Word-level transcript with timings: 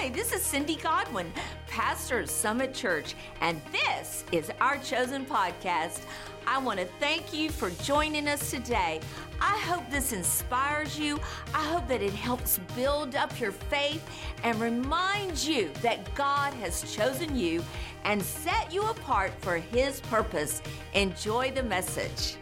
Hi, 0.00 0.10
this 0.10 0.32
is 0.32 0.42
Cindy 0.44 0.76
Godwin, 0.76 1.32
pastor 1.66 2.20
of 2.20 2.30
Summit 2.30 2.72
Church, 2.72 3.16
and 3.40 3.60
this 3.72 4.24
is 4.30 4.48
our 4.60 4.78
chosen 4.78 5.26
podcast. 5.26 6.02
I 6.46 6.58
want 6.58 6.78
to 6.78 6.86
thank 7.00 7.34
you 7.34 7.50
for 7.50 7.70
joining 7.82 8.28
us 8.28 8.48
today. 8.48 9.00
I 9.40 9.58
hope 9.58 9.90
this 9.90 10.12
inspires 10.12 10.96
you. 10.96 11.18
I 11.52 11.64
hope 11.64 11.88
that 11.88 12.00
it 12.00 12.12
helps 12.12 12.60
build 12.76 13.16
up 13.16 13.40
your 13.40 13.50
faith 13.50 14.08
and 14.44 14.60
remind 14.60 15.36
you 15.42 15.68
that 15.82 16.14
God 16.14 16.54
has 16.54 16.94
chosen 16.94 17.36
you 17.36 17.64
and 18.04 18.22
set 18.22 18.72
you 18.72 18.84
apart 18.84 19.32
for 19.40 19.56
His 19.56 20.00
purpose. 20.02 20.62
Enjoy 20.94 21.50
the 21.50 21.64
message. 21.64 22.36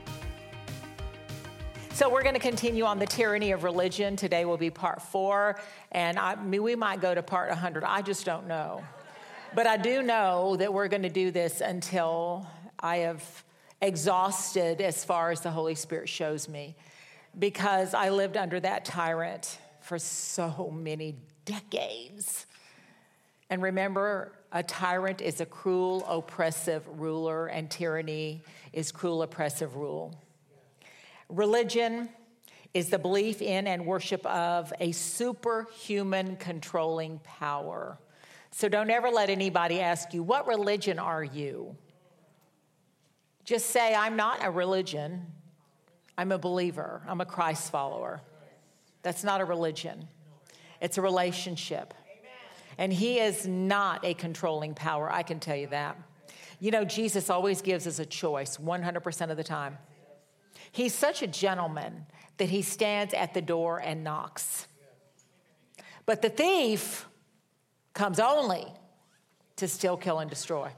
So 1.96 2.10
we're 2.10 2.24
going 2.24 2.34
to 2.34 2.40
continue 2.40 2.84
on 2.84 2.98
the 2.98 3.06
tyranny 3.06 3.52
of 3.52 3.64
religion. 3.64 4.16
Today 4.16 4.44
will 4.44 4.58
be 4.58 4.68
part 4.68 5.00
four, 5.00 5.58
and 5.92 6.18
I, 6.18 6.34
mean, 6.34 6.62
we 6.62 6.76
might 6.76 7.00
go 7.00 7.14
to 7.14 7.22
part 7.22 7.48
100. 7.48 7.84
I 7.84 8.02
just 8.02 8.26
don't 8.26 8.46
know. 8.46 8.84
But 9.54 9.66
I 9.66 9.78
do 9.78 10.02
know 10.02 10.56
that 10.56 10.74
we're 10.74 10.88
going 10.88 11.04
to 11.04 11.08
do 11.08 11.30
this 11.30 11.62
until 11.62 12.46
I 12.78 12.98
have 12.98 13.24
exhausted 13.80 14.82
as 14.82 15.06
far 15.06 15.30
as 15.30 15.40
the 15.40 15.50
Holy 15.50 15.74
Spirit 15.74 16.10
shows 16.10 16.50
me, 16.50 16.76
because 17.38 17.94
I 17.94 18.10
lived 18.10 18.36
under 18.36 18.60
that 18.60 18.84
tyrant 18.84 19.56
for 19.80 19.98
so 19.98 20.70
many 20.70 21.14
decades. 21.46 22.44
And 23.48 23.62
remember, 23.62 24.32
a 24.52 24.62
tyrant 24.62 25.22
is 25.22 25.40
a 25.40 25.46
cruel, 25.46 26.04
oppressive 26.06 26.86
ruler, 27.00 27.46
and 27.46 27.70
tyranny 27.70 28.42
is 28.74 28.92
cruel, 28.92 29.22
oppressive 29.22 29.76
rule. 29.76 30.14
Religion 31.28 32.08
is 32.74 32.90
the 32.90 32.98
belief 32.98 33.40
in 33.40 33.66
and 33.66 33.86
worship 33.86 34.24
of 34.26 34.72
a 34.80 34.92
superhuman 34.92 36.36
controlling 36.36 37.18
power. 37.24 37.98
So 38.50 38.68
don't 38.68 38.90
ever 38.90 39.10
let 39.10 39.30
anybody 39.30 39.80
ask 39.80 40.12
you, 40.14 40.22
What 40.22 40.46
religion 40.46 40.98
are 40.98 41.24
you? 41.24 41.76
Just 43.44 43.70
say, 43.70 43.94
I'm 43.94 44.16
not 44.16 44.44
a 44.44 44.50
religion. 44.50 45.26
I'm 46.18 46.32
a 46.32 46.38
believer. 46.38 47.02
I'm 47.06 47.20
a 47.20 47.26
Christ 47.26 47.70
follower. 47.70 48.22
That's 49.02 49.22
not 49.22 49.40
a 49.40 49.44
religion, 49.44 50.08
it's 50.80 50.98
a 50.98 51.02
relationship. 51.02 51.94
And 52.78 52.92
He 52.92 53.20
is 53.20 53.46
not 53.46 54.04
a 54.04 54.14
controlling 54.14 54.74
power, 54.74 55.10
I 55.10 55.22
can 55.22 55.40
tell 55.40 55.56
you 55.56 55.68
that. 55.68 55.96
You 56.58 56.70
know, 56.70 56.84
Jesus 56.84 57.30
always 57.30 57.62
gives 57.62 57.86
us 57.86 57.98
a 57.98 58.06
choice 58.06 58.56
100% 58.56 59.30
of 59.30 59.36
the 59.36 59.44
time. 59.44 59.78
He's 60.76 60.94
such 60.94 61.22
a 61.22 61.26
gentleman 61.26 62.04
that 62.36 62.50
he 62.50 62.60
stands 62.60 63.14
at 63.14 63.32
the 63.32 63.40
door 63.40 63.78
and 63.78 64.04
knocks. 64.04 64.68
But 66.04 66.20
the 66.20 66.28
thief 66.28 67.08
comes 67.94 68.20
only 68.20 68.66
to 69.56 69.68
steal, 69.68 69.96
kill, 69.96 70.18
and 70.18 70.28
destroy. 70.28 70.70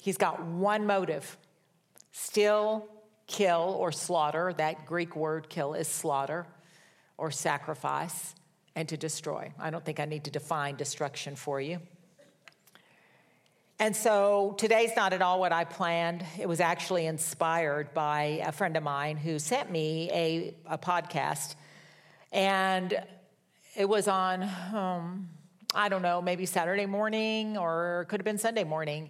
He's 0.00 0.16
got 0.16 0.42
one 0.42 0.86
motive 0.86 1.36
steal, 2.12 2.88
kill, 3.26 3.76
or 3.78 3.92
slaughter. 3.92 4.54
That 4.56 4.86
Greek 4.86 5.14
word 5.14 5.50
kill 5.50 5.74
is 5.74 5.86
slaughter 5.86 6.46
or 7.18 7.30
sacrifice, 7.30 8.34
and 8.74 8.88
to 8.88 8.96
destroy. 8.96 9.52
I 9.58 9.68
don't 9.68 9.84
think 9.84 10.00
I 10.00 10.06
need 10.06 10.24
to 10.24 10.30
define 10.30 10.76
destruction 10.76 11.36
for 11.36 11.60
you. 11.60 11.80
And 13.80 13.96
so 13.96 14.54
today's 14.58 14.90
not 14.94 15.14
at 15.14 15.22
all 15.22 15.40
what 15.40 15.52
I 15.52 15.64
planned. 15.64 16.22
It 16.38 16.46
was 16.46 16.60
actually 16.60 17.06
inspired 17.06 17.94
by 17.94 18.42
a 18.44 18.52
friend 18.52 18.76
of 18.76 18.82
mine 18.82 19.16
who 19.16 19.38
sent 19.38 19.70
me 19.70 20.10
a, 20.12 20.54
a 20.66 20.76
podcast. 20.76 21.54
And 22.30 23.02
it 23.74 23.88
was 23.88 24.06
on, 24.06 24.42
um, 24.74 25.30
I 25.74 25.88
don't 25.88 26.02
know, 26.02 26.20
maybe 26.20 26.44
Saturday 26.44 26.84
morning 26.84 27.56
or 27.56 28.04
could 28.10 28.20
have 28.20 28.24
been 28.26 28.36
Sunday 28.36 28.64
morning. 28.64 29.08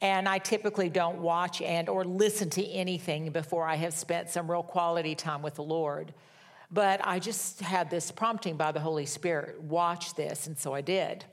And 0.00 0.26
I 0.26 0.38
typically 0.38 0.88
don't 0.88 1.18
watch 1.18 1.60
and 1.60 1.86
or 1.90 2.02
listen 2.02 2.48
to 2.50 2.66
anything 2.66 3.32
before 3.32 3.66
I 3.66 3.74
have 3.74 3.92
spent 3.92 4.30
some 4.30 4.50
real 4.50 4.62
quality 4.62 5.14
time 5.14 5.42
with 5.42 5.56
the 5.56 5.62
Lord. 5.62 6.14
But 6.70 7.06
I 7.06 7.18
just 7.18 7.60
had 7.60 7.90
this 7.90 8.10
prompting 8.10 8.56
by 8.56 8.72
the 8.72 8.80
Holy 8.80 9.04
Spirit, 9.04 9.60
watch 9.60 10.14
this, 10.14 10.46
and 10.46 10.56
so 10.56 10.72
I 10.72 10.80
did. 10.80 11.26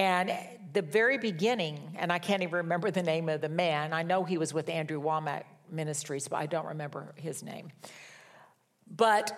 And 0.00 0.32
the 0.72 0.80
very 0.80 1.18
beginning, 1.18 1.94
and 1.98 2.10
I 2.10 2.18
can't 2.18 2.42
even 2.42 2.54
remember 2.54 2.90
the 2.90 3.02
name 3.02 3.28
of 3.28 3.42
the 3.42 3.50
man, 3.50 3.92
I 3.92 4.02
know 4.02 4.24
he 4.24 4.38
was 4.38 4.54
with 4.54 4.70
Andrew 4.70 4.98
Wommack 4.98 5.42
Ministries, 5.70 6.26
but 6.26 6.36
I 6.36 6.46
don't 6.46 6.64
remember 6.64 7.12
his 7.16 7.42
name. 7.42 7.68
But 8.96 9.30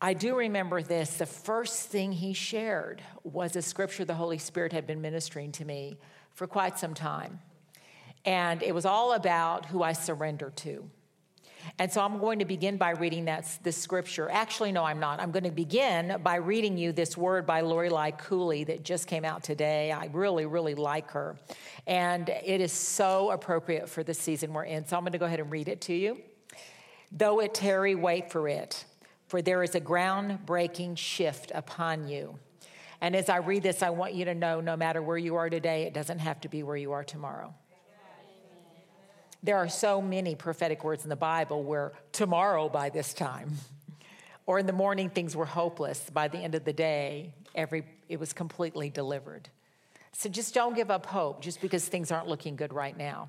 I 0.00 0.14
do 0.14 0.36
remember 0.36 0.80
this. 0.80 1.14
The 1.16 1.26
first 1.26 1.88
thing 1.88 2.12
he 2.12 2.34
shared 2.34 3.02
was 3.24 3.56
a 3.56 3.62
scripture 3.62 4.04
the 4.04 4.14
Holy 4.14 4.38
Spirit 4.38 4.72
had 4.72 4.86
been 4.86 5.00
ministering 5.00 5.50
to 5.52 5.64
me 5.64 5.98
for 6.34 6.46
quite 6.46 6.78
some 6.78 6.94
time. 6.94 7.40
And 8.24 8.62
it 8.62 8.72
was 8.72 8.86
all 8.86 9.14
about 9.14 9.66
who 9.66 9.82
I 9.82 9.92
surrender 9.92 10.52
to. 10.58 10.88
And 11.78 11.90
so 11.90 12.00
I'm 12.00 12.18
going 12.18 12.38
to 12.40 12.44
begin 12.44 12.76
by 12.76 12.90
reading 12.90 13.24
that, 13.26 13.58
this 13.62 13.76
scripture. 13.76 14.28
Actually, 14.30 14.72
no, 14.72 14.84
I'm 14.84 15.00
not. 15.00 15.20
I'm 15.20 15.30
going 15.30 15.44
to 15.44 15.50
begin 15.50 16.20
by 16.22 16.36
reading 16.36 16.76
you 16.76 16.92
this 16.92 17.16
word 17.16 17.46
by 17.46 17.62
Lorelei 17.62 18.10
Cooley 18.12 18.64
that 18.64 18.84
just 18.84 19.06
came 19.06 19.24
out 19.24 19.42
today. 19.42 19.92
I 19.92 20.06
really, 20.12 20.46
really 20.46 20.74
like 20.74 21.10
her. 21.12 21.36
And 21.86 22.28
it 22.28 22.60
is 22.60 22.72
so 22.72 23.30
appropriate 23.30 23.88
for 23.88 24.02
the 24.02 24.14
season 24.14 24.52
we're 24.52 24.64
in. 24.64 24.86
So 24.86 24.96
I'm 24.96 25.02
going 25.02 25.12
to 25.12 25.18
go 25.18 25.26
ahead 25.26 25.40
and 25.40 25.50
read 25.50 25.68
it 25.68 25.80
to 25.82 25.94
you. 25.94 26.20
Though 27.12 27.40
it 27.40 27.54
tarry, 27.54 27.94
wait 27.94 28.30
for 28.30 28.48
it, 28.48 28.84
for 29.26 29.42
there 29.42 29.62
is 29.62 29.74
a 29.74 29.80
groundbreaking 29.80 30.96
shift 30.96 31.50
upon 31.54 32.08
you. 32.08 32.38
And 33.00 33.16
as 33.16 33.28
I 33.28 33.38
read 33.38 33.62
this, 33.62 33.82
I 33.82 33.90
want 33.90 34.14
you 34.14 34.26
to 34.26 34.34
know 34.34 34.60
no 34.60 34.76
matter 34.76 35.00
where 35.00 35.16
you 35.16 35.36
are 35.36 35.48
today, 35.48 35.84
it 35.84 35.94
doesn't 35.94 36.18
have 36.18 36.40
to 36.42 36.48
be 36.48 36.62
where 36.62 36.76
you 36.76 36.92
are 36.92 37.04
tomorrow. 37.04 37.54
There 39.42 39.56
are 39.56 39.68
so 39.68 40.02
many 40.02 40.34
prophetic 40.34 40.84
words 40.84 41.04
in 41.04 41.08
the 41.08 41.16
Bible 41.16 41.62
where 41.62 41.92
tomorrow 42.12 42.68
by 42.68 42.90
this 42.90 43.14
time, 43.14 43.52
or 44.46 44.58
in 44.58 44.66
the 44.66 44.72
morning 44.72 45.08
things 45.08 45.34
were 45.34 45.46
hopeless. 45.46 46.10
By 46.10 46.28
the 46.28 46.38
end 46.38 46.54
of 46.54 46.64
the 46.64 46.72
day, 46.72 47.32
every 47.54 47.84
it 48.08 48.18
was 48.18 48.32
completely 48.32 48.90
delivered. 48.90 49.48
So 50.12 50.28
just 50.28 50.52
don't 50.52 50.74
give 50.74 50.90
up 50.90 51.06
hope 51.06 51.40
just 51.40 51.60
because 51.60 51.86
things 51.86 52.10
aren't 52.10 52.26
looking 52.26 52.56
good 52.56 52.72
right 52.72 52.96
now. 52.96 53.28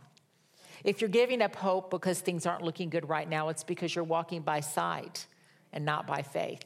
If 0.83 0.99
you're 0.99 1.09
giving 1.09 1.41
up 1.41 1.55
hope 1.55 1.91
because 1.91 2.19
things 2.19 2.45
aren't 2.45 2.63
looking 2.63 2.89
good 2.89 3.07
right 3.07 3.29
now, 3.29 3.49
it's 3.49 3.63
because 3.63 3.93
you're 3.93 4.03
walking 4.03 4.41
by 4.41 4.61
sight 4.61 5.27
and 5.71 5.85
not 5.85 6.07
by 6.07 6.23
faith. 6.23 6.63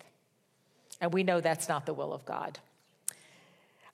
And 1.01 1.13
we 1.13 1.23
know 1.23 1.41
that's 1.41 1.67
not 1.67 1.85
the 1.85 1.93
will 1.93 2.13
of 2.13 2.25
God. 2.25 2.57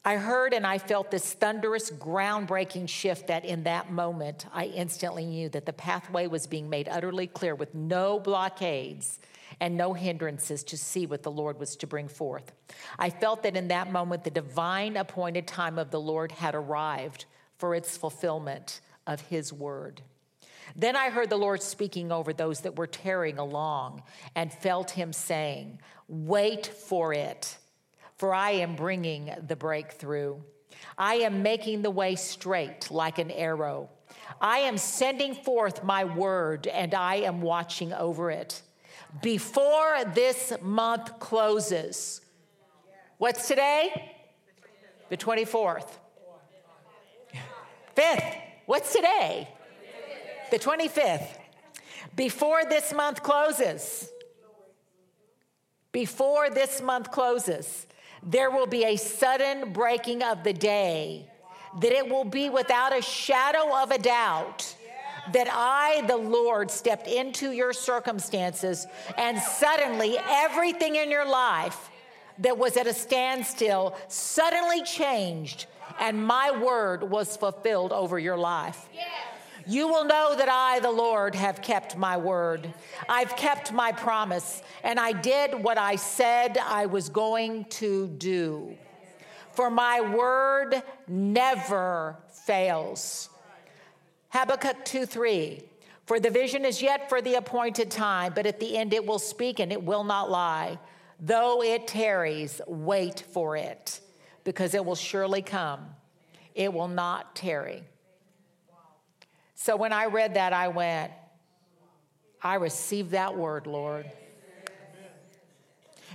I 0.03 0.15
heard 0.15 0.55
and 0.55 0.65
I 0.65 0.79
felt 0.79 1.11
this 1.11 1.33
thunderous, 1.33 1.91
groundbreaking 1.91 2.89
shift 2.89 3.27
that 3.27 3.45
in 3.45 3.63
that 3.63 3.91
moment 3.91 4.47
I 4.51 4.65
instantly 4.65 5.27
knew 5.27 5.47
that 5.49 5.67
the 5.67 5.73
pathway 5.73 6.25
was 6.25 6.47
being 6.47 6.71
made 6.71 6.89
utterly 6.89 7.27
clear 7.27 7.53
with 7.53 7.75
no 7.75 8.19
blockades 8.19 9.19
and 9.59 9.77
no 9.77 9.93
hindrances 9.93 10.63
to 10.63 10.77
see 10.77 11.05
what 11.05 11.21
the 11.21 11.29
Lord 11.29 11.59
was 11.59 11.75
to 11.75 11.87
bring 11.87 12.07
forth. 12.07 12.51
I 12.97 13.11
felt 13.11 13.43
that 13.43 13.55
in 13.55 13.67
that 13.67 13.91
moment 13.91 14.23
the 14.23 14.31
divine 14.31 14.97
appointed 14.97 15.45
time 15.45 15.77
of 15.77 15.91
the 15.91 15.99
Lord 15.99 16.31
had 16.31 16.55
arrived 16.55 17.25
for 17.59 17.75
its 17.75 17.95
fulfillment 17.95 18.81
of 19.05 19.21
His 19.21 19.53
word. 19.53 20.01
Then 20.75 20.95
I 20.95 21.11
heard 21.11 21.29
the 21.29 21.37
Lord 21.37 21.61
speaking 21.61 22.11
over 22.11 22.33
those 22.33 22.61
that 22.61 22.75
were 22.75 22.87
tearing 22.87 23.37
along 23.37 24.01
and 24.35 24.51
felt 24.51 24.91
Him 24.91 25.13
saying, 25.13 25.79
Wait 26.07 26.65
for 26.65 27.13
it 27.13 27.59
for 28.21 28.35
I 28.35 28.51
am 28.51 28.75
bringing 28.75 29.33
the 29.47 29.55
breakthrough. 29.55 30.35
I 30.95 31.15
am 31.15 31.41
making 31.41 31.81
the 31.81 31.89
way 31.89 32.13
straight 32.13 32.91
like 32.91 33.17
an 33.17 33.31
arrow. 33.31 33.89
I 34.39 34.59
am 34.59 34.77
sending 34.77 35.33
forth 35.33 35.83
my 35.83 36.03
word 36.03 36.67
and 36.67 36.93
I 36.93 37.15
am 37.15 37.41
watching 37.41 37.91
over 37.93 38.29
it. 38.29 38.61
Before 39.23 40.05
this 40.13 40.53
month 40.61 41.17
closes, 41.17 42.21
what's 43.17 43.47
today? 43.47 44.13
The 45.09 45.17
24th. 45.17 45.89
Fifth. 47.95 48.35
What's 48.67 48.93
today? 48.93 49.49
The 50.51 50.59
25th. 50.59 51.39
Before 52.15 52.65
this 52.65 52.93
month 52.93 53.23
closes, 53.23 54.11
before 55.91 56.51
this 56.51 56.83
month 56.83 57.09
closes, 57.09 57.87
there 58.23 58.51
will 58.51 58.67
be 58.67 58.83
a 58.85 58.95
sudden 58.95 59.73
breaking 59.73 60.23
of 60.23 60.43
the 60.43 60.53
day, 60.53 61.25
that 61.79 61.91
it 61.91 62.09
will 62.09 62.25
be 62.25 62.49
without 62.49 62.97
a 62.97 63.01
shadow 63.01 63.75
of 63.81 63.91
a 63.91 63.97
doubt 63.97 64.75
that 65.33 65.47
I, 65.51 66.03
the 66.07 66.17
Lord, 66.17 66.71
stepped 66.71 67.07
into 67.07 67.51
your 67.51 67.73
circumstances, 67.73 68.87
and 69.17 69.39
suddenly 69.39 70.17
everything 70.29 70.95
in 70.95 71.11
your 71.11 71.27
life 71.29 71.89
that 72.39 72.57
was 72.57 72.75
at 72.77 72.87
a 72.87 72.93
standstill 72.93 73.95
suddenly 74.07 74.83
changed, 74.83 75.67
and 75.99 76.25
my 76.25 76.57
word 76.57 77.03
was 77.03 77.37
fulfilled 77.37 77.93
over 77.93 78.17
your 78.17 78.37
life. 78.37 78.89
You 79.67 79.87
will 79.87 80.05
know 80.05 80.35
that 80.35 80.49
I, 80.49 80.79
the 80.79 80.91
Lord, 80.91 81.35
have 81.35 81.61
kept 81.61 81.97
my 81.97 82.17
word. 82.17 82.73
I've 83.07 83.35
kept 83.35 83.71
my 83.71 83.91
promise, 83.91 84.61
and 84.83 84.99
I 84.99 85.11
did 85.11 85.63
what 85.63 85.77
I 85.77 85.95
said 85.95 86.57
I 86.57 86.85
was 86.87 87.09
going 87.09 87.65
to 87.65 88.07
do. 88.07 88.77
for 89.53 89.69
my 89.69 90.01
word 90.01 90.81
never 91.07 92.15
fails. 92.29 93.29
Habakkuk 94.29 94.85
2 94.85 95.05
3. 95.05 95.61
For 96.05 96.19
the 96.19 96.29
vision 96.29 96.65
is 96.65 96.81
yet 96.81 97.09
for 97.09 97.21
the 97.21 97.35
appointed 97.35 97.91
time, 97.91 98.33
but 98.33 98.45
at 98.45 98.59
the 98.59 98.77
end 98.77 98.93
it 98.93 99.05
will 99.05 99.19
speak 99.19 99.59
and 99.59 99.71
it 99.71 99.83
will 99.83 100.03
not 100.03 100.29
lie. 100.29 100.79
Though 101.19 101.61
it 101.61 101.87
tarries, 101.87 102.59
wait 102.65 103.23
for 103.31 103.55
it, 103.55 103.99
because 104.43 104.73
it 104.73 104.83
will 104.83 104.95
surely 104.95 105.41
come. 105.41 105.85
It 106.55 106.73
will 106.73 106.87
not 106.87 107.35
tarry. 107.35 107.83
So 109.63 109.75
when 109.75 109.93
I 109.93 110.05
read 110.05 110.33
that, 110.33 110.53
I 110.53 110.69
went, 110.69 111.11
I 112.41 112.55
received 112.55 113.11
that 113.11 113.37
word, 113.37 113.67
Lord. 113.67 114.09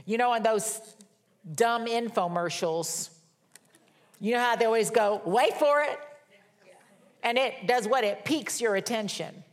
You 0.05 0.19
know, 0.19 0.35
in 0.35 0.43
those 0.43 0.81
dumb 1.55 1.87
infomercials, 1.87 3.11
you 4.19 4.33
know 4.33 4.41
how 4.41 4.57
they 4.57 4.65
always 4.65 4.91
go, 4.91 5.23
wait 5.25 5.57
for 5.59 5.81
it? 5.83 5.97
And 7.23 7.39
it 7.39 7.69
does 7.69 7.87
what? 7.87 8.03
It 8.03 8.25
piques 8.25 8.61
your 8.61 8.75
attention, 8.75 9.45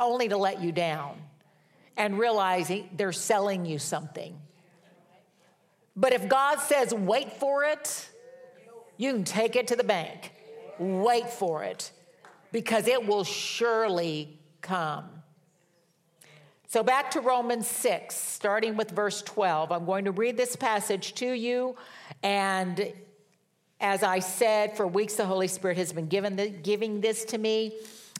only 0.00 0.28
to 0.28 0.36
let 0.36 0.60
you 0.60 0.72
down 0.72 1.14
and 1.96 2.18
realizing 2.18 2.90
they're 2.96 3.12
selling 3.12 3.64
you 3.64 3.78
something. 3.78 4.36
But 5.94 6.12
if 6.12 6.28
God 6.28 6.58
says, 6.58 6.92
wait 6.92 7.34
for 7.34 7.62
it, 7.62 8.08
you 8.96 9.12
can 9.12 9.22
take 9.22 9.54
it 9.54 9.68
to 9.68 9.76
the 9.76 9.84
bank. 9.84 10.32
Wait 10.80 11.30
for 11.30 11.62
it 11.62 11.92
because 12.52 12.86
it 12.86 13.06
will 13.06 13.24
surely 13.24 14.38
come. 14.60 15.04
So, 16.68 16.82
back 16.82 17.10
to 17.10 17.20
Romans 17.20 17.66
6, 17.66 18.14
starting 18.14 18.76
with 18.76 18.90
verse 18.92 19.20
12. 19.22 19.72
I'm 19.72 19.84
going 19.84 20.06
to 20.06 20.12
read 20.12 20.36
this 20.36 20.56
passage 20.56 21.14
to 21.16 21.30
you. 21.30 21.76
And 22.22 22.92
as 23.80 24.02
I 24.02 24.20
said, 24.20 24.76
for 24.76 24.86
weeks 24.86 25.16
the 25.16 25.26
Holy 25.26 25.48
Spirit 25.48 25.76
has 25.76 25.92
been 25.92 26.08
the, 26.08 26.48
giving 26.48 27.00
this 27.00 27.24
to 27.26 27.38
me. 27.38 27.74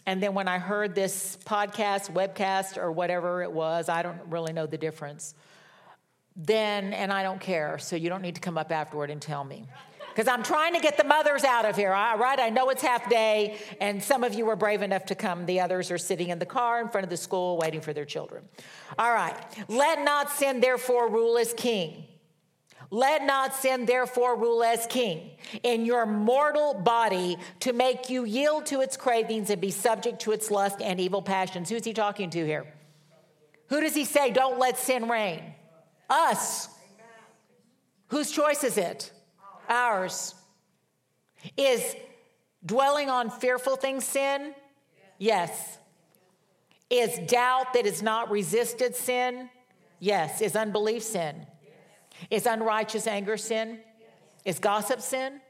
And 0.04 0.22
then 0.22 0.34
when 0.34 0.48
I 0.48 0.58
heard 0.58 0.94
this 0.94 1.38
podcast, 1.46 2.12
webcast, 2.12 2.76
or 2.76 2.90
whatever 2.90 3.42
it 3.42 3.52
was, 3.52 3.88
I 3.88 4.02
don't 4.02 4.20
really 4.28 4.52
know 4.52 4.66
the 4.66 4.76
difference. 4.76 5.34
Then, 6.34 6.92
and 6.92 7.12
I 7.12 7.22
don't 7.22 7.40
care, 7.40 7.78
so 7.78 7.94
you 7.94 8.08
don't 8.08 8.22
need 8.22 8.34
to 8.34 8.40
come 8.40 8.58
up 8.58 8.72
afterward 8.72 9.10
and 9.10 9.22
tell 9.22 9.44
me 9.44 9.64
because 10.14 10.28
I'm 10.28 10.42
trying 10.42 10.74
to 10.74 10.80
get 10.80 10.96
the 10.96 11.04
mothers 11.04 11.44
out 11.44 11.64
of 11.64 11.76
here. 11.76 11.92
All 11.92 12.18
right, 12.18 12.38
I 12.38 12.50
know 12.50 12.68
it's 12.68 12.82
half 12.82 13.08
day, 13.08 13.58
and 13.80 14.02
some 14.02 14.24
of 14.24 14.34
you 14.34 14.44
were 14.44 14.56
brave 14.56 14.82
enough 14.82 15.06
to 15.06 15.14
come. 15.14 15.46
The 15.46 15.60
others 15.60 15.90
are 15.90 15.98
sitting 15.98 16.28
in 16.28 16.38
the 16.38 16.46
car 16.46 16.80
in 16.80 16.88
front 16.88 17.04
of 17.04 17.10
the 17.10 17.16
school 17.16 17.56
waiting 17.56 17.80
for 17.80 17.92
their 17.92 18.04
children. 18.04 18.44
All 18.98 19.12
right, 19.12 19.36
let 19.68 20.04
not 20.04 20.30
sin 20.30 20.60
therefore 20.60 21.08
rule 21.08 21.38
as 21.38 21.54
king. 21.54 22.04
Let 22.90 23.24
not 23.24 23.54
sin 23.54 23.86
therefore 23.86 24.36
rule 24.36 24.62
as 24.62 24.86
king 24.86 25.30
in 25.62 25.86
your 25.86 26.04
mortal 26.04 26.74
body 26.74 27.38
to 27.60 27.72
make 27.72 28.10
you 28.10 28.26
yield 28.26 28.66
to 28.66 28.82
its 28.82 28.98
cravings 28.98 29.48
and 29.48 29.62
be 29.62 29.70
subject 29.70 30.20
to 30.22 30.32
its 30.32 30.50
lust 30.50 30.82
and 30.82 31.00
evil 31.00 31.22
passions. 31.22 31.70
Who's 31.70 31.84
he 31.84 31.94
talking 31.94 32.28
to 32.28 32.44
here? 32.44 32.66
Who 33.68 33.80
does 33.80 33.94
he 33.94 34.04
say, 34.04 34.30
don't 34.30 34.58
let 34.58 34.76
sin 34.76 35.08
reign? 35.08 35.42
Us. 36.10 36.68
Whose 38.08 38.30
choice 38.30 38.62
is 38.62 38.76
it? 38.76 39.10
Ours. 39.68 40.34
Is 41.56 41.96
dwelling 42.64 43.10
on 43.10 43.30
fearful 43.30 43.76
things 43.76 44.04
sin? 44.04 44.54
Yes. 45.18 45.78
Is 46.90 47.18
doubt 47.26 47.72
that 47.74 47.86
is 47.86 48.02
not 48.02 48.30
resisted 48.30 48.94
sin? 48.94 49.48
Yes. 49.98 50.40
Is 50.40 50.56
unbelief 50.56 51.02
sin? 51.02 51.46
Is 52.30 52.46
unrighteous 52.46 53.06
anger 53.06 53.36
sin? 53.36 53.80
Is 54.44 54.58
gossip 54.58 55.00
sin? 55.00 55.40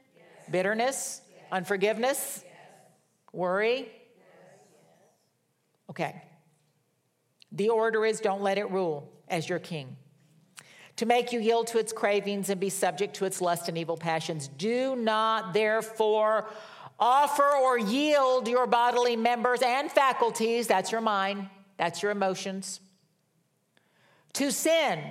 Bitterness? 0.49 1.21
Unforgiveness? 1.51 2.43
Worry? 3.31 3.91
Okay. 5.89 6.21
The 7.51 7.69
order 7.69 8.05
is 8.05 8.19
don't 8.19 8.41
let 8.41 8.57
it 8.57 8.69
rule 8.71 9.11
as 9.27 9.47
your 9.47 9.59
king 9.59 9.97
to 11.03 11.07
make 11.07 11.33
you 11.33 11.39
yield 11.41 11.67
to 11.67 11.79
its 11.79 11.91
cravings 11.91 12.49
and 12.49 12.61
be 12.61 12.69
subject 12.69 13.13
to 13.13 13.25
its 13.25 13.41
lust 13.41 13.67
and 13.67 13.77
evil 13.77 13.97
passions. 13.97 14.47
Do 14.47 14.95
not, 14.95 15.53
therefore, 15.53 16.47
offer 16.97 17.43
or 17.43 17.77
yield 17.77 18.47
your 18.47 18.65
bodily 18.67 19.17
members 19.17 19.61
and 19.61 19.91
faculties, 19.91 20.65
that's 20.65 20.93
your 20.93 21.01
mind, 21.01 21.49
that's 21.75 22.01
your 22.01 22.13
emotions, 22.13 22.79
to 24.31 24.49
sin 24.49 25.01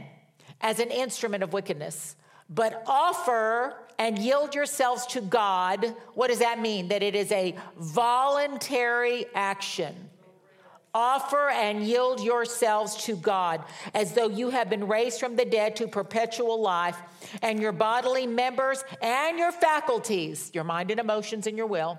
as 0.63 0.81
an 0.81 0.89
instrument 0.89 1.43
of 1.43 1.53
wickedness, 1.53 2.17
but 2.49 2.83
offer 2.87 3.77
and 3.99 4.19
yield 4.19 4.55
yourselves 4.55 5.05
to 5.09 5.21
God. 5.21 5.95
What 6.15 6.29
does 6.29 6.39
that 6.39 6.59
mean? 6.59 6.89
That 6.89 7.03
it 7.03 7.15
is 7.15 7.31
a 7.33 7.55
voluntary 7.77 9.27
action. 9.35 10.09
Offer 10.95 11.49
and 11.49 11.83
yield 11.83 12.21
yourselves 12.21 12.97
to 13.05 13.17
God 13.17 13.65
as 13.95 14.13
though 14.13 14.29
you 14.29 14.51
have 14.51 14.69
been 14.69 14.87
raised 14.87 15.21
from 15.21 15.37
the 15.37 15.45
dead 15.45 15.77
to 15.77 15.89
perpetual 15.89 16.61
life, 16.61 16.99
and 17.41 17.61
your 17.61 17.73
bodily 17.73 18.27
members 18.27 18.85
and 19.01 19.39
your 19.39 19.53
faculties, 19.53 20.51
your 20.53 20.65
mind 20.65 20.91
and 20.91 21.01
emotions 21.01 21.47
and 21.47 21.57
your 21.57 21.67
will, 21.67 21.99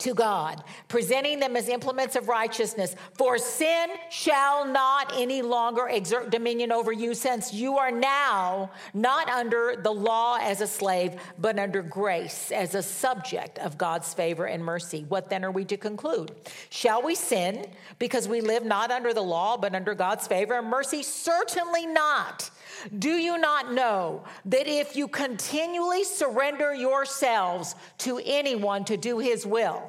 to 0.00 0.14
God, 0.14 0.62
presenting 0.88 1.40
them 1.40 1.56
as 1.56 1.68
implements 1.68 2.16
of 2.16 2.28
righteousness. 2.28 2.94
For 3.14 3.38
sin 3.38 3.88
shall 4.10 4.66
not 4.66 5.12
any 5.16 5.42
longer 5.42 5.88
exert 5.88 6.30
dominion 6.30 6.72
over 6.72 6.92
you, 6.92 7.14
since 7.14 7.52
you 7.54 7.78
are 7.78 7.90
now 7.90 8.70
not 8.94 9.28
under 9.28 9.76
the 9.82 9.92
law 9.92 10.38
as 10.40 10.60
a 10.60 10.66
slave, 10.66 11.14
but 11.38 11.58
under 11.58 11.82
grace 11.82 12.50
as 12.50 12.74
a 12.74 12.82
subject 12.82 13.58
of 13.58 13.78
God's 13.78 14.12
favor 14.12 14.46
and 14.46 14.64
mercy. 14.64 15.04
What 15.08 15.30
then 15.30 15.44
are 15.44 15.50
we 15.50 15.64
to 15.66 15.76
conclude? 15.76 16.32
Shall 16.70 17.02
we 17.02 17.14
sin 17.14 17.66
because 17.98 18.28
we 18.28 18.40
live 18.40 18.64
not 18.64 18.90
under 18.90 19.14
the 19.14 19.22
law, 19.22 19.56
but 19.56 19.74
under 19.74 19.94
God's 19.94 20.26
favor 20.26 20.54
and 20.58 20.68
mercy? 20.68 21.02
Certainly 21.02 21.86
not. 21.86 22.50
Do 22.98 23.10
you 23.10 23.38
not 23.38 23.72
know 23.72 24.24
that 24.46 24.66
if 24.66 24.96
you 24.96 25.08
continually 25.08 26.04
surrender 26.04 26.74
yourselves 26.74 27.74
to 27.98 28.20
anyone 28.24 28.84
to 28.86 28.96
do 28.96 29.18
his 29.18 29.46
will, 29.46 29.82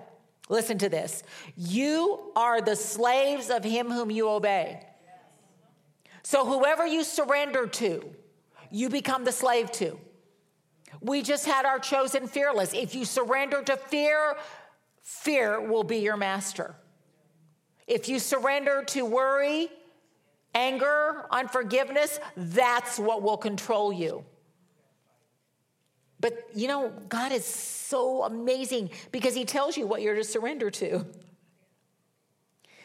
listen 0.49 0.77
to 0.79 0.89
this, 0.89 1.23
you 1.55 2.31
are 2.35 2.61
the 2.61 2.75
slaves 2.75 3.49
of 3.49 3.63
him 3.63 3.89
whom 3.89 4.11
you 4.11 4.29
obey. 4.29 4.85
So 6.23 6.45
whoever 6.45 6.85
you 6.85 7.03
surrender 7.03 7.67
to, 7.67 8.13
you 8.69 8.89
become 8.89 9.23
the 9.23 9.31
slave 9.31 9.71
to. 9.73 9.97
We 11.01 11.21
just 11.21 11.45
had 11.45 11.65
our 11.65 11.79
chosen 11.79 12.27
fearless. 12.27 12.73
If 12.73 12.93
you 12.93 13.05
surrender 13.05 13.61
to 13.63 13.77
fear, 13.77 14.37
fear 15.01 15.59
will 15.59 15.83
be 15.83 15.97
your 15.97 16.17
master. 16.17 16.75
If 17.87 18.07
you 18.07 18.19
surrender 18.19 18.83
to 18.87 19.03
worry, 19.03 19.69
anger, 20.53 21.25
unforgiveness, 21.31 22.19
that's 22.35 22.99
what 22.99 23.21
will 23.21 23.37
control 23.37 23.91
you. 23.91 24.23
But 26.19 26.47
you 26.53 26.67
know, 26.67 26.93
God 27.09 27.31
is 27.31 27.45
so 27.45 28.23
amazing 28.23 28.91
because 29.11 29.33
He 29.33 29.45
tells 29.45 29.75
you 29.75 29.87
what 29.87 30.01
you're 30.01 30.15
to 30.15 30.23
surrender 30.23 30.69
to. 30.71 31.05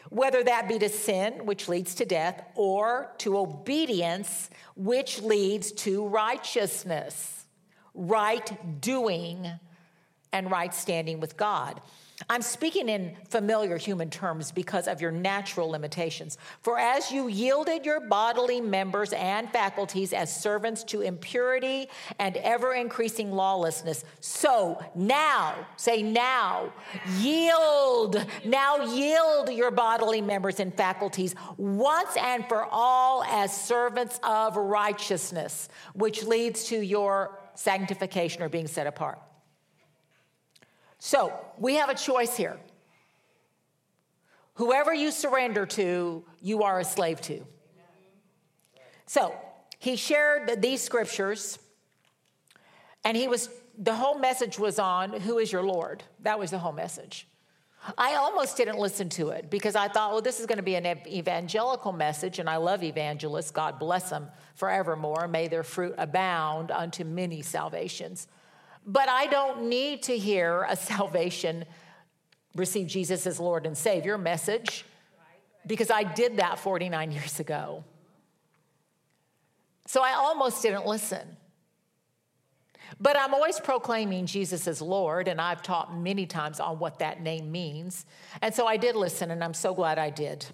Whether 0.09 0.43
that 0.43 0.67
be 0.67 0.79
to 0.79 0.89
sin, 0.89 1.45
which 1.45 1.67
leads 1.67 1.95
to 1.95 2.05
death, 2.05 2.41
or 2.55 3.11
to 3.19 3.37
obedience, 3.37 4.49
which 4.75 5.21
leads 5.21 5.71
to 5.73 6.07
righteousness, 6.07 7.45
right 7.93 8.81
doing, 8.81 9.51
and 10.31 10.49
right 10.49 10.73
standing 10.73 11.19
with 11.19 11.35
God. 11.35 11.81
I'm 12.29 12.41
speaking 12.41 12.89
in 12.89 13.15
familiar 13.29 13.77
human 13.77 14.09
terms 14.09 14.51
because 14.51 14.87
of 14.87 14.99
your 15.01 15.11
natural 15.11 15.69
limitations. 15.69 16.39
For 16.61 16.79
as 16.79 17.11
you 17.11 17.27
yielded 17.27 17.85
your 17.85 17.99
bodily 17.99 18.59
members 18.59 19.13
and 19.13 19.47
faculties 19.51 20.13
as 20.13 20.35
servants 20.35 20.83
to 20.85 21.01
impurity 21.01 21.89
and 22.17 22.35
ever 22.37 22.73
increasing 22.73 23.31
lawlessness, 23.31 24.03
so 24.19 24.83
now, 24.95 25.67
say 25.75 26.01
now, 26.01 26.73
yield, 27.19 28.25
now 28.43 28.83
yield 28.95 29.51
your 29.51 29.69
bodily 29.69 30.21
members 30.21 30.59
and 30.59 30.73
faculties 30.73 31.35
once 31.57 32.17
and 32.17 32.47
for 32.49 32.65
all 32.71 33.23
as 33.25 33.55
servants 33.55 34.19
of 34.23 34.57
righteousness, 34.57 35.69
which 35.93 36.23
leads 36.23 36.63
to 36.65 36.81
your 36.81 37.39
sanctification 37.53 38.41
or 38.41 38.49
being 38.49 38.67
set 38.67 38.87
apart. 38.87 39.19
So 40.99 41.33
we 41.57 41.75
have 41.75 41.89
a 41.89 41.95
choice 41.95 42.35
here. 42.35 42.57
Whoever 44.55 44.93
you 44.93 45.11
surrender 45.11 45.65
to, 45.67 46.25
you 46.41 46.63
are 46.63 46.79
a 46.79 46.83
slave 46.83 47.21
to. 47.21 47.45
So 49.05 49.35
he 49.79 49.95
shared 49.95 50.61
these 50.61 50.81
scriptures, 50.81 51.59
and 53.03 53.15
he 53.15 53.27
was, 53.27 53.49
the 53.77 53.93
whole 53.93 54.17
message 54.17 54.57
was 54.57 54.79
on 54.79 55.13
who 55.21 55.37
is 55.37 55.51
your 55.51 55.63
Lord. 55.63 56.03
That 56.21 56.39
was 56.39 56.51
the 56.51 56.57
whole 56.57 56.73
message. 56.73 57.27
I 57.97 58.15
almost 58.15 58.57
didn't 58.57 58.79
listen 58.79 59.07
to 59.09 59.29
it 59.29 59.49
because 59.49 59.75
I 59.75 59.87
thought, 59.87 60.11
well, 60.11 60.21
this 60.21 60.39
is 60.39 60.45
going 60.45 60.57
to 60.57 60.63
be 60.63 60.75
an 60.75 60.85
evangelical 61.07 61.93
message, 61.93 62.39
and 62.39 62.49
I 62.49 62.57
love 62.57 62.83
evangelists. 62.83 63.51
God 63.51 63.79
bless 63.79 64.09
them 64.09 64.27
forevermore. 64.55 65.27
May 65.27 65.47
their 65.47 65.63
fruit 65.63 65.93
abound 65.97 66.71
unto 66.71 67.05
many 67.05 67.43
salvations. 67.43 68.27
But 68.87 69.09
I 69.09 69.27
don't 69.27 69.67
need 69.67 70.03
to 70.03 70.17
hear 70.17 70.65
a 70.69 70.75
salvation, 70.77 71.65
receive 72.55 72.87
Jesus 72.87 73.27
as 73.27 73.37
Lord 73.37 73.65
and 73.65 73.77
Savior 73.77 74.17
message 74.17 74.85
because 75.67 75.91
I 75.91 76.03
did 76.03 76.37
that 76.37 76.57
49 76.57 77.11
years 77.11 77.41
ago. 77.41 77.83
So 79.85 80.01
I 80.01 80.13
almost 80.13 80.61
didn't 80.61 80.85
listen. 80.85 81.37
But 82.99 83.17
I'm 83.19 83.33
always 83.33 83.59
proclaiming 83.59 84.25
Jesus 84.25 84.67
as 84.67 84.81
Lord, 84.81 85.27
and 85.27 85.41
I've 85.41 85.61
taught 85.61 85.95
many 85.95 86.25
times 86.25 86.59
on 86.61 86.79
what 86.79 86.99
that 86.99 87.21
name 87.21 87.51
means. 87.51 88.05
And 88.41 88.55
so 88.55 88.65
I 88.65 88.77
did 88.77 88.95
listen, 88.95 89.29
and 89.29 89.43
I'm 89.43 89.53
so 89.53 89.73
glad 89.73 89.99
I 89.99 90.09
did. 90.09 90.45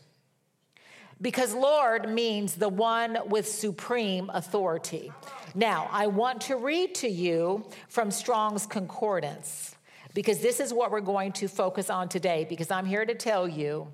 Because 1.22 1.54
Lord 1.54 2.10
means 2.10 2.56
the 2.56 2.70
one 2.70 3.18
with 3.28 3.48
supreme 3.48 4.30
authority. 4.34 5.12
Now, 5.56 5.88
I 5.92 6.08
want 6.08 6.42
to 6.42 6.58
read 6.58 6.96
to 6.96 7.08
you 7.08 7.66
from 7.88 8.12
Strong's 8.12 8.66
Concordance, 8.66 9.76
because 10.14 10.40
this 10.40 10.60
is 10.60 10.74
what 10.74 10.92
we're 10.92 11.02
going 11.02 11.32
to 11.34 11.48
focus 11.48 11.90
on 11.90 12.10
today, 12.10 12.46
because 12.50 12.72
I'm 12.72 12.86
here 12.86 13.06
to 13.06 13.16
tell 13.16 13.48
you 13.48 13.88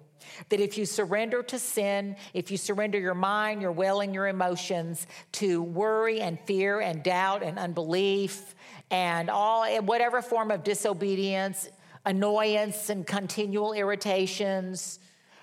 that 0.50 0.60
if 0.60 0.78
you 0.78 0.86
surrender 0.86 1.42
to 1.44 1.60
sin, 1.60 2.16
if 2.34 2.52
you 2.52 2.58
surrender 2.58 3.00
your 3.00 3.16
mind, 3.16 3.62
your 3.62 3.72
will, 3.72 4.02
and 4.02 4.14
your 4.14 4.28
emotions 4.28 5.08
to 5.34 5.62
worry 5.62 6.22
and 6.22 6.40
fear 6.42 6.82
and 6.82 7.04
doubt 7.04 7.42
and 7.42 7.58
unbelief 7.58 8.56
and 8.92 9.30
all 9.30 9.68
whatever 9.82 10.22
form 10.22 10.52
of 10.52 10.64
disobedience, 10.64 11.70
annoyance 12.06 12.90
and 12.90 13.06
continual 13.06 13.74
irritations, 13.74 15.00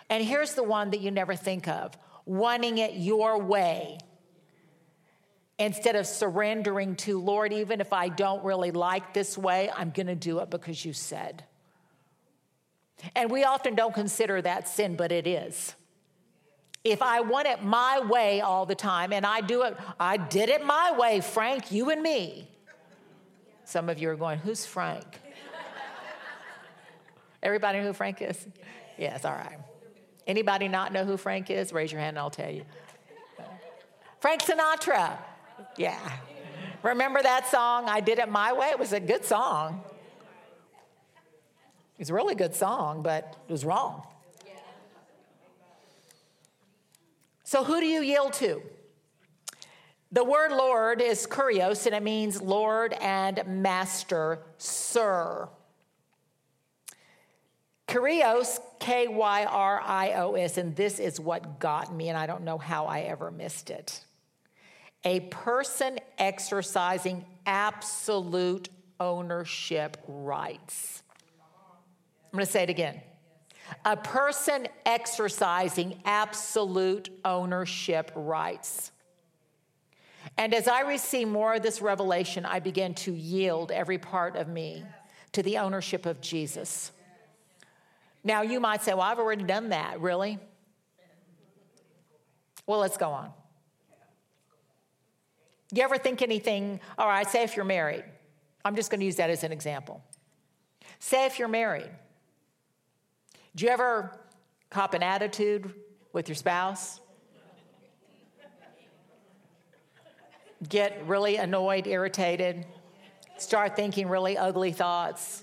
and 0.08 0.25
here's 0.25 0.54
the 0.54 0.62
one 0.62 0.90
that 0.90 1.00
you 1.00 1.10
never 1.10 1.34
think 1.34 1.68
of 1.68 1.96
wanting 2.25 2.78
it 2.78 2.94
your 2.94 3.38
way 3.38 3.98
instead 5.58 5.96
of 5.96 6.06
surrendering 6.06 6.96
to, 6.96 7.20
Lord, 7.20 7.52
even 7.52 7.80
if 7.80 7.92
I 7.92 8.08
don't 8.08 8.44
really 8.44 8.72
like 8.72 9.14
this 9.14 9.38
way, 9.38 9.70
I'm 9.75 9.90
going 9.90 10.08
to 10.08 10.14
do 10.14 10.40
it 10.40 10.50
because 10.50 10.84
you 10.84 10.92
said. 10.92 11.44
And 13.14 13.30
we 13.30 13.44
often 13.44 13.75
don't 13.75 13.94
consider 13.94 14.42
that 14.42 14.68
sin, 14.68 14.96
but 14.96 15.12
it 15.12 15.26
is. 15.26 15.75
If 16.84 17.02
I 17.02 17.20
want 17.20 17.48
it 17.48 17.62
my 17.62 18.00
way 18.00 18.40
all 18.40 18.66
the 18.66 18.75
time 18.75 19.12
and 19.12 19.26
I 19.26 19.40
do 19.40 19.62
it, 19.62 19.76
I 19.98 20.16
did 20.16 20.48
it 20.48 20.64
my 20.64 20.96
way, 20.96 21.20
Frank, 21.20 21.72
you 21.72 21.90
and 21.90 22.02
me. 22.02 22.48
Some 23.64 23.88
of 23.88 23.98
you 23.98 24.10
are 24.10 24.16
going, 24.16 24.38
Who's 24.38 24.64
Frank? 24.64 25.04
Everybody 27.42 27.78
know 27.78 27.86
who 27.86 27.92
Frank 27.92 28.22
is? 28.22 28.46
Yes, 28.96 29.25
all 29.25 29.32
right. 29.32 29.58
Anybody 30.26 30.68
not 30.68 30.92
know 30.92 31.04
who 31.04 31.16
Frank 31.16 31.50
is? 31.50 31.73
Raise 31.73 31.92
your 31.92 32.00
hand 32.00 32.16
and 32.16 32.18
I'll 32.18 32.30
tell 32.30 32.50
you. 32.50 32.64
Frank 34.21 34.42
Sinatra. 34.42 35.18
Yeah. 35.76 35.99
Remember 36.83 37.23
that 37.23 37.49
song, 37.49 37.88
I 37.88 38.00
Did 38.00 38.18
It 38.18 38.28
My 38.28 38.52
Way? 38.52 38.68
It 38.68 38.78
was 38.78 38.92
a 38.92 39.00
good 39.00 39.25
song. 39.25 39.83
It's 41.99 42.11
a 42.11 42.14
really 42.14 42.35
good 42.35 42.54
song, 42.54 43.02
but 43.02 43.37
it 43.49 43.52
was 43.52 43.64
wrong. 43.64 44.06
So, 47.45 47.62
who 47.64 47.80
do 47.80 47.87
you 47.87 48.02
yield 48.02 48.33
to? 48.35 48.61
The 50.12 50.25
word 50.25 50.50
Lord 50.50 51.00
is 51.00 51.26
kurios, 51.26 51.87
and 51.87 51.95
it 51.95 52.02
means 52.02 52.42
Lord 52.42 52.92
and 52.95 53.42
Master, 53.47 54.40
Sir. 54.59 55.49
Kyrios, 57.86 58.58
K 58.80 59.06
Y 59.08 59.44
R 59.44 59.80
I 59.80 60.12
O 60.14 60.34
S, 60.34 60.58
and 60.58 60.74
this 60.74 60.98
is 60.98 61.20
what 61.20 61.60
got 61.60 61.94
me, 61.94 62.08
and 62.08 62.18
I 62.18 62.26
don't 62.26 62.42
know 62.42 62.58
how 62.58 62.86
I 62.86 63.00
ever 63.02 63.30
missed 63.30 63.70
it. 63.70 64.04
A 65.04 65.20
person 65.20 65.98
exercising 66.18 67.24
absolute 67.46 68.68
ownership 68.98 69.98
rights. 70.08 71.02
I'm 72.32 72.40
to 72.40 72.46
say 72.46 72.64
it 72.64 72.70
again. 72.70 73.00
A 73.84 73.96
person 73.96 74.66
exercising 74.84 76.00
absolute 76.04 77.08
ownership 77.24 78.10
rights. 78.14 78.90
And 80.36 80.52
as 80.52 80.68
I 80.68 80.80
receive 80.80 81.28
more 81.28 81.54
of 81.54 81.62
this 81.62 81.80
revelation, 81.80 82.44
I 82.44 82.58
begin 82.58 82.94
to 82.94 83.12
yield 83.12 83.70
every 83.70 83.98
part 83.98 84.36
of 84.36 84.48
me 84.48 84.84
to 85.32 85.42
the 85.42 85.58
ownership 85.58 86.04
of 86.04 86.20
Jesus. 86.20 86.92
Now, 88.26 88.42
you 88.42 88.59
might 88.59 88.83
say, 88.83 88.92
Well, 88.92 89.02
I've 89.02 89.21
already 89.21 89.45
done 89.45 89.68
that. 89.68 90.00
Really? 90.00 90.40
Well, 92.66 92.80
let's 92.80 92.97
go 92.97 93.11
on. 93.11 93.30
You 95.73 95.85
ever 95.85 95.97
think 95.97 96.23
anything? 96.23 96.80
All 96.99 97.06
right, 97.06 97.28
say 97.28 97.45
if 97.45 97.54
you're 97.54 97.64
married. 97.64 98.02
I'm 98.64 98.75
just 98.75 98.90
going 98.90 98.99
to 98.99 99.06
use 99.06 99.14
that 99.16 99.30
as 99.30 99.45
an 99.45 99.52
example. 99.52 100.02
Say 100.99 101.25
if 101.26 101.38
you're 101.38 101.47
married 101.47 101.90
do 103.54 103.64
you 103.64 103.71
ever 103.71 104.11
cop 104.68 104.92
an 104.92 105.02
attitude 105.02 105.73
with 106.12 106.28
your 106.28 106.35
spouse? 106.35 107.00
Get 110.68 111.06
really 111.06 111.37
annoyed, 111.37 111.87
irritated, 111.87 112.66
start 113.38 113.76
thinking 113.76 114.09
really 114.09 114.37
ugly 114.37 114.73
thoughts. 114.73 115.42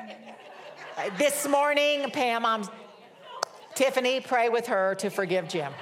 Uh, 0.00 1.10
this 1.18 1.46
morning, 1.46 2.10
Pam, 2.10 2.46
I'm 2.46 2.64
Tiffany, 3.74 4.20
pray 4.20 4.48
with 4.48 4.66
her 4.68 4.94
to 4.96 5.10
forgive 5.10 5.48
Jim. 5.48 5.72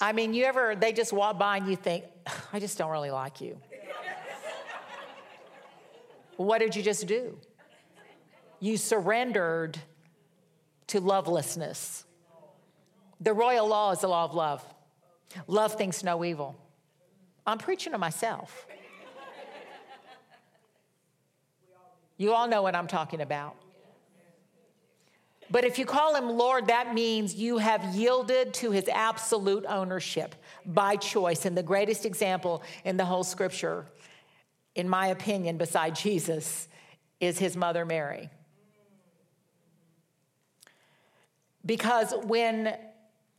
I 0.00 0.12
mean, 0.12 0.32
you 0.32 0.44
ever, 0.44 0.76
they 0.76 0.92
just 0.92 1.12
walk 1.12 1.38
by 1.38 1.56
and 1.56 1.68
you 1.68 1.74
think, 1.74 2.04
I 2.52 2.60
just 2.60 2.78
don't 2.78 2.90
really 2.90 3.10
like 3.10 3.40
you. 3.40 3.58
What 6.36 6.58
did 6.58 6.76
you 6.76 6.82
just 6.82 7.06
do? 7.08 7.36
You 8.60 8.76
surrendered 8.76 9.76
to 10.88 11.00
lovelessness. 11.00 12.04
The 13.20 13.32
royal 13.32 13.66
law 13.66 13.90
is 13.90 14.00
the 14.00 14.08
law 14.08 14.24
of 14.24 14.34
love. 14.34 14.64
Love 15.48 15.74
thinks 15.74 16.04
no 16.04 16.24
evil. 16.24 16.56
I'm 17.44 17.58
preaching 17.58 17.92
to 17.92 17.98
myself. 17.98 18.66
You 22.18 22.34
all 22.34 22.46
know 22.46 22.60
what 22.60 22.76
I'm 22.76 22.86
talking 22.86 23.22
about. 23.22 23.56
But 25.50 25.64
if 25.64 25.78
you 25.78 25.86
call 25.86 26.14
him 26.14 26.28
Lord, 26.28 26.66
that 26.66 26.92
means 26.92 27.34
you 27.34 27.56
have 27.56 27.94
yielded 27.94 28.52
to 28.54 28.70
his 28.70 28.86
absolute 28.88 29.64
ownership 29.66 30.34
by 30.66 30.96
choice. 30.96 31.46
And 31.46 31.56
the 31.56 31.62
greatest 31.62 32.04
example 32.04 32.62
in 32.84 32.98
the 32.98 33.06
whole 33.06 33.24
scripture 33.24 33.86
in 34.78 34.88
my 34.88 35.08
opinion, 35.08 35.58
beside 35.58 35.96
Jesus, 35.96 36.68
is 37.18 37.36
his 37.36 37.56
mother 37.56 37.84
Mary. 37.84 38.30
Because 41.66 42.14
when 42.22 42.76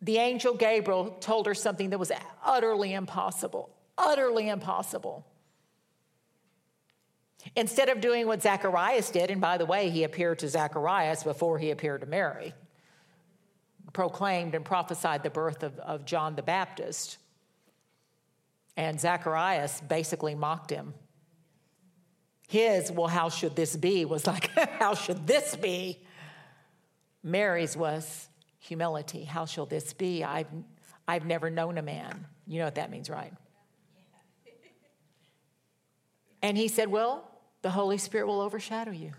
the 0.02 0.18
angel 0.18 0.54
Gabriel 0.54 1.16
told 1.22 1.46
her 1.48 1.54
something 1.54 1.92
that 1.92 1.98
was 1.98 2.12
utterly 2.44 2.94
impossible, 2.94 3.70
utterly 3.98 4.50
impossible, 4.50 5.26
instead 7.60 7.90
of 7.90 8.02
doing 8.02 8.28
what 8.28 8.42
Zacharias 8.42 9.10
did, 9.12 9.30
and 9.32 9.42
by 9.42 9.58
the 9.58 9.66
way, 9.66 9.90
he 9.90 10.04
appeared 10.04 10.40
to 10.40 10.50
Zacharias 10.50 11.24
before 11.24 11.60
he 11.60 11.72
appeared 11.72 12.02
to 12.02 12.08
Mary, 12.08 12.54
proclaimed 13.94 14.56
and 14.56 14.64
prophesied 14.64 15.24
the 15.24 15.30
birth 15.30 15.64
of, 15.64 15.78
of 15.80 16.06
John 16.06 16.36
the 16.36 16.44
Baptist. 16.44 17.18
And 18.78 19.00
Zacharias 19.00 19.82
basically 19.82 20.36
mocked 20.36 20.70
him 20.70 20.94
his, 22.50 22.92
well, 22.92 23.08
how 23.08 23.30
should 23.30 23.56
this 23.56 23.76
be, 23.78 24.06
was 24.06 24.26
like, 24.26 24.50
how 24.80 24.96
should 24.96 25.28
this 25.28 25.56
be? 25.56 26.00
Mary's 27.22 27.78
was 27.78 28.28
humility. 28.58 29.24
How 29.24 29.46
shall 29.46 29.68
this 29.68 29.94
be? 29.94 30.24
I've, 30.24 30.48
I've 31.08 31.26
never 31.26 31.52
known 31.52 31.78
a 31.78 31.84
man. 31.84 32.26
You 32.48 32.58
know 32.58 32.66
what 32.66 32.76
that 32.76 32.90
means, 32.90 33.08
right? 33.08 33.32
And 36.42 36.58
he 36.58 36.70
said, 36.70 36.88
Well, 36.88 37.29
the 37.62 37.72
Holy 37.72 37.98
Spirit 37.98 38.28
will 38.28 38.42
overshadow 38.42 38.92
you. 38.92 39.12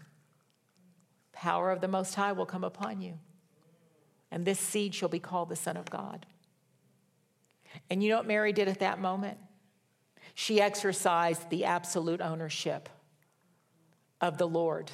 Power 1.33 1.71
of 1.71 1.81
the 1.81 1.89
Most 1.89 2.15
High 2.15 2.33
will 2.33 2.47
come 2.47 2.65
upon 2.65 3.01
you. 3.01 3.19
And 4.31 4.45
this 4.45 4.61
seed 4.61 4.95
shall 4.95 5.09
be 5.09 5.19
called 5.19 5.49
the 5.49 5.57
Son 5.57 5.77
of 5.77 5.91
God. 5.91 6.27
And 7.89 8.03
you 8.03 8.11
know 8.11 8.17
what 8.17 8.27
Mary 8.27 8.53
did 8.53 8.69
at 8.69 8.81
that 8.81 9.01
moment? 9.01 9.39
She 10.35 10.61
exercised 10.61 11.51
the 11.51 11.65
absolute 11.65 12.21
ownership 12.21 12.89
of 14.21 14.39
the 14.39 14.49
Lord 14.49 14.91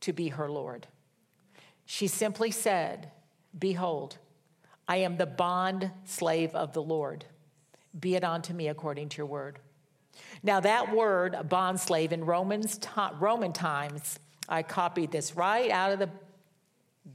to 0.00 0.12
be 0.12 0.28
her 0.28 0.50
Lord. 0.50 0.86
She 1.86 2.06
simply 2.06 2.50
said, 2.50 3.10
Behold, 3.58 4.18
I 4.88 4.98
am 4.98 5.16
the 5.16 5.26
bond 5.26 5.90
slave 6.04 6.54
of 6.54 6.72
the 6.72 6.82
Lord. 6.82 7.24
Be 7.98 8.16
it 8.16 8.24
unto 8.24 8.52
me 8.52 8.68
according 8.68 9.10
to 9.10 9.18
your 9.18 9.26
word. 9.26 9.58
Now, 10.42 10.60
that 10.60 10.94
word, 10.94 11.34
bondslave, 11.48 12.12
in 12.12 12.24
Romans, 12.24 12.78
Roman 13.18 13.52
times, 13.52 14.18
I 14.48 14.62
copied 14.62 15.10
this 15.10 15.36
right 15.36 15.70
out 15.70 15.92
of 15.92 15.98
the, 15.98 16.10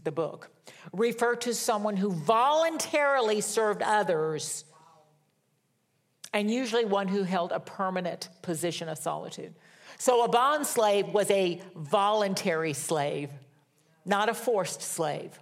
the 0.03 0.11
book, 0.11 0.49
refer 0.93 1.35
to 1.35 1.53
someone 1.53 1.97
who 1.97 2.11
voluntarily 2.11 3.41
served 3.41 3.81
others 3.81 4.65
and 6.33 6.51
usually 6.51 6.85
one 6.85 7.07
who 7.07 7.23
held 7.23 7.51
a 7.51 7.59
permanent 7.59 8.29
position 8.41 8.89
of 8.89 8.97
solitude. 8.97 9.53
So 9.97 10.23
a 10.23 10.29
bond 10.29 10.65
slave 10.65 11.07
was 11.09 11.29
a 11.31 11.61
voluntary 11.75 12.73
slave, 12.73 13.29
not 14.05 14.29
a 14.29 14.33
forced 14.33 14.81
slave. 14.81 15.39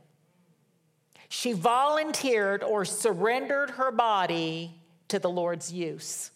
She 1.30 1.54
volunteered 1.54 2.64
or 2.64 2.86
surrendered 2.86 3.72
her 3.72 3.92
body 3.92 4.82
to 5.10 5.20
the 5.20 5.30
Lord's 5.30 5.72
use. 5.72 6.32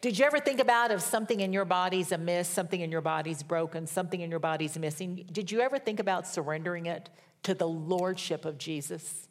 Did 0.00 0.18
you 0.18 0.24
ever 0.24 0.38
think 0.38 0.60
about 0.60 0.90
if 0.92 1.00
something 1.00 1.40
in 1.40 1.52
your 1.52 1.64
body's 1.64 2.12
amiss, 2.12 2.48
something 2.48 2.80
in 2.80 2.92
your 2.92 3.00
body's 3.00 3.42
broken, 3.42 3.86
something 3.86 4.20
in 4.20 4.30
your 4.30 4.38
body's 4.38 4.78
missing? 4.78 5.24
Did 5.32 5.50
you 5.50 5.60
ever 5.60 5.78
think 5.78 5.98
about 5.98 6.26
surrendering 6.26 6.86
it 6.86 7.08
to 7.42 7.54
the 7.54 7.66
lordship 7.66 8.44
of 8.44 8.58
Jesus? 8.58 9.28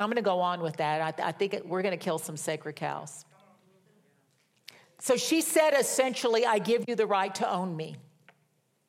I'm 0.00 0.08
going 0.08 0.16
to 0.16 0.22
go 0.22 0.40
on 0.40 0.60
with 0.60 0.78
that. 0.78 1.02
I, 1.02 1.10
th- 1.10 1.28
I 1.28 1.32
think 1.32 1.54
it, 1.54 1.68
we're 1.68 1.82
going 1.82 1.96
to 1.96 2.02
kill 2.02 2.18
some 2.18 2.36
sacred 2.36 2.76
cows. 2.76 3.26
So 4.98 5.16
she 5.16 5.42
said 5.42 5.72
essentially, 5.72 6.46
I 6.46 6.58
give 6.58 6.84
you 6.88 6.96
the 6.96 7.06
right 7.06 7.34
to 7.36 7.50
own 7.50 7.76
me. 7.76 7.96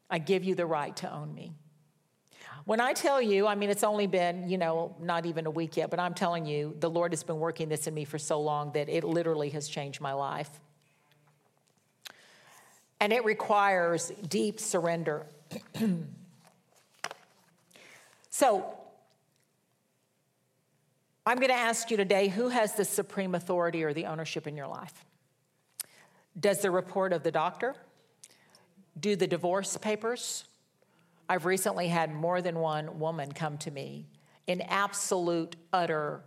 I 0.10 0.20
give 0.20 0.44
you 0.44 0.56
the 0.56 0.66
right 0.66 0.96
to 0.98 1.14
own 1.14 1.34
me. 1.34 1.54
When 2.66 2.82
I 2.82 2.94
tell 2.94 3.22
you, 3.22 3.46
I 3.46 3.54
mean, 3.54 3.70
it's 3.70 3.84
only 3.84 4.08
been, 4.08 4.50
you 4.50 4.58
know, 4.58 4.96
not 5.00 5.28
even 5.28 5.46
a 5.46 5.52
week 5.52 5.78
yet, 5.78 5.92
but 5.92 6.00
I'm 6.00 6.16
telling 6.16 6.48
you, 6.48 6.76
the 6.80 6.90
Lord 6.90 7.12
has 7.12 7.24
been 7.24 7.40
working 7.40 7.70
this 7.70 7.86
in 7.86 7.94
me 7.94 8.06
for 8.06 8.18
so 8.18 8.42
long 8.42 8.72
that 8.72 8.90
it 8.90 9.04
literally 9.04 9.50
has 9.52 9.68
changed 9.68 10.02
my 10.02 10.14
life. 10.14 10.50
And 13.00 13.14
it 13.14 13.24
requires 13.24 14.12
deep 14.28 14.60
surrender. 14.60 15.28
so, 18.32 18.66
I'm 21.28 21.38
going 21.38 21.50
to 21.50 21.54
ask 21.54 21.92
you 21.92 21.98
today 21.98 22.30
who 22.30 22.50
has 22.50 22.74
the 22.74 22.86
supreme 22.86 23.36
authority 23.36 23.84
or 23.84 23.94
the 23.94 24.06
ownership 24.06 24.48
in 24.48 24.56
your 24.56 24.68
life? 24.68 25.06
Does 26.40 26.62
the 26.62 26.72
report 26.72 27.14
of 27.14 27.22
the 27.22 27.32
doctor? 27.32 27.76
Do 29.00 29.16
the 29.16 29.28
divorce 29.28 29.78
papers? 29.78 30.46
I've 31.28 31.46
recently 31.46 31.88
had 31.88 32.14
more 32.14 32.42
than 32.42 32.60
one 32.60 33.00
woman 33.00 33.32
come 33.32 33.58
to 33.60 33.72
me 33.72 34.08
in 34.48 34.62
absolute, 34.62 35.56
utter 35.74 36.24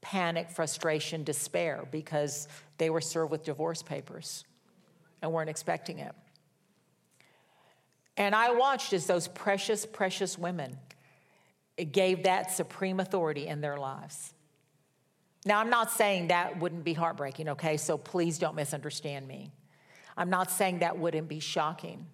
panic, 0.00 0.50
frustration, 0.50 1.24
despair 1.24 1.86
because 1.90 2.48
they 2.78 2.88
were 2.88 3.00
served 3.00 3.30
with 3.30 3.44
divorce 3.44 3.82
papers 3.82 4.44
and 5.20 5.32
weren't 5.32 5.50
expecting 5.50 5.98
it. 5.98 6.14
And 8.16 8.34
I 8.34 8.52
watched 8.52 8.92
as 8.92 9.06
those 9.06 9.28
precious, 9.28 9.86
precious 9.86 10.38
women 10.38 10.78
gave 11.92 12.24
that 12.24 12.50
supreme 12.50 13.00
authority 13.00 13.46
in 13.46 13.60
their 13.60 13.76
lives. 13.76 14.34
Now, 15.44 15.60
I'm 15.60 15.70
not 15.70 15.90
saying 15.90 16.28
that 16.28 16.58
wouldn't 16.58 16.84
be 16.84 16.94
heartbreaking, 16.94 17.50
okay? 17.50 17.76
So 17.76 17.96
please 17.96 18.38
don't 18.38 18.56
misunderstand 18.56 19.28
me. 19.28 19.52
I'm 20.16 20.30
not 20.30 20.50
saying 20.50 20.80
that 20.80 20.98
wouldn't 20.98 21.28
be 21.28 21.38
shocking. 21.38 22.06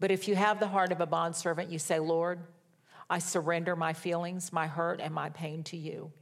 But 0.00 0.10
if 0.10 0.28
you 0.28 0.36
have 0.36 0.60
the 0.60 0.68
heart 0.68 0.92
of 0.92 1.00
a 1.00 1.06
bondservant, 1.06 1.70
you 1.70 1.78
say, 1.78 1.98
Lord, 1.98 2.40
I 3.10 3.18
surrender 3.18 3.74
my 3.74 3.92
feelings, 3.92 4.52
my 4.52 4.66
hurt, 4.66 5.00
and 5.00 5.12
my 5.14 5.30
pain 5.30 5.64
to 5.64 5.76
you. 5.76 6.12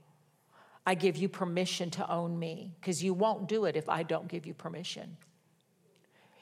I 0.86 0.94
give 0.94 1.16
you 1.16 1.28
permission 1.28 1.90
to 1.90 2.10
own 2.10 2.38
me 2.38 2.72
because 2.80 3.02
you 3.02 3.12
won't 3.12 3.48
do 3.48 3.64
it 3.64 3.76
if 3.76 3.88
I 3.88 4.04
don't 4.04 4.28
give 4.28 4.46
you 4.46 4.54
permission. 4.54 5.16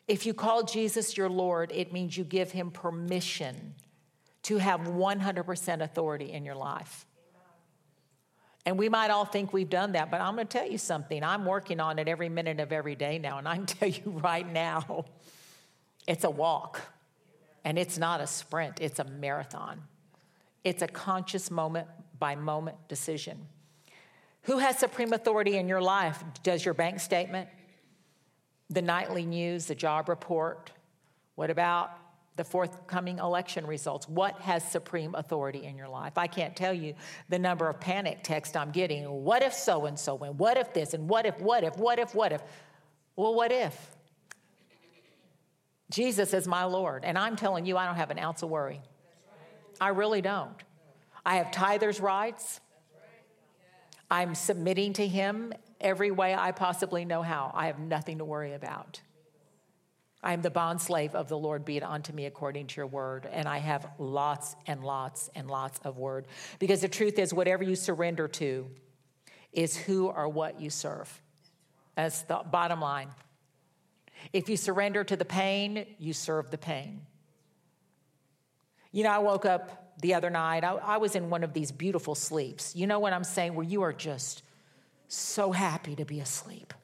If 0.07 0.26
you 0.26 0.35
call 0.35 0.64
Jesus 0.64 1.17
your 1.17 1.31
Lord, 1.31 1.73
it 1.73 1.93
means 1.93 2.17
you 2.17 2.25
give 2.25 2.53
him 2.53 2.71
permission 2.71 3.75
to 4.43 4.59
have 4.59 4.81
100% 4.81 5.81
authority 5.81 6.31
in 6.31 6.45
your 6.45 6.55
life. 6.55 7.07
And 8.66 8.79
we 8.79 8.90
might 8.90 9.11
all 9.11 9.25
think 9.25 9.53
we've 9.53 9.68
done 9.68 9.92
that, 9.92 10.11
but 10.11 10.20
I'm 10.20 10.35
going 10.35 10.47
to 10.47 10.59
tell 10.59 10.70
you 10.70 10.79
something. 10.79 11.23
I'm 11.23 11.47
working 11.47 11.81
on 11.81 11.99
it 11.99 12.09
every 12.09 12.29
minute 12.29 12.61
of 12.61 12.73
every 12.73 12.94
day 12.94 13.18
now, 13.18 13.38
and 13.38 13.49
I 13.49 13.57
can 13.57 13.66
tell 13.66 13.88
you 13.88 14.03
right 14.23 14.51
now, 14.51 15.07
it's 16.07 16.25
a 16.25 16.31
walk. 16.31 16.81
And 17.64 17.79
it's 17.79 17.98
not 17.98 18.20
a 18.20 18.27
sprint, 18.27 18.81
it's 18.81 18.98
a 18.98 19.05
marathon. 19.05 19.83
It's 20.62 20.83
a 20.83 20.88
conscious 20.88 21.50
moment 21.50 21.88
by 22.18 22.37
moment 22.37 22.77
decision. 22.88 23.46
Who 24.42 24.59
has 24.59 24.79
supreme 24.79 25.12
authority 25.12 25.57
in 25.57 25.68
your 25.68 25.81
life? 25.81 26.22
Does 26.42 26.64
your 26.64 26.74
bank 26.74 27.00
statement, 27.00 27.48
the 28.68 28.83
nightly 28.83 29.24
news, 29.24 29.66
the 29.66 29.74
job 29.74 30.09
report? 30.09 30.70
What 31.35 31.50
about 31.50 31.90
the 32.37 32.44
forthcoming 32.44 33.18
election 33.18 33.66
results? 33.66 34.09
What 34.09 34.40
has 34.40 34.62
supreme 34.70 35.14
authority 35.14 35.64
in 35.64 35.77
your 35.77 35.88
life? 35.88 36.18
I 36.18 36.27
can't 36.27 36.55
tell 36.55 36.74
you 36.74 36.94
the 37.29 37.38
number 37.38 37.68
of 37.68 37.81
panic 37.81 38.22
texts 38.22 38.57
I'm 38.57 38.70
getting. 38.70 39.09
What 39.09 39.42
if 39.42 39.55
so 39.55 39.87
and 39.87 39.98
so? 39.98 40.18
And 40.18 40.38
what 40.38 40.57
if 40.59 40.74
this? 40.74 40.94
And 40.94 41.09
what 41.09 41.27
if, 41.27 41.40
what 41.40 41.64
if, 41.64 41.77
what 41.79 41.98
if, 41.98 42.14
what 42.14 42.33
if? 42.33 42.42
Well, 43.16 43.35
what 43.35 43.53
if? 43.53 43.93
Jesus 45.90 46.35
is 46.35 46.49
my 46.49 46.64
Lord. 46.64 47.05
And 47.05 47.18
I'm 47.18 47.37
telling 47.37 47.66
you, 47.66 47.77
I 47.77 47.87
don't 47.87 47.97
have 47.97 48.11
an 48.11 48.18
ounce 48.18 48.42
of 48.42 48.51
worry. 48.51 48.81
I 49.81 49.88
really 49.88 50.23
don't. 50.23 50.57
I 51.25 51.37
have 51.37 51.49
tithers' 51.49 52.01
rights. 52.01 52.61
I'm 54.11 54.35
submitting 54.35 54.92
to 54.94 55.07
Him 55.07 55.53
every 55.81 56.11
way 56.11 56.35
I 56.35 56.53
possibly 56.53 57.05
know 57.05 57.23
how. 57.23 57.51
I 57.55 57.66
have 57.66 57.79
nothing 57.79 58.18
to 58.18 58.25
worry 58.25 58.53
about. 58.53 59.01
I 60.23 60.33
am 60.33 60.40
the 60.40 60.51
bond 60.51 60.81
slave 60.81 61.14
of 61.14 61.29
the 61.29 61.37
Lord, 61.37 61.66
be 61.66 61.77
it 61.77 61.83
unto 61.83 62.12
me 62.12 62.25
according 62.25 62.68
to 62.68 62.77
your 62.79 62.87
word. 62.87 63.29
And 63.31 63.47
I 63.47 63.59
have 63.59 63.87
lots 63.99 64.57
and 64.66 64.83
lots 64.83 65.29
and 65.35 65.51
lots 65.51 65.79
of 65.85 65.99
word. 65.99 66.27
Because 66.59 66.81
the 66.81 66.88
truth 66.88 67.18
is, 67.18 67.35
whatever 67.35 67.62
you 67.62 67.77
surrender 67.77 68.27
to 68.29 68.66
is 69.53 69.77
who 69.77 70.07
or 70.07 70.29
what 70.29 70.61
you 70.61 70.70
serve. 70.70 71.23
That's 71.94 72.23
the 72.23 72.40
bottom 72.51 72.81
line. 72.81 73.09
If 74.32 74.48
you 74.48 74.56
surrender 74.56 75.04
to 75.04 75.16
the 75.16 75.24
pain, 75.24 75.87
you 75.98 76.12
serve 76.12 76.50
the 76.50 76.58
pain. 76.58 77.02
You 78.92 79.04
know, 79.04 79.10
I 79.10 79.18
woke 79.18 79.44
up 79.44 79.84
the 80.00 80.14
other 80.14 80.30
night, 80.30 80.64
I, 80.64 80.72
I, 80.72 80.96
was 80.96 81.14
in 81.14 81.30
one 81.30 81.44
of 81.44 81.52
these 81.52 81.70
beautiful 81.70 82.14
sleeps. 82.14 82.74
You 82.74 82.87
know 82.87 82.98
what 82.98 83.12
I'm 83.12 83.24
saying? 83.24 83.54
Where 83.54 83.64
you 83.64 83.82
are 83.82 83.92
just 83.92 84.42
so 85.08 85.52
happy 85.52 85.94
to 85.96 86.04
be 86.04 86.20
asleep. 86.20 86.74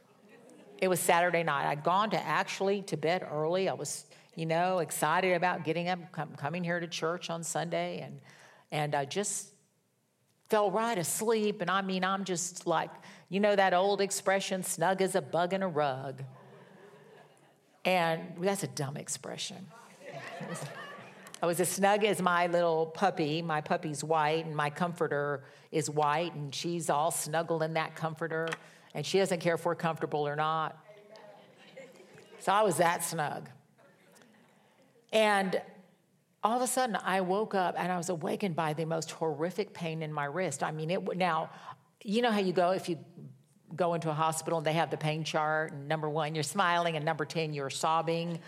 It 0.78 0.88
was 0.88 1.00
Saturday 1.00 1.42
night. 1.42 1.68
I'd 1.68 1.84
gone 1.84 2.10
to 2.10 2.26
actually 2.26 2.82
to 2.82 2.96
bed 2.96 3.26
early. 3.30 3.68
I 3.68 3.74
was, 3.74 4.06
you 4.34 4.46
know, 4.46 4.78
excited 4.78 5.34
about 5.34 5.64
getting 5.64 5.88
up, 5.88 5.98
coming 6.36 6.64
here 6.64 6.80
to 6.80 6.86
church 6.86 7.28
on 7.28 7.42
Sunday, 7.42 8.00
and 8.00 8.20
and 8.72 8.94
I 8.94 9.04
just 9.04 9.48
fell 10.48 10.70
right 10.70 10.96
asleep. 10.96 11.60
And 11.60 11.70
I 11.70 11.82
mean, 11.82 12.04
I'm 12.04 12.24
just 12.24 12.66
like, 12.66 12.90
you 13.28 13.40
know, 13.40 13.54
that 13.54 13.74
old 13.74 14.00
expression, 14.00 14.62
snug 14.62 15.02
as 15.02 15.14
a 15.14 15.20
bug 15.20 15.52
in 15.52 15.62
a 15.62 15.68
rug. 15.68 16.22
And 17.84 18.34
that's 18.40 18.62
a 18.62 18.68
dumb 18.68 18.96
expression. 18.96 19.66
I 21.42 21.46
was 21.46 21.58
as 21.60 21.70
snug 21.70 22.04
as 22.04 22.20
my 22.20 22.46
little 22.46 22.86
puppy. 22.86 23.40
My 23.40 23.60
puppy's 23.62 24.04
white, 24.04 24.44
and 24.44 24.54
my 24.54 24.68
comforter 24.68 25.44
is 25.72 25.88
white, 25.88 26.34
and 26.34 26.54
she's 26.54 26.90
all 26.90 27.10
snuggled 27.10 27.62
in 27.62 27.74
that 27.74 27.96
comforter, 27.96 28.48
and 28.94 29.06
she 29.06 29.18
doesn't 29.18 29.40
care 29.40 29.54
if 29.54 29.64
we're 29.64 29.74
comfortable 29.74 30.28
or 30.28 30.36
not. 30.36 30.76
So 32.40 32.52
I 32.52 32.62
was 32.62 32.76
that 32.76 33.04
snug. 33.04 33.48
And 35.12 35.60
all 36.42 36.56
of 36.56 36.62
a 36.62 36.66
sudden, 36.66 36.96
I 36.96 37.20
woke 37.20 37.54
up 37.54 37.74
and 37.76 37.92
I 37.92 37.96
was 37.96 38.08
awakened 38.08 38.56
by 38.56 38.72
the 38.72 38.84
most 38.86 39.10
horrific 39.10 39.74
pain 39.74 40.02
in 40.02 40.12
my 40.12 40.24
wrist. 40.24 40.62
I 40.62 40.70
mean, 40.70 40.90
it 40.90 41.16
now, 41.16 41.50
you 42.02 42.22
know 42.22 42.30
how 42.30 42.38
you 42.38 42.52
go 42.52 42.70
if 42.70 42.88
you 42.88 42.98
go 43.76 43.94
into 43.94 44.10
a 44.10 44.14
hospital 44.14 44.58
and 44.58 44.66
they 44.66 44.72
have 44.72 44.90
the 44.90 44.96
pain 44.96 45.24
chart. 45.24 45.72
And 45.72 45.88
number 45.88 46.08
one, 46.08 46.34
you're 46.34 46.44
smiling, 46.44 46.96
and 46.96 47.04
number 47.04 47.24
10, 47.24 47.52
you're 47.52 47.70
sobbing. 47.70 48.38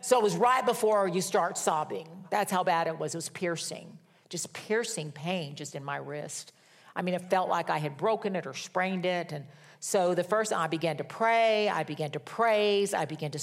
So 0.00 0.18
it 0.18 0.22
was 0.22 0.36
right 0.36 0.64
before 0.64 1.08
you 1.08 1.20
start 1.20 1.56
sobbing. 1.56 2.08
That's 2.30 2.50
how 2.50 2.64
bad 2.64 2.86
it 2.86 2.98
was. 2.98 3.14
It 3.14 3.18
was 3.18 3.28
piercing, 3.28 3.98
just 4.28 4.52
piercing 4.52 5.12
pain 5.12 5.54
just 5.54 5.74
in 5.74 5.84
my 5.84 5.96
wrist. 5.96 6.52
I 6.94 7.02
mean, 7.02 7.14
it 7.14 7.30
felt 7.30 7.48
like 7.48 7.70
I 7.70 7.78
had 7.78 7.96
broken 7.96 8.36
it 8.36 8.46
or 8.46 8.54
sprained 8.54 9.06
it. 9.06 9.32
And 9.32 9.44
so 9.80 10.14
the 10.14 10.24
first, 10.24 10.52
I 10.52 10.66
began 10.66 10.96
to 10.98 11.04
pray, 11.04 11.68
I 11.68 11.84
began 11.84 12.10
to 12.12 12.20
praise, 12.20 12.94
I 12.94 13.04
began 13.04 13.30
to, 13.30 13.40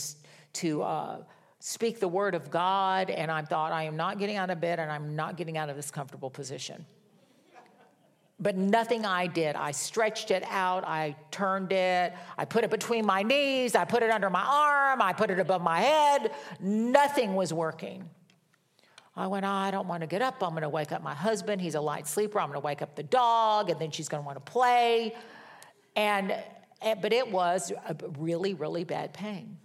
to 0.54 0.84
uh, 0.84 1.18
speak 1.60 2.00
the 2.00 2.08
word 2.08 2.36
of 2.36 2.52
God. 2.52 3.10
And 3.10 3.32
I 3.32 3.42
thought, 3.42 3.72
I 3.72 3.84
am 3.84 3.96
not 3.96 4.20
getting 4.20 4.38
out 4.38 4.50
of 4.50 4.60
bed 4.60 4.80
and 4.80 4.92
I'm 4.92 5.16
not 5.16 5.38
getting 5.38 5.58
out 5.58 5.70
of 5.70 5.76
this 5.76 5.90
comfortable 5.90 6.30
position 6.30 6.86
but 8.40 8.56
nothing 8.56 9.06
I 9.06 9.28
did. 9.28 9.56
I 9.56 9.72
stretched 9.72 10.32
it 10.32 10.44
out, 10.50 10.84
I 10.86 11.16
turned 11.32 11.72
it, 11.72 12.14
I 12.38 12.46
put 12.46 12.64
it 12.64 12.70
between 12.70 13.06
my 13.06 13.24
knees, 13.24 13.76
I 13.76 13.86
put 13.86 14.04
it 14.04 14.10
under 14.10 14.30
my 14.30 14.44
arm, 14.44 15.02
I 15.02 15.14
put 15.14 15.30
it 15.30 15.40
above 15.40 15.62
my 15.62 15.82
head. 15.82 16.32
Nothing 16.60 17.36
was 17.36 17.54
working. 17.54 18.10
I 19.16 19.28
went, 19.28 19.46
oh, 19.46 19.50
I 19.50 19.72
don't 19.72 19.88
want 19.88 20.02
to 20.02 20.08
get 20.08 20.22
up. 20.22 20.42
I'm 20.42 20.52
going 20.52 20.62
to 20.62 20.70
wake 20.70 20.94
up 20.94 21.04
my 21.04 21.14
husband. 21.14 21.60
He's 21.60 21.76
a 21.76 21.82
light 21.82 22.08
sleeper. 22.08 22.40
I'm 22.40 22.48
going 22.48 22.62
to 22.62 22.66
wake 22.66 22.82
up 22.82 22.96
the 22.96 23.04
dog, 23.04 23.70
and 23.70 23.78
then 23.80 23.92
she's 23.92 24.08
going 24.08 24.24
to 24.24 24.26
want 24.26 24.38
to 24.38 24.52
play. 24.52 25.14
And 25.98 26.34
Eh, 26.82 26.96
but 26.96 27.12
it 27.12 27.30
was 27.30 27.72
a 27.72 27.96
really, 28.18 28.54
really 28.54 28.84
bad 28.84 29.14
pain. 29.14 29.58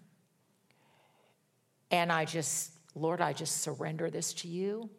And 1.91 2.11
I 2.11 2.25
just, 2.25 2.73
Lord, 2.95 3.21
I 3.21 3.33
just 3.33 3.63
surrender 3.63 4.11
this 4.11 4.33
to 4.35 4.49
you. 4.49 4.91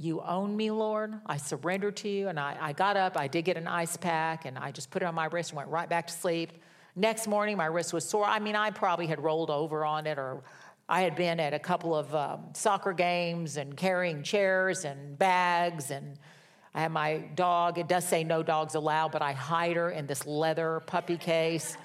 You 0.00 0.20
own 0.20 0.56
me, 0.56 0.70
Lord. 0.70 1.14
I 1.26 1.38
surrender 1.38 1.90
to 1.90 2.08
you. 2.08 2.28
And 2.28 2.38
I, 2.38 2.56
I 2.60 2.72
got 2.72 2.96
up, 2.96 3.16
I 3.16 3.26
did 3.26 3.44
get 3.44 3.56
an 3.56 3.66
ice 3.66 3.96
pack, 3.96 4.44
and 4.44 4.56
I 4.56 4.70
just 4.70 4.92
put 4.92 5.02
it 5.02 5.06
on 5.06 5.14
my 5.14 5.26
wrist 5.26 5.50
and 5.50 5.56
went 5.56 5.68
right 5.70 5.88
back 5.88 6.06
to 6.06 6.12
sleep. 6.12 6.52
Next 6.94 7.26
morning, 7.26 7.56
my 7.56 7.66
wrist 7.66 7.92
was 7.92 8.08
sore. 8.08 8.24
I 8.24 8.38
mean, 8.38 8.54
I 8.54 8.70
probably 8.70 9.08
had 9.08 9.20
rolled 9.20 9.50
over 9.50 9.84
on 9.84 10.06
it, 10.06 10.16
or 10.16 10.44
I 10.88 11.02
had 11.02 11.16
been 11.16 11.40
at 11.40 11.52
a 11.52 11.58
couple 11.58 11.96
of 11.96 12.14
um, 12.14 12.44
soccer 12.54 12.92
games 12.92 13.56
and 13.56 13.76
carrying 13.76 14.22
chairs 14.22 14.84
and 14.84 15.18
bags. 15.18 15.90
And 15.90 16.16
I 16.74 16.82
had 16.82 16.92
my 16.92 17.18
dog. 17.34 17.78
It 17.78 17.88
does 17.88 18.06
say 18.06 18.22
no 18.22 18.44
dogs 18.44 18.76
allowed, 18.76 19.10
but 19.10 19.20
I 19.20 19.32
hide 19.32 19.74
her 19.74 19.90
in 19.90 20.06
this 20.06 20.26
leather 20.26 20.80
puppy 20.86 21.16
case. 21.16 21.76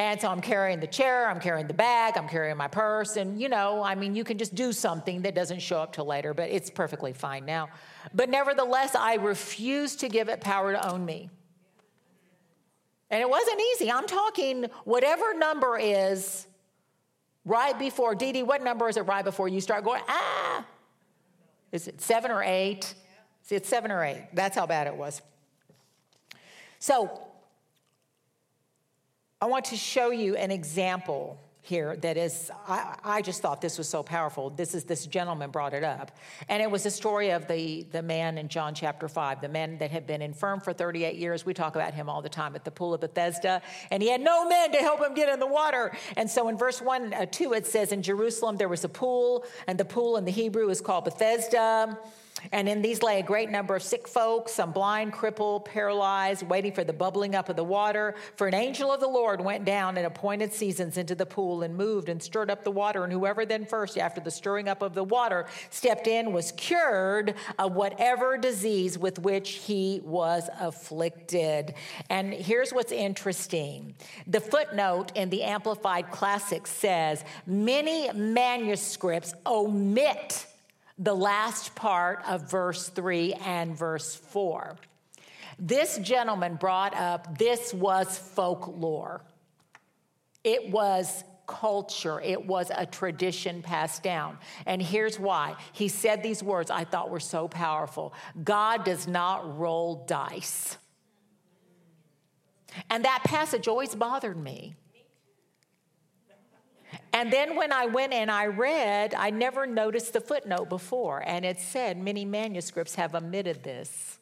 And 0.00 0.18
so 0.18 0.28
I'm 0.28 0.40
carrying 0.40 0.80
the 0.80 0.86
chair, 0.86 1.28
I'm 1.28 1.40
carrying 1.40 1.66
the 1.66 1.74
bag, 1.74 2.16
I'm 2.16 2.26
carrying 2.26 2.56
my 2.56 2.68
purse. 2.68 3.18
And, 3.18 3.38
you 3.38 3.50
know, 3.50 3.82
I 3.82 3.94
mean, 3.94 4.14
you 4.14 4.24
can 4.24 4.38
just 4.38 4.54
do 4.54 4.72
something 4.72 5.20
that 5.22 5.34
doesn't 5.34 5.60
show 5.60 5.76
up 5.76 5.92
till 5.92 6.06
later, 6.06 6.32
but 6.32 6.48
it's 6.48 6.70
perfectly 6.70 7.12
fine 7.12 7.44
now. 7.44 7.68
But 8.14 8.30
nevertheless, 8.30 8.94
I 8.94 9.16
refuse 9.16 9.96
to 9.96 10.08
give 10.08 10.30
it 10.30 10.40
power 10.40 10.72
to 10.72 10.90
own 10.90 11.04
me. 11.04 11.28
And 13.10 13.20
it 13.20 13.28
wasn't 13.28 13.60
easy. 13.74 13.92
I'm 13.92 14.06
talking 14.06 14.70
whatever 14.84 15.34
number 15.34 15.76
is 15.76 16.46
right 17.44 17.78
before, 17.78 18.14
Dee 18.14 18.32
Dee, 18.32 18.42
what 18.42 18.62
number 18.62 18.88
is 18.88 18.96
it 18.96 19.02
right 19.02 19.22
before 19.22 19.48
you 19.48 19.60
start 19.60 19.84
going, 19.84 20.00
ah? 20.08 20.64
Is 21.72 21.88
it 21.88 22.00
seven 22.00 22.30
or 22.30 22.42
eight? 22.42 22.94
See, 23.42 23.54
it's 23.54 23.68
seven 23.68 23.90
or 23.90 24.02
eight. 24.02 24.28
That's 24.32 24.56
how 24.56 24.64
bad 24.64 24.86
it 24.86 24.96
was. 24.96 25.20
So 26.78 27.29
I 29.42 29.46
want 29.46 29.64
to 29.66 29.76
show 29.76 30.10
you 30.10 30.36
an 30.36 30.50
example 30.50 31.40
here 31.62 31.96
that 31.96 32.18
is, 32.18 32.50
I, 32.68 32.96
I, 33.02 33.22
just 33.22 33.40
thought 33.40 33.62
this 33.62 33.78
was 33.78 33.88
so 33.88 34.02
powerful. 34.02 34.50
This 34.50 34.74
is 34.74 34.84
this 34.84 35.06
gentleman 35.06 35.50
brought 35.50 35.72
it 35.72 35.82
up. 35.82 36.10
And 36.50 36.62
it 36.62 36.70
was 36.70 36.82
the 36.82 36.90
story 36.90 37.30
of 37.30 37.48
the, 37.48 37.86
the 37.90 38.02
man 38.02 38.36
in 38.36 38.48
John 38.48 38.74
chapter 38.74 39.08
5, 39.08 39.40
the 39.40 39.48
man 39.48 39.78
that 39.78 39.90
had 39.90 40.06
been 40.06 40.20
infirm 40.20 40.60
for 40.60 40.74
38 40.74 41.16
years. 41.16 41.46
We 41.46 41.54
talk 41.54 41.74
about 41.74 41.94
him 41.94 42.10
all 42.10 42.20
the 42.20 42.28
time 42.28 42.54
at 42.54 42.66
the 42.66 42.70
pool 42.70 42.92
of 42.92 43.00
Bethesda. 43.00 43.62
And 43.90 44.02
he 44.02 44.10
had 44.10 44.20
no 44.20 44.46
men 44.46 44.72
to 44.72 44.78
help 44.78 45.00
him 45.00 45.14
get 45.14 45.30
in 45.30 45.40
the 45.40 45.46
water. 45.46 45.96
And 46.18 46.28
so 46.28 46.48
in 46.48 46.58
verse 46.58 46.82
1, 46.82 47.14
uh, 47.14 47.24
2, 47.24 47.54
it 47.54 47.66
says, 47.66 47.92
In 47.92 48.02
Jerusalem 48.02 48.58
there 48.58 48.68
was 48.68 48.84
a 48.84 48.90
pool, 48.90 49.46
and 49.66 49.78
the 49.78 49.86
pool 49.86 50.18
in 50.18 50.26
the 50.26 50.32
Hebrew 50.32 50.68
is 50.68 50.82
called 50.82 51.04
Bethesda. 51.04 51.98
And 52.52 52.68
in 52.68 52.82
these 52.82 53.02
lay 53.02 53.20
a 53.20 53.22
great 53.22 53.50
number 53.50 53.76
of 53.76 53.82
sick 53.82 54.08
folks, 54.08 54.52
some 54.52 54.72
blind, 54.72 55.12
crippled, 55.12 55.64
paralyzed, 55.64 56.42
waiting 56.48 56.72
for 56.72 56.84
the 56.84 56.92
bubbling 56.92 57.34
up 57.34 57.48
of 57.48 57.56
the 57.56 57.64
water. 57.64 58.14
For 58.36 58.46
an 58.46 58.54
angel 58.54 58.92
of 58.92 59.00
the 59.00 59.08
Lord 59.08 59.40
went 59.40 59.64
down 59.64 59.98
at 59.98 60.04
appointed 60.04 60.52
seasons 60.52 60.96
into 60.96 61.14
the 61.14 61.26
pool 61.26 61.62
and 61.62 61.76
moved 61.76 62.08
and 62.08 62.22
stirred 62.22 62.50
up 62.50 62.64
the 62.64 62.70
water. 62.70 63.04
And 63.04 63.12
whoever 63.12 63.44
then 63.46 63.66
first, 63.66 63.98
after 63.98 64.20
the 64.20 64.30
stirring 64.30 64.68
up 64.68 64.82
of 64.82 64.94
the 64.94 65.04
water, 65.04 65.46
stepped 65.70 66.06
in 66.06 66.32
was 66.32 66.52
cured 66.52 67.34
of 67.58 67.74
whatever 67.74 68.36
disease 68.36 68.98
with 68.98 69.18
which 69.18 69.50
he 69.50 70.00
was 70.04 70.48
afflicted. 70.60 71.74
And 72.08 72.32
here's 72.32 72.72
what's 72.72 72.92
interesting 72.92 73.94
the 74.26 74.40
footnote 74.40 75.12
in 75.14 75.30
the 75.30 75.42
Amplified 75.42 76.10
Classic 76.10 76.66
says 76.66 77.24
many 77.46 78.10
manuscripts 78.12 79.34
omit 79.46 80.46
the 81.00 81.14
last 81.14 81.74
part 81.74 82.22
of 82.28 82.48
verse 82.50 82.90
3 82.90 83.32
and 83.32 83.76
verse 83.76 84.14
4. 84.14 84.76
This 85.58 85.98
gentleman 85.98 86.56
brought 86.56 86.94
up 86.94 87.38
this 87.38 87.72
was 87.72 88.18
folklore. 88.18 89.22
It 90.44 90.70
was 90.70 91.24
culture, 91.46 92.20
it 92.20 92.46
was 92.46 92.70
a 92.74 92.86
tradition 92.86 93.60
passed 93.60 94.04
down. 94.04 94.38
And 94.66 94.80
here's 94.80 95.18
why. 95.18 95.56
He 95.72 95.88
said 95.88 96.22
these 96.22 96.42
words 96.42 96.70
I 96.70 96.84
thought 96.84 97.10
were 97.10 97.18
so 97.18 97.48
powerful 97.48 98.14
God 98.44 98.84
does 98.84 99.08
not 99.08 99.58
roll 99.58 100.04
dice. 100.06 100.76
And 102.88 103.04
that 103.04 103.22
passage 103.24 103.66
always 103.66 103.94
bothered 103.94 104.36
me. 104.36 104.76
And 107.12 107.32
then 107.32 107.56
when 107.56 107.72
I 107.72 107.86
went 107.86 108.12
and 108.12 108.30
I 108.30 108.46
read, 108.46 109.14
I 109.14 109.30
never 109.30 109.66
noticed 109.66 110.12
the 110.12 110.20
footnote 110.20 110.68
before, 110.68 111.22
and 111.26 111.44
it 111.44 111.58
said 111.58 111.98
many 111.98 112.24
manuscripts 112.24 112.94
have 112.94 113.14
omitted 113.14 113.62
this. 113.64 114.18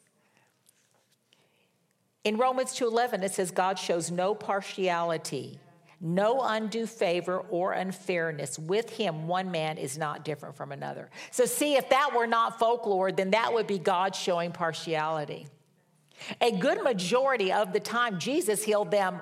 In 2.23 2.37
Romans 2.37 2.73
2:11 2.73 3.23
it 3.23 3.31
says 3.31 3.51
God 3.51 3.79
shows 3.79 4.11
no 4.11 4.35
partiality, 4.35 5.59
no 6.01 6.41
undue 6.41 6.85
favor 6.85 7.39
or 7.49 7.73
unfairness. 7.73 8.59
With 8.59 8.89
him 8.89 9.27
one 9.27 9.51
man 9.51 9.77
is 9.77 9.97
not 9.97 10.25
different 10.25 10.55
from 10.55 10.71
another. 10.71 11.09
So 11.31 11.45
see 11.45 11.75
if 11.75 11.89
that 11.89 12.13
were 12.15 12.27
not 12.27 12.59
folklore, 12.59 13.11
then 13.11 13.31
that 13.31 13.53
would 13.53 13.67
be 13.67 13.79
God 13.79 14.15
showing 14.15 14.51
partiality. 14.51 15.47
A 16.41 16.51
good 16.51 16.83
majority 16.83 17.53
of 17.53 17.71
the 17.71 17.79
time 17.79 18.19
Jesus 18.19 18.63
healed 18.63 18.91
them 18.91 19.21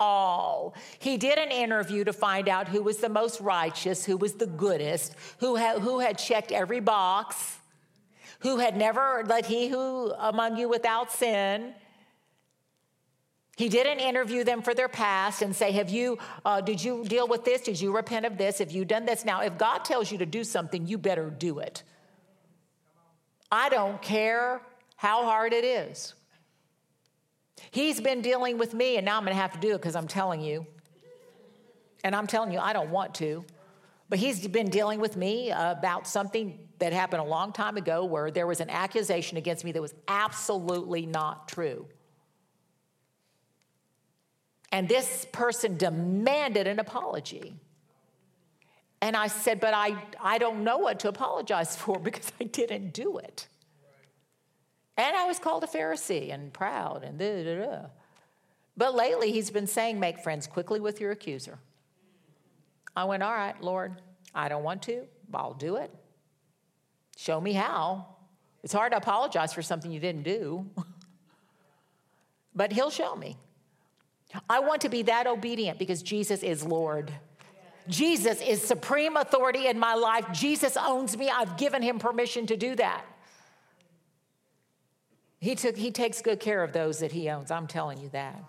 all. 0.00 0.74
He 0.98 1.16
did 1.16 1.38
an 1.38 1.50
interview 1.50 2.04
to 2.04 2.12
find 2.12 2.48
out 2.48 2.68
who 2.68 2.82
was 2.82 2.98
the 2.98 3.08
most 3.08 3.40
righteous, 3.40 4.04
who 4.04 4.16
was 4.16 4.34
the 4.34 4.46
goodest, 4.46 5.14
who 5.38 5.56
had, 5.56 5.80
who 5.80 5.98
had 5.98 6.18
checked 6.18 6.52
every 6.52 6.80
box, 6.80 7.56
who 8.40 8.58
had 8.58 8.76
never 8.76 9.24
let 9.26 9.46
he 9.46 9.68
who 9.68 10.12
among 10.18 10.56
you 10.56 10.68
without 10.68 11.10
sin. 11.10 11.74
He 13.56 13.68
didn't 13.68 13.98
interview 13.98 14.44
them 14.44 14.62
for 14.62 14.72
their 14.72 14.88
past 14.88 15.42
and 15.42 15.54
say, 15.54 15.72
Have 15.72 15.90
you, 15.90 16.18
uh, 16.44 16.60
did 16.60 16.82
you 16.82 17.04
deal 17.04 17.26
with 17.26 17.44
this? 17.44 17.62
Did 17.62 17.80
you 17.80 17.94
repent 17.94 18.24
of 18.24 18.38
this? 18.38 18.58
Have 18.58 18.70
you 18.70 18.84
done 18.84 19.04
this? 19.04 19.24
Now, 19.24 19.40
if 19.40 19.58
God 19.58 19.84
tells 19.84 20.12
you 20.12 20.18
to 20.18 20.26
do 20.26 20.44
something, 20.44 20.86
you 20.86 20.96
better 20.96 21.28
do 21.28 21.58
it. 21.58 21.82
I 23.50 23.68
don't 23.68 24.00
care 24.00 24.62
how 24.94 25.24
hard 25.24 25.52
it 25.52 25.64
is. 25.64 26.14
He's 27.70 28.00
been 28.00 28.22
dealing 28.22 28.58
with 28.58 28.74
me, 28.74 28.96
and 28.96 29.04
now 29.04 29.16
I'm 29.16 29.24
going 29.24 29.34
to 29.34 29.40
have 29.40 29.52
to 29.52 29.58
do 29.58 29.74
it 29.74 29.78
because 29.78 29.96
I'm 29.96 30.08
telling 30.08 30.40
you. 30.40 30.66
And 32.04 32.14
I'm 32.14 32.26
telling 32.26 32.52
you, 32.52 32.58
I 32.58 32.72
don't 32.72 32.90
want 32.90 33.14
to. 33.16 33.44
But 34.08 34.18
he's 34.18 34.46
been 34.48 34.70
dealing 34.70 35.00
with 35.00 35.16
me 35.16 35.50
about 35.50 36.06
something 36.06 36.58
that 36.78 36.92
happened 36.92 37.22
a 37.22 37.26
long 37.26 37.52
time 37.52 37.76
ago 37.76 38.04
where 38.04 38.30
there 38.30 38.46
was 38.46 38.60
an 38.60 38.70
accusation 38.70 39.36
against 39.36 39.64
me 39.64 39.72
that 39.72 39.82
was 39.82 39.94
absolutely 40.06 41.04
not 41.04 41.48
true. 41.48 41.86
And 44.70 44.88
this 44.88 45.26
person 45.32 45.76
demanded 45.76 46.66
an 46.66 46.78
apology. 46.78 47.54
And 49.00 49.16
I 49.16 49.28
said, 49.28 49.60
But 49.60 49.74
I, 49.74 49.96
I 50.20 50.38
don't 50.38 50.64
know 50.64 50.78
what 50.78 51.00
to 51.00 51.08
apologize 51.08 51.76
for 51.80 51.98
because 51.98 52.32
I 52.40 52.44
didn't 52.44 52.92
do 52.92 53.18
it. 53.18 53.48
And 54.98 55.16
I 55.16 55.26
was 55.26 55.38
called 55.38 55.62
a 55.62 55.68
Pharisee 55.68 56.34
and 56.34 56.52
proud 56.52 57.04
and 57.04 57.18
da 57.18 57.44
da 57.44 57.64
da. 57.64 57.86
But 58.76 58.94
lately 58.94 59.30
he's 59.30 59.50
been 59.50 59.68
saying, 59.68 59.98
make 59.98 60.18
friends 60.18 60.46
quickly 60.46 60.80
with 60.80 61.00
your 61.00 61.12
accuser. 61.12 61.58
I 62.96 63.04
went, 63.04 63.22
all 63.22 63.32
right, 63.32 63.60
Lord, 63.62 64.02
I 64.34 64.48
don't 64.48 64.64
want 64.64 64.82
to, 64.82 65.04
I'll 65.32 65.54
do 65.54 65.76
it. 65.76 65.90
Show 67.16 67.40
me 67.40 67.52
how. 67.52 68.06
It's 68.64 68.72
hard 68.72 68.90
to 68.92 68.98
apologize 68.98 69.52
for 69.52 69.62
something 69.62 69.90
you 69.90 70.00
didn't 70.00 70.24
do, 70.24 70.66
but 72.54 72.72
he'll 72.72 72.90
show 72.90 73.14
me. 73.14 73.36
I 74.50 74.60
want 74.60 74.82
to 74.82 74.88
be 74.88 75.02
that 75.02 75.28
obedient 75.28 75.78
because 75.78 76.02
Jesus 76.02 76.42
is 76.42 76.64
Lord. 76.64 77.12
Jesus 77.88 78.42
is 78.42 78.60
supreme 78.62 79.16
authority 79.16 79.68
in 79.68 79.78
my 79.78 79.94
life. 79.94 80.26
Jesus 80.32 80.76
owns 80.76 81.16
me. 81.16 81.30
I've 81.30 81.56
given 81.56 81.82
him 81.82 81.98
permission 81.98 82.46
to 82.48 82.56
do 82.56 82.74
that. 82.76 83.04
He, 85.40 85.54
took, 85.54 85.76
he 85.76 85.90
takes 85.90 86.20
good 86.20 86.40
care 86.40 86.62
of 86.64 86.72
those 86.72 86.98
that 86.98 87.12
he 87.12 87.28
owns. 87.30 87.50
I'm 87.50 87.66
telling 87.66 88.00
you 88.00 88.08
that. 88.10 88.42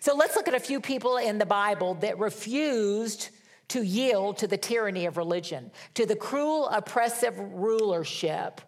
So 0.00 0.14
let's 0.14 0.36
look 0.36 0.48
at 0.48 0.54
a 0.54 0.60
few 0.60 0.80
people 0.80 1.16
in 1.16 1.38
the 1.38 1.46
Bible 1.46 1.94
that 1.94 2.18
refused 2.18 3.30
to 3.68 3.82
yield 3.82 4.38
to 4.38 4.46
the 4.46 4.56
tyranny 4.56 5.06
of 5.06 5.16
religion, 5.16 5.70
to 5.94 6.04
the 6.04 6.16
cruel, 6.16 6.68
oppressive 6.68 7.38
rulership 7.38 8.60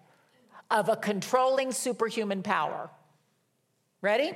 of 0.70 0.88
a 0.88 0.96
controlling 0.96 1.72
superhuman 1.72 2.42
power. 2.42 2.88
Ready? 4.00 4.32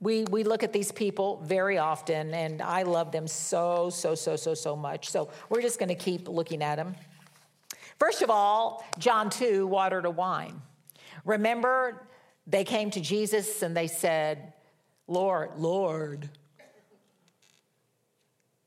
We, 0.00 0.24
we 0.24 0.44
look 0.44 0.62
at 0.62 0.72
these 0.72 0.90
people 0.90 1.42
very 1.44 1.78
often, 1.78 2.32
and 2.34 2.62
I 2.62 2.82
love 2.82 3.12
them 3.12 3.26
so, 3.26 3.90
so, 3.90 4.14
so, 4.14 4.34
so, 4.36 4.54
so 4.54 4.74
much. 4.74 5.08
So 5.08 5.30
we're 5.50 5.62
just 5.62 5.78
going 5.78 5.90
to 5.90 5.94
keep 5.94 6.26
looking 6.28 6.62
at 6.62 6.76
them. 6.76 6.94
First 7.98 8.22
of 8.22 8.30
all, 8.30 8.84
John 8.98 9.28
2, 9.28 9.66
water 9.66 10.00
to 10.00 10.10
wine. 10.10 10.60
Remember 11.24 12.06
they 12.50 12.64
came 12.64 12.90
to 12.90 13.00
Jesus 13.00 13.62
and 13.62 13.76
they 13.76 13.86
said, 13.86 14.52
Lord, 15.06 15.50
Lord, 15.56 16.28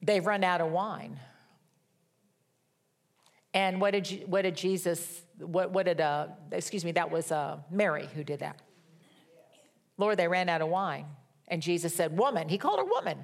they've 0.01 0.25
run 0.25 0.43
out 0.43 0.61
of 0.61 0.71
wine. 0.71 1.19
And 3.53 3.79
what 3.79 3.91
did, 3.91 4.23
what 4.25 4.43
did 4.43 4.55
Jesus, 4.55 5.21
what, 5.37 5.71
what 5.71 5.85
did, 5.85 6.01
uh, 6.01 6.27
excuse 6.51 6.83
me, 6.83 6.93
that 6.93 7.11
was 7.11 7.31
uh, 7.31 7.57
Mary 7.69 8.07
who 8.15 8.23
did 8.23 8.39
that. 8.39 8.59
Lord, 9.97 10.17
they 10.17 10.27
ran 10.27 10.49
out 10.49 10.61
of 10.61 10.69
wine. 10.69 11.05
And 11.47 11.61
Jesus 11.61 11.93
said, 11.93 12.17
Woman. 12.17 12.49
He 12.49 12.57
called 12.57 12.79
her 12.79 12.85
woman. 12.85 13.23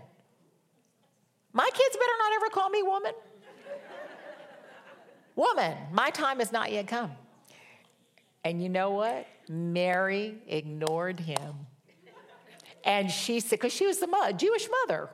My 1.51 1.67
kids 1.73 1.95
better 1.95 2.11
not 2.19 2.33
ever 2.35 2.49
call 2.49 2.69
me 2.69 2.83
woman. 2.83 3.13
woman, 5.35 5.77
my 5.91 6.11
time 6.11 6.39
has 6.39 6.51
not 6.51 6.71
yet 6.71 6.87
come. 6.87 7.11
And 8.43 8.61
you 8.61 8.69
know 8.69 8.91
what? 8.91 9.25
Mary 9.49 10.37
ignored 10.47 11.19
him. 11.19 11.55
And 12.85 13.11
she 13.11 13.39
said, 13.39 13.59
because 13.59 13.73
she 13.73 13.87
was 13.87 13.97
the 13.97 14.07
mother, 14.07 14.31
Jewish 14.31 14.69
mother. 14.69 15.09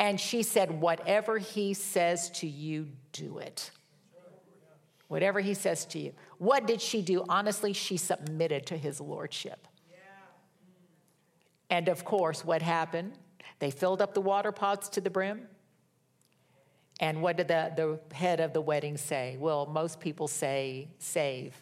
And 0.00 0.18
she 0.18 0.42
said, 0.42 0.80
Whatever 0.80 1.38
he 1.38 1.74
says 1.74 2.30
to 2.30 2.46
you, 2.46 2.88
do 3.12 3.38
it. 3.38 3.70
Whatever 5.08 5.40
he 5.40 5.54
says 5.54 5.84
to 5.86 5.98
you. 5.98 6.12
What 6.38 6.66
did 6.66 6.80
she 6.80 7.02
do? 7.02 7.24
Honestly, 7.28 7.72
she 7.72 7.96
submitted 7.96 8.66
to 8.66 8.76
his 8.76 9.00
lordship. 9.00 9.66
And 11.70 11.88
of 11.88 12.04
course, 12.04 12.44
what 12.44 12.62
happened? 12.62 13.12
They 13.58 13.70
filled 13.70 14.00
up 14.00 14.14
the 14.14 14.20
water 14.20 14.52
pots 14.52 14.88
to 14.90 15.00
the 15.00 15.10
brim. 15.10 15.48
And 17.00 17.22
what 17.22 17.36
did 17.36 17.48
the, 17.48 17.72
the 17.76 18.14
head 18.14 18.40
of 18.40 18.52
the 18.52 18.60
wedding 18.60 18.96
say? 18.96 19.36
Well, 19.38 19.66
most 19.66 20.00
people 20.00 20.28
say, 20.28 20.88
save 20.98 21.54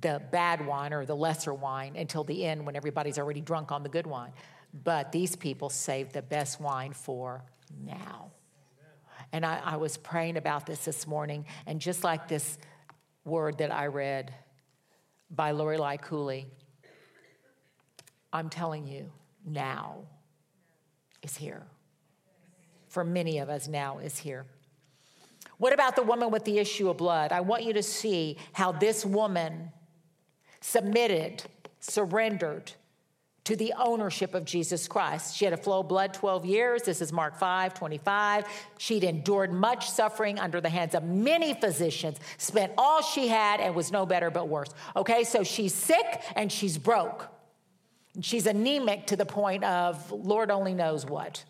the 0.00 0.22
bad 0.30 0.66
wine 0.66 0.92
or 0.92 1.06
the 1.06 1.16
lesser 1.16 1.54
wine 1.54 1.96
until 1.96 2.24
the 2.24 2.44
end 2.44 2.64
when 2.66 2.76
everybody's 2.76 3.18
already 3.18 3.40
drunk 3.40 3.72
on 3.72 3.82
the 3.82 3.88
good 3.88 4.06
wine. 4.06 4.32
But 4.84 5.12
these 5.12 5.36
people 5.36 5.70
saved 5.70 6.12
the 6.12 6.22
best 6.22 6.60
wine 6.60 6.92
for 6.92 7.44
now. 7.84 8.30
And 9.32 9.44
I, 9.44 9.60
I 9.64 9.76
was 9.76 9.96
praying 9.96 10.36
about 10.36 10.66
this 10.66 10.84
this 10.84 11.06
morning, 11.06 11.46
and 11.66 11.80
just 11.80 12.04
like 12.04 12.28
this 12.28 12.58
word 13.24 13.58
that 13.58 13.72
I 13.72 13.86
read 13.86 14.32
by 15.30 15.50
Lori 15.50 15.76
Lorelei 15.76 15.96
Cooley, 15.96 16.46
I'm 18.32 18.48
telling 18.48 18.86
you, 18.86 19.10
now 19.44 20.04
is 21.22 21.36
here. 21.36 21.66
For 22.88 23.02
many 23.02 23.38
of 23.38 23.48
us, 23.48 23.66
now 23.66 23.98
is 23.98 24.18
here. 24.18 24.46
What 25.58 25.72
about 25.72 25.96
the 25.96 26.02
woman 26.02 26.30
with 26.30 26.44
the 26.44 26.58
issue 26.58 26.88
of 26.90 26.98
blood? 26.98 27.32
I 27.32 27.40
want 27.40 27.64
you 27.64 27.72
to 27.72 27.82
see 27.82 28.36
how 28.52 28.72
this 28.72 29.04
woman 29.04 29.72
submitted, 30.66 31.44
surrendered 31.78 32.72
to 33.44 33.54
the 33.54 33.72
ownership 33.78 34.34
of 34.34 34.44
Jesus 34.44 34.88
Christ. 34.88 35.36
She 35.36 35.44
had 35.44 35.54
a 35.54 35.56
flow 35.56 35.78
of 35.78 35.88
blood 35.88 36.12
12 36.12 36.44
years. 36.44 36.82
This 36.82 37.00
is 37.00 37.12
Mark 37.12 37.38
5 37.38 37.72
25. 37.74 38.44
She'd 38.76 39.04
endured 39.04 39.52
much 39.52 39.88
suffering 39.88 40.40
under 40.40 40.60
the 40.60 40.68
hands 40.68 40.96
of 40.96 41.04
many 41.04 41.54
physicians, 41.54 42.18
spent 42.36 42.72
all 42.76 43.00
she 43.00 43.28
had, 43.28 43.60
and 43.60 43.76
was 43.76 43.92
no 43.92 44.04
better 44.04 44.28
but 44.28 44.48
worse. 44.48 44.70
Okay, 44.96 45.22
so 45.22 45.44
she's 45.44 45.72
sick 45.72 46.22
and 46.34 46.50
she's 46.50 46.78
broke. 46.78 47.28
She's 48.20 48.46
anemic 48.46 49.06
to 49.06 49.16
the 49.16 49.26
point 49.26 49.62
of 49.62 50.10
Lord 50.10 50.50
only 50.50 50.74
knows 50.74 51.06
what. 51.06 51.44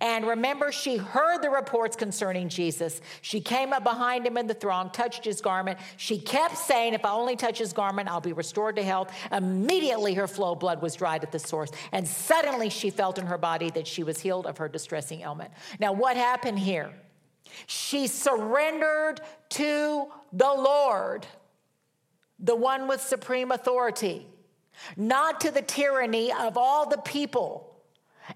And 0.00 0.26
remember, 0.26 0.72
she 0.72 0.96
heard 0.96 1.42
the 1.42 1.50
reports 1.50 1.96
concerning 1.96 2.48
Jesus. 2.48 3.00
She 3.22 3.40
came 3.40 3.72
up 3.72 3.84
behind 3.84 4.26
him 4.26 4.36
in 4.36 4.46
the 4.46 4.54
throng, 4.54 4.90
touched 4.90 5.24
his 5.24 5.40
garment. 5.40 5.78
She 5.96 6.18
kept 6.18 6.58
saying, 6.58 6.94
If 6.94 7.04
I 7.04 7.12
only 7.12 7.36
touch 7.36 7.58
his 7.58 7.72
garment, 7.72 8.08
I'll 8.08 8.20
be 8.20 8.32
restored 8.32 8.76
to 8.76 8.82
health. 8.82 9.12
Immediately, 9.32 10.14
her 10.14 10.26
flow 10.26 10.52
of 10.52 10.60
blood 10.60 10.82
was 10.82 10.94
dried 10.94 11.22
at 11.22 11.32
the 11.32 11.38
source. 11.38 11.70
And 11.92 12.06
suddenly, 12.06 12.68
she 12.68 12.90
felt 12.90 13.18
in 13.18 13.26
her 13.26 13.38
body 13.38 13.70
that 13.70 13.86
she 13.86 14.02
was 14.02 14.20
healed 14.20 14.46
of 14.46 14.58
her 14.58 14.68
distressing 14.68 15.20
ailment. 15.20 15.52
Now, 15.78 15.92
what 15.92 16.16
happened 16.16 16.58
here? 16.58 16.92
She 17.66 18.06
surrendered 18.06 19.20
to 19.50 20.06
the 20.32 20.52
Lord, 20.52 21.26
the 22.38 22.56
one 22.56 22.88
with 22.88 23.00
supreme 23.00 23.52
authority, 23.52 24.26
not 24.96 25.40
to 25.40 25.50
the 25.50 25.62
tyranny 25.62 26.32
of 26.32 26.58
all 26.58 26.88
the 26.88 26.98
people 26.98 27.65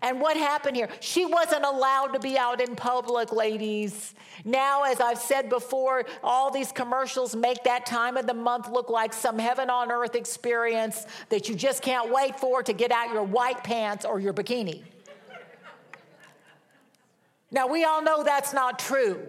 and 0.03 0.21
what 0.21 0.37
happened 0.37 0.77
here? 0.77 0.89
She 1.01 1.27
wasn't 1.27 1.65
allowed 1.65 2.09
to 2.09 2.21
be 2.21 2.39
out 2.39 2.61
in 2.61 2.77
public, 2.77 3.33
ladies. 3.33 4.15
Now, 4.45 4.85
as 4.85 5.01
I've 5.01 5.19
said 5.19 5.49
before, 5.49 6.05
all 6.23 6.51
these 6.51 6.73
commercials 6.73 7.35
make 7.35 7.65
that 7.65 7.87
time 7.87 8.17
of 8.17 8.27
the 8.27 8.35
month 8.35 8.69
look 8.69 8.89
like 8.89 9.13
some 9.13 9.39
heaven 9.39 9.69
on 9.69 9.91
earth 9.91 10.15
experience 10.15 11.07
that 11.29 11.49
you 11.49 11.55
just 11.55 11.83
can't 11.83 12.13
wait 12.13 12.39
for 12.39 12.63
to 12.63 12.73
get 12.73 12.93
out 12.93 13.13
your 13.13 13.25
white 13.25 13.65
pants 13.65 14.05
or 14.05 14.21
your 14.21 14.33
bikini. 14.33 14.83
now, 17.51 17.67
we 17.67 17.85
all 17.85 18.03
know 18.03 18.23
that's 18.23 18.53
not 18.53 18.79
true. 18.79 19.21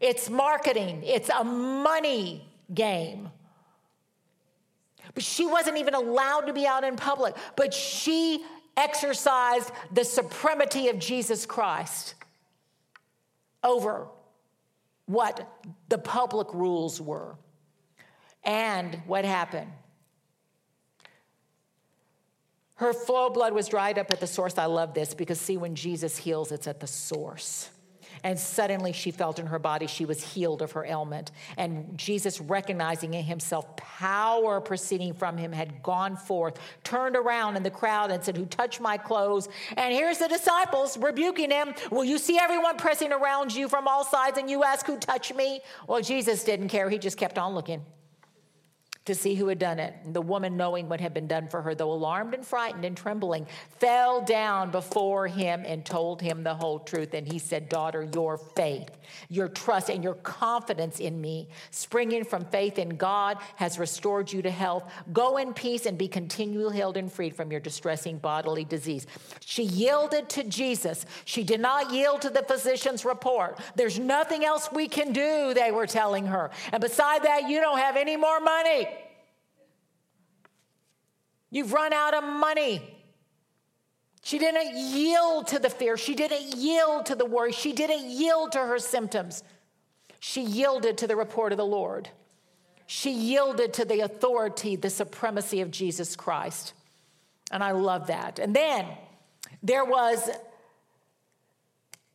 It's 0.00 0.30
marketing, 0.30 1.02
it's 1.04 1.28
a 1.28 1.42
money 1.42 2.46
game. 2.72 3.30
But 5.14 5.22
she 5.22 5.46
wasn't 5.46 5.78
even 5.78 5.94
allowed 5.94 6.42
to 6.42 6.52
be 6.52 6.66
out 6.66 6.82
in 6.84 6.96
public. 6.96 7.36
But 7.56 7.72
she 7.72 8.44
exercised 8.76 9.70
the 9.92 10.04
supremacy 10.04 10.88
of 10.88 10.98
Jesus 10.98 11.46
Christ 11.46 12.14
over 13.62 14.08
what 15.06 15.48
the 15.88 15.98
public 15.98 16.52
rules 16.54 17.00
were. 17.00 17.36
And 18.42 19.00
what 19.06 19.24
happened? 19.24 19.70
Her 22.76 22.92
flow 22.92 23.28
of 23.28 23.34
blood 23.34 23.52
was 23.52 23.68
dried 23.68 23.98
up 23.98 24.10
at 24.10 24.20
the 24.20 24.26
source. 24.26 24.58
I 24.58 24.66
love 24.66 24.94
this 24.94 25.14
because, 25.14 25.40
see, 25.40 25.56
when 25.56 25.74
Jesus 25.74 26.16
heals, 26.16 26.50
it's 26.50 26.66
at 26.66 26.80
the 26.80 26.86
source. 26.86 27.70
And 28.24 28.38
suddenly 28.38 28.92
she 28.92 29.10
felt 29.10 29.38
in 29.38 29.46
her 29.46 29.58
body 29.58 29.86
she 29.86 30.06
was 30.06 30.24
healed 30.24 30.62
of 30.62 30.72
her 30.72 30.84
ailment. 30.84 31.30
And 31.56 31.96
Jesus, 31.96 32.40
recognizing 32.40 33.14
in 33.14 33.22
himself 33.22 33.76
power 33.76 34.60
proceeding 34.60 35.12
from 35.12 35.36
him, 35.36 35.52
had 35.52 35.82
gone 35.82 36.16
forth, 36.16 36.58
turned 36.82 37.16
around 37.16 37.56
in 37.56 37.62
the 37.62 37.70
crowd 37.70 38.10
and 38.10 38.24
said, 38.24 38.36
Who 38.36 38.46
touched 38.46 38.80
my 38.80 38.96
clothes? 38.96 39.48
And 39.76 39.94
here's 39.94 40.18
the 40.18 40.28
disciples 40.28 40.96
rebuking 40.96 41.50
him. 41.50 41.74
Will 41.90 42.04
you 42.04 42.18
see 42.18 42.38
everyone 42.38 42.78
pressing 42.78 43.12
around 43.12 43.54
you 43.54 43.68
from 43.68 43.86
all 43.86 44.04
sides 44.04 44.38
and 44.38 44.50
you 44.50 44.64
ask, 44.64 44.86
Who 44.86 44.96
touched 44.98 45.34
me? 45.36 45.60
Well, 45.86 46.00
Jesus 46.00 46.42
didn't 46.44 46.68
care. 46.68 46.88
He 46.88 46.98
just 46.98 47.18
kept 47.18 47.38
on 47.38 47.54
looking 47.54 47.84
to 49.04 49.14
see 49.14 49.34
who 49.34 49.48
had 49.48 49.58
done 49.58 49.78
it. 49.78 49.94
The 50.12 50.22
woman, 50.22 50.56
knowing 50.56 50.88
what 50.88 51.00
had 51.00 51.12
been 51.12 51.26
done 51.26 51.48
for 51.48 51.60
her, 51.60 51.74
though 51.74 51.92
alarmed 51.92 52.32
and 52.34 52.44
frightened 52.44 52.84
and 52.84 52.96
trembling, 52.96 53.46
fell 53.78 54.22
down 54.22 54.70
before 54.70 55.26
him 55.26 55.62
and 55.66 55.84
told 55.84 56.22
him 56.22 56.42
the 56.42 56.54
whole 56.54 56.78
truth. 56.78 57.12
And 57.12 57.30
he 57.30 57.38
said, 57.38 57.68
Daughter, 57.68 58.08
your 58.14 58.38
faith, 58.38 58.90
your 59.28 59.48
trust, 59.48 59.90
and 59.90 60.02
your 60.02 60.14
confidence 60.14 61.00
in 61.00 61.20
me, 61.20 61.48
springing 61.70 62.24
from 62.24 62.46
faith 62.46 62.78
in 62.78 62.96
God, 62.96 63.38
has 63.56 63.78
restored 63.78 64.32
you 64.32 64.40
to 64.42 64.50
health. 64.50 64.90
Go 65.12 65.36
in 65.36 65.52
peace 65.52 65.84
and 65.84 65.98
be 65.98 66.08
continually 66.08 66.74
healed 66.74 66.96
and 66.96 67.12
freed 67.12 67.36
from 67.36 67.50
your 67.50 67.60
distressing 67.60 68.18
bodily 68.18 68.64
disease. 68.64 69.06
She 69.40 69.64
yielded 69.64 70.28
to 70.30 70.44
Jesus. 70.44 71.04
She 71.26 71.44
did 71.44 71.60
not 71.60 71.92
yield 71.92 72.22
to 72.22 72.30
the 72.30 72.42
physician's 72.42 73.04
report. 73.04 73.60
There's 73.76 73.98
nothing 73.98 74.44
else 74.44 74.70
we 74.72 74.88
can 74.88 75.12
do, 75.12 75.52
they 75.54 75.70
were 75.70 75.86
telling 75.86 76.26
her. 76.26 76.50
And 76.72 76.80
beside 76.80 77.22
that, 77.24 77.48
you 77.48 77.60
don't 77.60 77.78
have 77.78 77.96
any 77.96 78.16
more 78.16 78.40
money. 78.40 78.88
You've 81.54 81.72
run 81.72 81.92
out 81.92 82.14
of 82.14 82.24
money. 82.24 82.82
She 84.24 84.40
didn't 84.40 84.76
yield 84.76 85.46
to 85.48 85.60
the 85.60 85.70
fear. 85.70 85.96
She 85.96 86.16
didn't 86.16 86.56
yield 86.56 87.06
to 87.06 87.14
the 87.14 87.24
worry. 87.24 87.52
She 87.52 87.72
didn't 87.72 88.10
yield 88.10 88.50
to 88.52 88.58
her 88.58 88.80
symptoms. 88.80 89.44
She 90.18 90.42
yielded 90.42 90.98
to 90.98 91.06
the 91.06 91.14
report 91.14 91.52
of 91.52 91.58
the 91.58 91.64
Lord. 91.64 92.08
She 92.86 93.12
yielded 93.12 93.72
to 93.74 93.84
the 93.84 94.00
authority, 94.00 94.74
the 94.74 94.90
supremacy 94.90 95.60
of 95.60 95.70
Jesus 95.70 96.16
Christ. 96.16 96.72
And 97.52 97.62
I 97.62 97.70
love 97.70 98.08
that. 98.08 98.40
And 98.40 98.56
then 98.56 98.86
there 99.62 99.84
was 99.84 100.28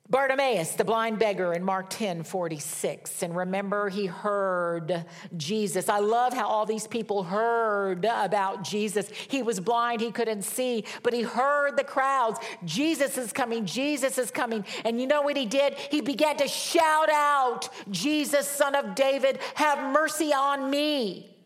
Bartimaeus, 0.10 0.72
the 0.72 0.84
blind 0.84 1.20
beggar 1.20 1.54
in 1.54 1.64
Mark 1.64 1.92
10 1.92 2.24
46. 2.24 3.22
And 3.22 3.36
remember, 3.36 3.90
he 3.90 4.08
heard 4.08 5.06
Jesus. 5.38 5.88
I 5.88 6.00
love 6.00 6.34
how 6.34 6.48
all 6.48 6.66
these 6.66 6.88
people 6.88 7.24
heard 7.24 8.06
about 8.06 8.64
Jesus. 8.64 9.10
He 9.28 9.44
was 9.44 9.60
blind, 9.60 10.02
he 10.02 10.12
couldn't 10.12 10.42
see, 10.42 10.86
but 11.04 11.14
he 11.14 11.22
heard 11.22 11.78
the 11.78 11.84
crowds. 11.84 12.40
Jesus 12.66 13.20
is 13.20 13.32
coming, 13.32 13.68
Jesus 13.68 14.18
is 14.18 14.32
coming. 14.32 14.66
And 14.84 15.00
you 15.00 15.06
know 15.06 15.22
what 15.22 15.38
he 15.38 15.46
did? 15.46 15.76
He 15.76 16.02
began 16.02 16.38
to 16.38 16.48
shout 16.48 17.12
out, 17.12 17.70
Jesus, 17.92 18.48
son 18.48 18.74
of 18.74 18.96
David, 18.96 19.38
have 19.54 19.94
mercy 19.94 20.34
on 20.34 20.72
me. 20.72 21.39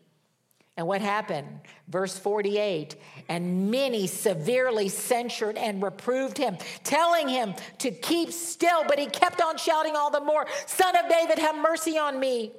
And 0.76 0.88
what 0.88 1.00
happened? 1.00 1.60
Verse 1.86 2.18
48 2.18 2.96
and 3.28 3.70
many 3.70 4.06
severely 4.08 4.88
censured 4.88 5.56
and 5.56 5.82
reproved 5.82 6.36
him, 6.36 6.56
telling 6.82 7.28
him 7.28 7.54
to 7.78 7.92
keep 7.92 8.32
still, 8.32 8.82
but 8.88 8.98
he 8.98 9.06
kept 9.06 9.40
on 9.40 9.56
shouting 9.56 9.94
all 9.94 10.10
the 10.10 10.20
more, 10.20 10.46
Son 10.66 10.96
of 10.96 11.08
David, 11.08 11.38
have 11.38 11.56
mercy 11.56 11.96
on 11.96 12.18
me. 12.18 12.52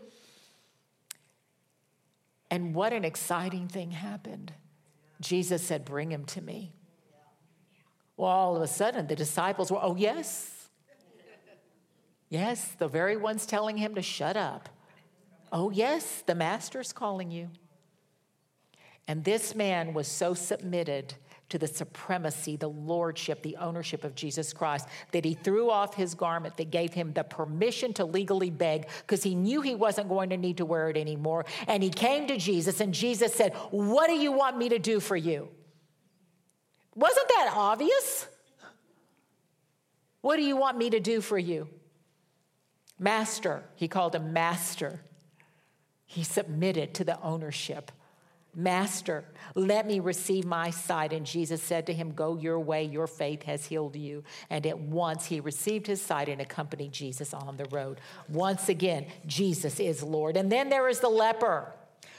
And 2.50 2.74
what 2.74 2.94
an 2.94 3.04
exciting 3.04 3.68
thing 3.68 3.92
happened. 3.92 4.54
Jesus 5.20 5.62
said, 5.62 5.84
Bring 5.84 6.12
him 6.12 6.24
to 6.26 6.42
me. 6.42 6.72
Well, 8.16 8.30
all 8.30 8.56
of 8.56 8.62
a 8.62 8.68
sudden, 8.68 9.08
the 9.08 9.16
disciples 9.16 9.72
were, 9.72 9.80
Oh, 9.82 9.96
yes. 9.96 10.52
Yes, 12.30 12.76
the 12.80 12.88
very 12.88 13.18
ones 13.18 13.46
telling 13.46 13.78
him 13.78 13.96
to 13.96 14.02
shut 14.02 14.38
up. 14.38 14.70
Oh, 15.52 15.70
yes, 15.70 16.24
the 16.26 16.36
master's 16.36 16.94
calling 16.94 17.30
you. 17.30 17.50
And 19.08 19.24
this 19.24 19.56
man 19.56 19.94
was 19.94 20.08
so 20.08 20.34
submitted 20.34 21.14
to 21.50 21.60
the 21.60 21.68
supremacy, 21.68 22.56
the 22.56 22.68
lordship, 22.68 23.44
the 23.44 23.56
ownership 23.58 24.04
of 24.04 24.16
Jesus 24.16 24.52
Christ, 24.52 24.88
that 25.12 25.24
he 25.24 25.36
threw 25.36 25.70
off 25.70 25.94
his 25.94 26.16
garment 26.16 26.58
that 26.58 26.72
gave 26.72 26.94
him 26.94 27.14
the 27.14 27.24
permission 27.24 27.94
to 27.94 28.06
legally 28.06 28.50
beg 28.50 28.88
because 29.02 29.22
he 29.22 29.36
knew 29.36 29.62
he 29.62 29.76
wasn't 29.76 30.10
going 30.10 30.32
to 30.32 30.38
need 30.38 30.58
to 30.58 30.66
wear 30.66 30.90
it 30.90 30.98
anymore. 30.98 31.46
And 31.68 31.84
he 31.84 31.90
came 31.90 32.28
to 32.28 32.38
Jesus, 32.38 32.80
and 32.82 32.94
Jesus 32.94 33.34
said, 33.34 33.54
What 33.70 34.08
do 34.08 34.14
you 34.14 34.32
want 34.32 34.58
me 34.58 34.70
to 34.70 34.80
do 34.80 35.00
for 35.00 35.16
you? 35.16 35.50
Wasn't 36.96 37.28
that 37.28 37.54
obvious? 37.56 38.28
What 40.22 40.38
do 40.38 40.44
you 40.44 40.58
want 40.58 40.78
me 40.78 40.90
to 40.90 41.00
do 41.00 41.22
for 41.22 41.38
you? 41.38 41.70
Master, 42.98 43.64
he 43.76 43.88
called 43.88 44.16
him 44.16 44.34
master. 44.34 45.02
He 46.08 46.24
submitted 46.24 46.96
to 46.96 47.04
the 47.04 47.22
ownership. 47.22 47.92
Master, 48.56 49.26
let 49.54 49.86
me 49.86 50.00
receive 50.00 50.46
my 50.46 50.70
sight. 50.70 51.12
And 51.12 51.26
Jesus 51.26 51.62
said 51.62 51.86
to 51.88 51.94
him, 51.94 52.14
Go 52.14 52.38
your 52.38 52.60
way, 52.60 52.84
your 52.86 53.08
faith 53.08 53.44
has 53.44 53.66
healed 53.66 53.96
you. 53.96 54.24
And 54.50 54.66
at 54.66 54.80
once 54.80 55.26
he 55.26 55.40
received 55.42 55.88
his 55.88 56.02
sight 56.02 56.30
and 56.30 56.40
accompanied 56.40 56.94
Jesus 56.94 57.34
on 57.34 57.58
the 57.58 57.66
road. 57.66 58.00
Once 58.30 58.70
again, 58.70 59.08
Jesus 59.26 59.80
is 59.80 60.02
Lord. 60.02 60.38
And 60.38 60.52
then 60.52 60.70
there 60.70 60.88
is 60.88 61.02
the 61.02 61.10
leper 61.10 61.74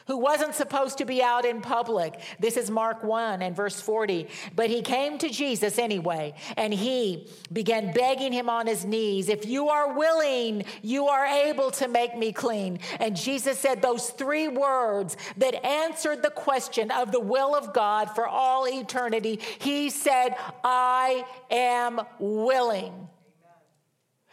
who 0.07 0.17
wasn't 0.17 0.55
supposed 0.55 0.99
to 0.99 1.05
be 1.05 1.23
out 1.23 1.45
in 1.45 1.61
public. 1.61 2.21
This 2.39 2.57
is 2.57 2.71
Mark 2.71 3.03
1 3.03 3.43
and 3.43 3.55
verse 3.55 3.81
40. 3.81 4.29
But 4.55 4.71
he 4.71 4.83
came 4.83 5.19
to 5.19 5.29
Jesus 5.29 5.79
anyway, 5.79 6.35
and 6.57 6.73
he 6.73 7.29
began 7.53 7.93
begging 7.93 8.33
him 8.33 8.49
on 8.49 8.67
his 8.67 8.85
knees, 8.85 9.29
If 9.29 9.47
you 9.47 9.69
are 9.69 9.95
willing, 9.95 10.65
you 10.83 11.07
are 11.09 11.27
able 11.27 11.71
to 11.73 11.89
make 11.89 12.17
me 12.17 12.33
clean. 12.33 12.79
And 13.01 13.17
Jesus 13.17 13.59
said 13.59 13.83
those 13.83 14.11
three 14.11 14.49
words 14.49 15.17
that 15.37 15.65
answered 15.65 16.23
the 16.23 16.31
question 16.31 16.91
of 16.91 17.13
the 17.13 17.21
will 17.21 17.55
of 17.55 17.73
God 17.73 18.15
for 18.15 18.27
all 18.27 18.69
eternity. 18.69 19.41
He 19.59 19.91
said, 19.91 20.37
I 20.63 21.25
am 21.51 22.01
willing. 22.19 23.09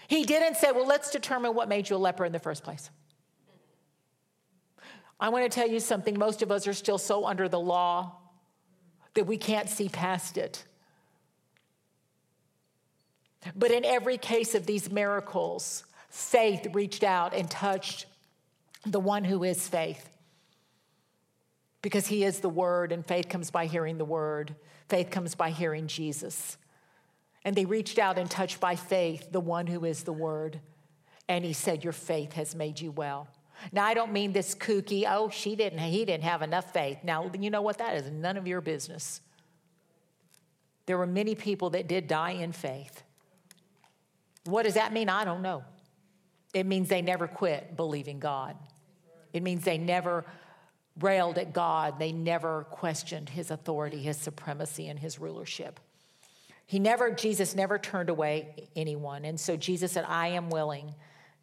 He 0.07 0.23
didn't 0.23 0.57
say, 0.57 0.71
Well, 0.71 0.87
let's 0.87 1.09
determine 1.09 1.55
what 1.55 1.67
made 1.67 1.89
you 1.89 1.95
a 1.95 1.97
leper 1.97 2.25
in 2.25 2.31
the 2.31 2.39
first 2.39 2.63
place. 2.63 2.89
I 5.23 5.29
want 5.29 5.49
to 5.49 5.49
tell 5.49 5.69
you 5.69 5.79
something. 5.79 6.19
Most 6.19 6.41
of 6.41 6.51
us 6.51 6.67
are 6.67 6.73
still 6.73 6.97
so 6.97 7.25
under 7.25 7.47
the 7.47 7.59
law 7.59 8.17
that 9.13 9.25
we 9.25 9.37
can't 9.37 9.69
see 9.69 9.87
past 9.87 10.37
it. 10.37 10.65
But 13.55 13.71
in 13.71 13.85
every 13.85 14.17
case 14.17 14.53
of 14.53 14.65
these 14.65 14.91
miracles, 14.91 15.85
faith 16.09 16.67
reached 16.73 17.05
out 17.05 17.33
and 17.33 17.49
touched 17.49 18.05
the 18.85 18.99
one 18.99 19.23
who 19.23 19.45
is 19.45 19.65
faith. 19.65 20.09
Because 21.81 22.07
he 22.07 22.25
is 22.25 22.41
the 22.41 22.49
word, 22.49 22.91
and 22.91 23.05
faith 23.05 23.29
comes 23.29 23.49
by 23.49 23.67
hearing 23.67 23.97
the 23.97 24.03
word. 24.03 24.53
Faith 24.89 25.09
comes 25.09 25.35
by 25.35 25.51
hearing 25.51 25.87
Jesus. 25.87 26.57
And 27.45 27.55
they 27.55 27.63
reached 27.63 27.97
out 27.97 28.17
and 28.17 28.29
touched 28.29 28.59
by 28.59 28.75
faith 28.75 29.31
the 29.31 29.39
one 29.39 29.67
who 29.67 29.85
is 29.85 30.03
the 30.03 30.11
word. 30.11 30.59
And 31.29 31.45
he 31.45 31.53
said, 31.53 31.85
Your 31.85 31.93
faith 31.93 32.33
has 32.33 32.55
made 32.55 32.81
you 32.81 32.91
well. 32.91 33.29
Now, 33.71 33.85
I 33.85 33.93
don't 33.93 34.11
mean 34.11 34.33
this 34.33 34.55
kooky, 34.55 35.05
oh, 35.07 35.29
she 35.29 35.55
didn't, 35.55 35.79
he 35.79 36.05
didn't 36.05 36.23
have 36.23 36.41
enough 36.41 36.73
faith. 36.73 36.99
Now, 37.03 37.31
you 37.39 37.49
know 37.49 37.61
what? 37.61 37.77
That 37.77 37.95
is 37.95 38.09
none 38.11 38.37
of 38.37 38.47
your 38.47 38.61
business. 38.61 39.21
There 40.85 40.97
were 40.97 41.07
many 41.07 41.35
people 41.35 41.69
that 41.71 41.87
did 41.87 42.07
die 42.07 42.31
in 42.31 42.51
faith. 42.51 43.03
What 44.45 44.63
does 44.63 44.73
that 44.73 44.91
mean? 44.91 45.09
I 45.09 45.23
don't 45.23 45.41
know. 45.41 45.63
It 46.53 46.65
means 46.65 46.89
they 46.89 47.01
never 47.01 47.27
quit 47.27 47.75
believing 47.77 48.19
God. 48.19 48.55
It 49.31 49.41
means 49.41 49.63
they 49.63 49.77
never 49.77 50.25
railed 50.99 51.37
at 51.37 51.53
God. 51.53 51.97
They 51.97 52.11
never 52.11 52.65
questioned 52.65 53.29
his 53.29 53.49
authority, 53.49 53.97
his 53.97 54.17
supremacy, 54.17 54.87
and 54.87 54.99
his 54.99 55.19
rulership. 55.19 55.79
He 56.65 56.79
never, 56.79 57.11
Jesus 57.11 57.55
never 57.55 57.79
turned 57.79 58.09
away 58.09 58.69
anyone. 58.75 59.25
And 59.25 59.39
so 59.39 59.55
Jesus 59.57 59.91
said, 59.91 60.05
I 60.07 60.29
am 60.29 60.49
willing 60.49 60.93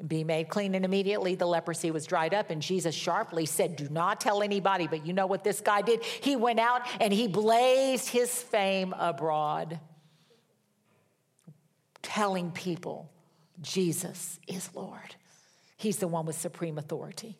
be 0.07 0.25
made 0.25 0.49
clean. 0.49 0.75
And 0.75 0.85
immediately 0.85 1.35
the 1.35 1.47
leprosy 1.47 1.91
was 1.91 2.07
dried 2.07 2.35
up. 2.35 2.51
And 2.51 2.61
Jesus 2.63 2.95
sharply 2.95 3.47
said, 3.47 3.77
Do 3.77 3.89
not 3.89 4.21
tell 4.21 4.43
anybody. 4.43 4.87
But 4.87 5.07
you 5.07 5.13
know 5.13 5.27
what 5.27 5.45
this 5.45 5.61
guy 5.61 5.83
did? 5.83 6.03
He 6.05 6.37
went 6.37 6.59
out 6.59 6.83
and 7.01 7.13
he 7.13 7.29
blazed 7.29 8.09
his 8.09 8.31
fame 8.31 8.95
abroad, 8.99 9.81
telling 12.03 12.51
people 12.51 13.11
Jesus 13.61 14.39
is 14.47 14.71
Lord. 14.75 15.17
He's 15.77 15.99
the 15.99 16.09
one 16.09 16.27
with 16.27 16.37
supreme 16.37 16.79
authority. 16.79 17.39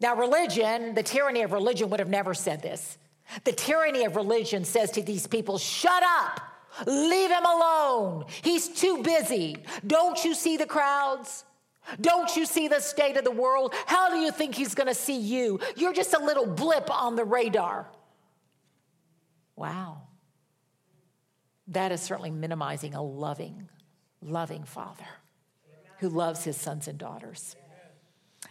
Now, 0.00 0.16
religion, 0.16 0.94
the 0.94 1.02
tyranny 1.02 1.42
of 1.42 1.52
religion 1.52 1.88
would 1.90 2.00
have 2.00 2.08
never 2.08 2.34
said 2.34 2.62
this. 2.62 2.98
The 3.44 3.52
tyranny 3.52 4.04
of 4.04 4.16
religion 4.16 4.64
says 4.64 4.90
to 4.92 5.02
these 5.02 5.26
people, 5.26 5.58
Shut 5.58 6.02
up. 6.02 6.40
Leave 6.86 7.30
him 7.30 7.44
alone. 7.44 8.24
He's 8.42 8.68
too 8.68 9.02
busy. 9.02 9.56
Don't 9.86 10.22
you 10.24 10.34
see 10.34 10.56
the 10.56 10.66
crowds? 10.66 11.44
Don't 12.00 12.36
you 12.36 12.46
see 12.46 12.68
the 12.68 12.80
state 12.80 13.16
of 13.16 13.24
the 13.24 13.30
world? 13.30 13.72
How 13.86 14.10
do 14.10 14.16
you 14.16 14.32
think 14.32 14.54
he's 14.54 14.74
going 14.74 14.88
to 14.88 14.94
see 14.94 15.18
you? 15.18 15.60
You're 15.76 15.92
just 15.92 16.14
a 16.14 16.18
little 16.18 16.46
blip 16.46 16.90
on 16.90 17.16
the 17.16 17.24
radar. 17.24 17.88
Wow. 19.54 20.02
That 21.68 21.92
is 21.92 22.00
certainly 22.00 22.30
minimizing 22.30 22.94
a 22.94 23.02
loving, 23.02 23.68
loving 24.20 24.64
father 24.64 25.06
who 25.98 26.08
loves 26.08 26.44
his 26.44 26.56
sons 26.56 26.88
and 26.88 26.98
daughters. 26.98 27.56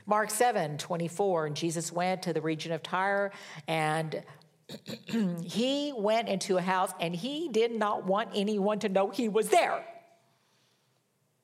Mark 0.06 0.30
7 0.30 0.78
24, 0.78 1.48
and 1.48 1.56
Jesus 1.56 1.92
went 1.92 2.24
to 2.24 2.34
the 2.34 2.42
region 2.42 2.72
of 2.72 2.84
Tyre 2.84 3.32
and 3.68 4.24
he 5.44 5.94
went 5.96 6.28
into 6.28 6.58
a 6.58 6.62
house 6.62 6.92
and 7.00 7.16
he 7.16 7.50
did 7.50 7.72
not 7.72 8.06
want 8.06 8.30
anyone 8.34 8.80
to 8.80 8.90
know 8.90 9.10
he 9.10 9.30
was 9.30 9.50
there. 9.50 9.86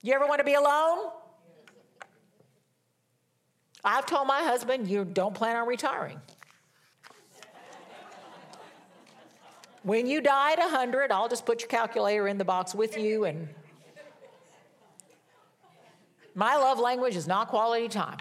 You 0.02 0.14
ever 0.14 0.26
want 0.26 0.40
to 0.40 0.46
be 0.46 0.56
alone? 0.56 1.12
I've 3.84 4.06
told 4.06 4.28
my 4.28 4.42
husband, 4.44 4.88
you 4.88 5.06
don't 5.06 5.34
plan 5.34 5.56
on 5.56 5.68
retiring. 5.68 6.20
when 9.84 10.06
you 10.06 10.22
die 10.22 10.54
at 10.54 10.60
100, 10.60 11.12
I'll 11.12 11.28
just 11.30 11.46
put 11.46 11.62
your 11.62 11.68
calculator 11.68 12.28
in 12.28 12.38
the 12.38 12.46
box 12.46 12.76
with 12.76 12.98
you. 12.98 13.26
And 13.26 13.48
my 16.36 16.56
love 16.56 16.80
language 16.80 17.16
is 17.16 17.28
not 17.28 17.48
quality 17.48 17.88
time. 17.88 18.18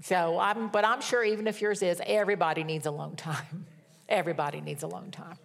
So 0.00 0.38
I'm, 0.38 0.68
but 0.68 0.84
I'm 0.84 1.00
sure 1.00 1.24
even 1.24 1.46
if 1.46 1.60
yours 1.60 1.82
is, 1.82 2.00
everybody 2.06 2.64
needs 2.64 2.86
alone 2.86 3.16
time. 3.16 3.66
Everybody 4.08 4.60
needs 4.60 4.82
alone 4.82 5.10
time. 5.10 5.36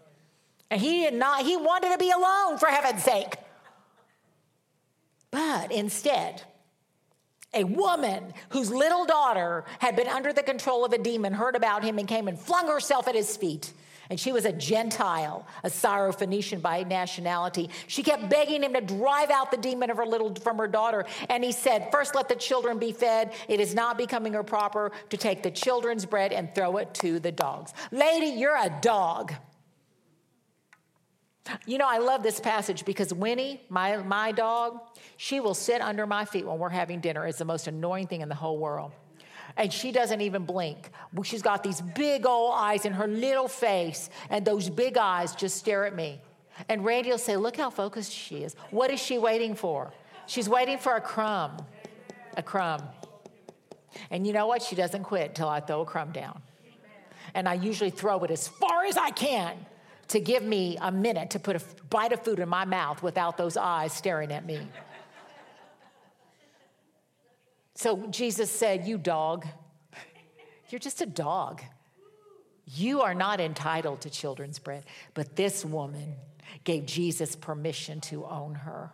And 0.70 0.80
he 0.80 1.02
did 1.02 1.14
not, 1.16 1.46
he 1.46 1.58
wanted 1.58 1.92
to 1.92 1.98
be 1.98 2.12
alone 2.12 2.58
for 2.58 2.68
heaven's 2.68 3.04
sake. 3.04 3.36
But 5.32 5.72
instead, 5.72 6.44
a 7.54 7.64
woman 7.64 8.34
whose 8.50 8.72
little 8.72 9.06
daughter 9.06 9.66
had 9.80 9.96
been 9.96 10.08
under 10.08 10.34
the 10.34 10.44
control 10.44 10.86
of 10.86 10.94
a 10.94 10.98
demon 10.98 11.34
heard 11.34 11.56
about 11.56 11.84
him 11.84 12.00
and 12.00 12.08
came 12.08 12.28
and 12.28 12.40
flung 12.40 12.68
herself 12.68 13.08
at 13.08 13.16
his 13.16 13.36
feet 13.38 13.74
and 14.10 14.20
she 14.20 14.32
was 14.32 14.46
a 14.46 14.52
Gentile, 14.52 15.46
a 15.64 15.70
Syrophoenician 15.70 16.62
by 16.62 16.84
nationality. 16.84 17.70
She 17.88 18.04
kept 18.04 18.30
begging 18.30 18.64
him 18.64 18.74
to 18.74 18.82
drive 18.82 19.30
out 19.30 19.52
the 19.52 19.58
demon 19.58 19.90
of 19.90 19.98
her 19.98 20.06
little 20.06 20.34
from 20.36 20.58
her 20.58 20.68
daughter. 20.68 21.06
And 21.30 21.44
he 21.44 21.52
said, 21.52 21.90
First 21.92 22.16
let 22.16 22.28
the 22.28 22.36
children 22.36 22.80
be 22.80 22.92
fed. 22.92 23.34
It 23.48 23.60
is 23.60 23.74
not 23.74 23.98
becoming 23.98 24.34
her 24.34 24.44
proper 24.44 24.92
to 25.10 25.18
take 25.18 25.44
the 25.44 25.52
children's 25.52 26.06
bread 26.06 26.34
and 26.34 26.54
throw 26.54 26.78
it 26.78 26.94
to 26.96 27.20
the 27.20 27.32
dogs. 27.32 27.74
Lady, 27.92 28.28
you're 28.28 28.58
a 28.58 28.70
dog. 28.82 29.34
You 31.66 31.78
know, 31.78 31.88
I 31.88 31.98
love 31.98 32.24
this 32.24 32.40
passage 32.40 32.86
because 32.86 33.14
Winnie, 33.14 33.62
my, 33.68 33.98
my 33.98 34.32
dog, 34.32 34.80
she 35.18 35.42
will 35.42 35.54
sit 35.54 35.82
under 35.82 36.08
my 36.08 36.24
feet 36.24 36.46
when 36.46 36.58
we're 36.58 36.70
having 36.70 37.02
dinner. 37.02 37.28
It's 37.28 37.38
the 37.38 37.46
most 37.46 37.68
annoying 37.68 38.08
thing 38.08 38.22
in 38.22 38.30
the 38.30 38.36
whole 38.36 38.58
world 38.58 38.94
and 39.58 39.72
she 39.72 39.92
doesn't 39.92 40.22
even 40.22 40.46
blink. 40.46 40.90
She's 41.24 41.42
got 41.42 41.64
these 41.64 41.82
big 41.82 42.26
old 42.26 42.54
eyes 42.56 42.86
in 42.86 42.94
her 42.94 43.08
little 43.08 43.48
face, 43.48 44.10
and 44.30 44.46
those 44.46 44.70
big 44.70 44.98
eyes 44.98 45.36
just 45.36 45.58
stare 45.58 45.86
at 45.86 45.96
me. 45.96 46.22
And 46.70 46.86
Randy 46.86 47.10
will 47.10 47.18
say, 47.18 47.38
Look 47.38 47.58
how 47.58 47.70
focused 47.70 48.12
she 48.12 48.44
is. 48.44 48.56
What 48.72 48.92
is 48.92 49.00
she 49.00 49.18
waiting 49.18 49.56
for? 49.56 49.92
She's 50.26 50.48
waiting 50.48 50.78
for 50.78 50.96
a 50.96 51.02
crumb. 51.02 51.58
A 52.38 52.44
crumb. 52.44 52.82
And 54.10 54.26
you 54.26 54.34
know 54.34 54.48
what? 54.48 54.62
She 54.62 54.76
doesn't 54.76 55.04
quit 55.04 55.30
until 55.30 55.50
I 55.50 55.60
throw 55.60 55.82
a 55.82 55.86
crumb 55.86 56.12
down. 56.12 56.42
And 57.36 57.48
I 57.48 57.56
usually 57.56 57.90
throw 57.90 58.24
it 58.24 58.32
as 58.32 58.48
far 58.48 58.86
as 58.86 58.98
I 58.98 59.12
can 59.12 59.54
to 60.10 60.20
give 60.20 60.44
me 60.44 60.78
a 60.82 60.92
minute 60.92 61.32
to 61.32 61.40
put 61.40 61.56
a 61.56 61.62
bite 61.90 62.12
of 62.12 62.24
food 62.24 62.40
in 62.40 62.50
my 62.50 62.66
mouth 62.66 63.02
without 63.02 63.38
those 63.38 63.58
eyes 63.58 63.94
staring 63.94 64.32
at 64.32 64.46
me. 64.46 64.60
So 67.76 68.08
Jesus 68.08 68.50
said, 68.52 68.88
You 68.88 68.98
dog, 68.98 69.46
you're 70.70 70.80
just 70.80 71.02
a 71.02 71.06
dog. 71.06 71.62
You 72.66 73.02
are 73.02 73.14
not 73.14 73.40
entitled 73.40 74.02
to 74.02 74.10
children's 74.10 74.60
bread. 74.60 74.86
But 75.14 75.36
this 75.36 75.66
woman 75.66 76.16
gave 76.64 76.86
Jesus 76.86 77.36
permission 77.36 78.00
to 78.02 78.26
own 78.26 78.56
her. 78.56 78.94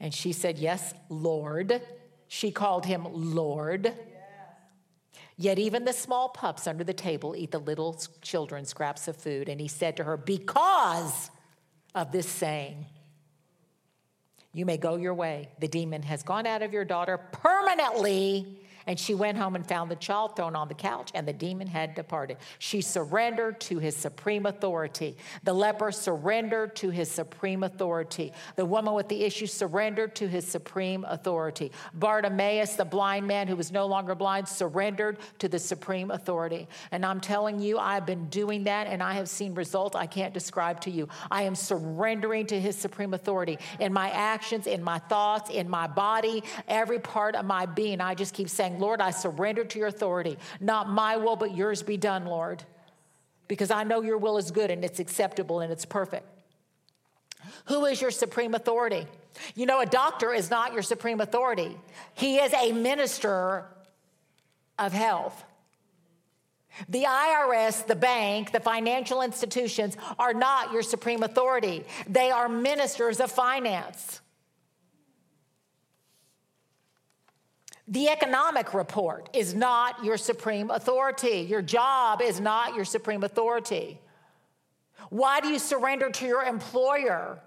And 0.00 0.14
she 0.14 0.32
said, 0.32 0.58
Yes, 0.58 0.94
Lord. 1.08 1.82
She 2.28 2.50
called 2.50 2.84
him 2.86 3.06
Lord. 3.10 3.92
Yet 5.36 5.58
even 5.58 5.84
the 5.84 5.92
small 5.92 6.28
pups 6.28 6.66
under 6.66 6.84
the 6.84 6.92
table 6.92 7.34
eat 7.36 7.52
the 7.52 7.60
little 7.60 8.00
children 8.22 8.64
scraps 8.64 9.08
of 9.08 9.16
food. 9.16 9.48
And 9.48 9.60
he 9.60 9.68
said 9.68 9.96
to 9.96 10.04
her, 10.04 10.16
Because 10.16 11.30
of 11.94 12.12
this 12.12 12.28
saying, 12.28 12.86
you 14.52 14.64
may 14.64 14.76
go 14.76 14.96
your 14.96 15.14
way. 15.14 15.48
The 15.60 15.68
demon 15.68 16.02
has 16.02 16.22
gone 16.22 16.46
out 16.46 16.62
of 16.62 16.72
your 16.72 16.84
daughter 16.84 17.18
permanently 17.18 18.60
and 18.88 18.98
she 18.98 19.14
went 19.14 19.36
home 19.36 19.54
and 19.54 19.68
found 19.68 19.90
the 19.90 19.96
child 19.96 20.34
thrown 20.34 20.56
on 20.56 20.66
the 20.66 20.74
couch, 20.74 21.10
and 21.14 21.28
the 21.28 21.32
demon 21.32 21.66
had 21.66 21.94
departed. 21.94 22.38
She 22.58 22.80
surrendered 22.80 23.60
to 23.60 23.78
his 23.78 23.94
supreme 23.94 24.46
authority. 24.46 25.18
The 25.44 25.52
leper 25.52 25.92
surrendered 25.92 26.74
to 26.76 26.88
his 26.88 27.10
supreme 27.10 27.64
authority. 27.64 28.32
The 28.56 28.64
woman 28.64 28.94
with 28.94 29.08
the 29.08 29.24
issue 29.24 29.46
surrendered 29.46 30.16
to 30.16 30.26
his 30.26 30.46
supreme 30.48 31.04
authority. 31.06 31.70
Bartimaeus, 31.92 32.76
the 32.76 32.86
blind 32.86 33.26
man 33.26 33.46
who 33.46 33.56
was 33.56 33.70
no 33.70 33.86
longer 33.86 34.14
blind, 34.14 34.48
surrendered 34.48 35.18
to 35.40 35.48
the 35.48 35.58
supreme 35.58 36.10
authority. 36.10 36.66
And 36.90 37.04
I'm 37.04 37.20
telling 37.20 37.60
you, 37.60 37.78
I've 37.78 38.06
been 38.06 38.30
doing 38.30 38.64
that 38.64 38.86
and 38.86 39.02
I 39.02 39.12
have 39.12 39.28
seen 39.28 39.54
results 39.54 39.96
I 39.96 40.06
can't 40.06 40.32
describe 40.32 40.80
to 40.82 40.90
you. 40.90 41.08
I 41.30 41.42
am 41.42 41.54
surrendering 41.54 42.46
to 42.46 42.58
his 42.58 42.74
supreme 42.74 43.12
authority 43.12 43.58
in 43.80 43.92
my 43.92 44.08
actions, 44.10 44.66
in 44.66 44.82
my 44.82 44.98
thoughts, 44.98 45.50
in 45.50 45.68
my 45.68 45.86
body, 45.86 46.42
every 46.66 46.98
part 46.98 47.34
of 47.34 47.44
my 47.44 47.66
being. 47.66 48.00
I 48.00 48.14
just 48.14 48.32
keep 48.32 48.48
saying, 48.48 48.77
Lord, 48.78 49.00
I 49.00 49.10
surrender 49.10 49.64
to 49.64 49.78
your 49.78 49.88
authority. 49.88 50.38
Not 50.60 50.88
my 50.88 51.16
will, 51.16 51.36
but 51.36 51.56
yours 51.56 51.82
be 51.82 51.96
done, 51.96 52.26
Lord. 52.26 52.62
Because 53.46 53.70
I 53.70 53.84
know 53.84 54.02
your 54.02 54.18
will 54.18 54.38
is 54.38 54.50
good 54.50 54.70
and 54.70 54.84
it's 54.84 55.00
acceptable 55.00 55.60
and 55.60 55.72
it's 55.72 55.84
perfect. 55.84 56.26
Who 57.66 57.84
is 57.86 58.00
your 58.00 58.10
supreme 58.10 58.54
authority? 58.54 59.06
You 59.54 59.66
know, 59.66 59.80
a 59.80 59.86
doctor 59.86 60.32
is 60.34 60.50
not 60.50 60.72
your 60.72 60.82
supreme 60.82 61.20
authority, 61.20 61.76
he 62.14 62.36
is 62.36 62.52
a 62.52 62.72
minister 62.72 63.64
of 64.78 64.92
health. 64.92 65.44
The 66.88 67.04
IRS, 67.04 67.86
the 67.86 67.96
bank, 67.96 68.52
the 68.52 68.60
financial 68.60 69.22
institutions 69.22 69.96
are 70.16 70.32
not 70.32 70.72
your 70.72 70.82
supreme 70.82 71.24
authority. 71.24 71.84
They 72.08 72.30
are 72.30 72.48
ministers 72.48 73.18
of 73.18 73.32
finance. 73.32 74.20
The 77.90 78.10
economic 78.10 78.74
report 78.74 79.30
is 79.32 79.54
not 79.54 80.04
your 80.04 80.18
supreme 80.18 80.70
authority. 80.70 81.46
Your 81.48 81.62
job 81.62 82.20
is 82.20 82.38
not 82.38 82.74
your 82.74 82.84
supreme 82.84 83.24
authority. 83.24 83.98
Why 85.08 85.40
do 85.40 85.48
you 85.48 85.58
surrender 85.58 86.10
to 86.10 86.26
your 86.26 86.42
employer? 86.42 87.40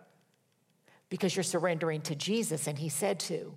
Because 1.10 1.36
you're 1.36 1.44
surrendering 1.44 2.02
to 2.02 2.16
Jesus, 2.16 2.66
and 2.66 2.80
He 2.80 2.90
said 2.90 3.20
to. 3.22 3.56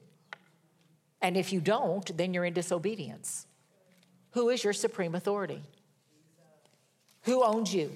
And 1.22 1.38
if 1.38 1.54
you 1.54 1.60
don't, 1.60 2.14
then 2.18 2.34
you're 2.34 2.44
in 2.44 2.52
disobedience. 2.52 3.46
Who 4.32 4.50
is 4.50 4.62
your 4.62 4.74
supreme 4.74 5.14
authority? 5.14 5.62
Who 7.22 7.42
owns 7.42 7.74
you? 7.74 7.92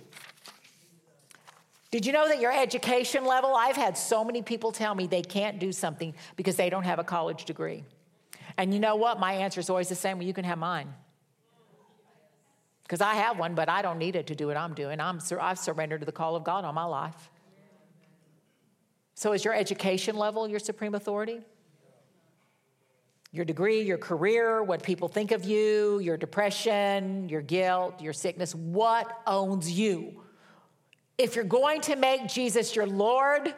Did 1.91 2.07
you 2.07 2.12
know 2.12 2.26
that 2.28 2.41
your 2.41 2.53
education 2.53 3.26
level? 3.26 3.55
I've 3.55 3.76
had 3.76 3.99
so 3.99 4.24
many 4.24 4.41
people 4.41 4.72
tell 4.72 4.95
me 4.95 5.07
they 5.07 5.20
can't 5.20 5.59
do 5.59 5.72
something 5.72 6.14
because 6.36 6.57
they 6.57 6.70
don't 6.70 6.84
have 6.84 6.99
a 6.99 7.05
college 7.05 7.45
degree. 7.45 7.84
And 8.59 8.74
you 8.74 8.80
know 8.80 8.96
what? 8.96 9.20
My 9.20 9.34
answer 9.34 9.61
is 9.61 9.70
always 9.70 9.88
the 9.88 9.94
same 9.94 10.18
well, 10.18 10.26
you 10.26 10.34
can 10.34 10.44
have 10.44 10.59
mine. 10.59 10.92
Because 12.82 13.00
I 13.00 13.14
have 13.14 13.38
one, 13.38 13.54
but 13.54 13.68
I 13.68 13.82
don't 13.82 13.98
need 13.98 14.16
it 14.16 14.26
to 14.26 14.34
do 14.34 14.48
what 14.48 14.56
I'm 14.56 14.74
doing. 14.74 15.00
I'm, 15.00 15.20
I've 15.40 15.59
surrendered 15.59 16.00
to 16.00 16.06
the 16.06 16.12
call 16.12 16.34
of 16.34 16.42
God 16.42 16.64
on 16.64 16.74
my 16.74 16.84
life. 16.84 17.30
So, 19.14 19.32
is 19.32 19.44
your 19.44 19.54
education 19.54 20.16
level 20.16 20.48
your 20.48 20.59
supreme 20.59 20.94
authority? 20.94 21.40
Your 23.30 23.44
degree, 23.44 23.82
your 23.82 23.98
career, 23.98 24.62
what 24.62 24.82
people 24.82 25.06
think 25.06 25.32
of 25.32 25.44
you, 25.44 25.98
your 25.98 26.16
depression, 26.16 27.28
your 27.28 27.42
guilt, 27.42 28.00
your 28.00 28.14
sickness, 28.14 28.54
what 28.54 29.20
owns 29.26 29.70
you? 29.70 30.22
If 31.18 31.36
you're 31.36 31.44
going 31.44 31.82
to 31.82 31.96
make 31.96 32.26
Jesus 32.26 32.74
your 32.74 32.86
Lord, 32.86 33.54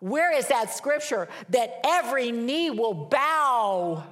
where 0.00 0.34
is 0.34 0.48
that 0.48 0.72
scripture 0.72 1.28
that 1.50 1.80
every 1.84 2.32
knee 2.32 2.70
will 2.70 2.94
bow 2.94 4.04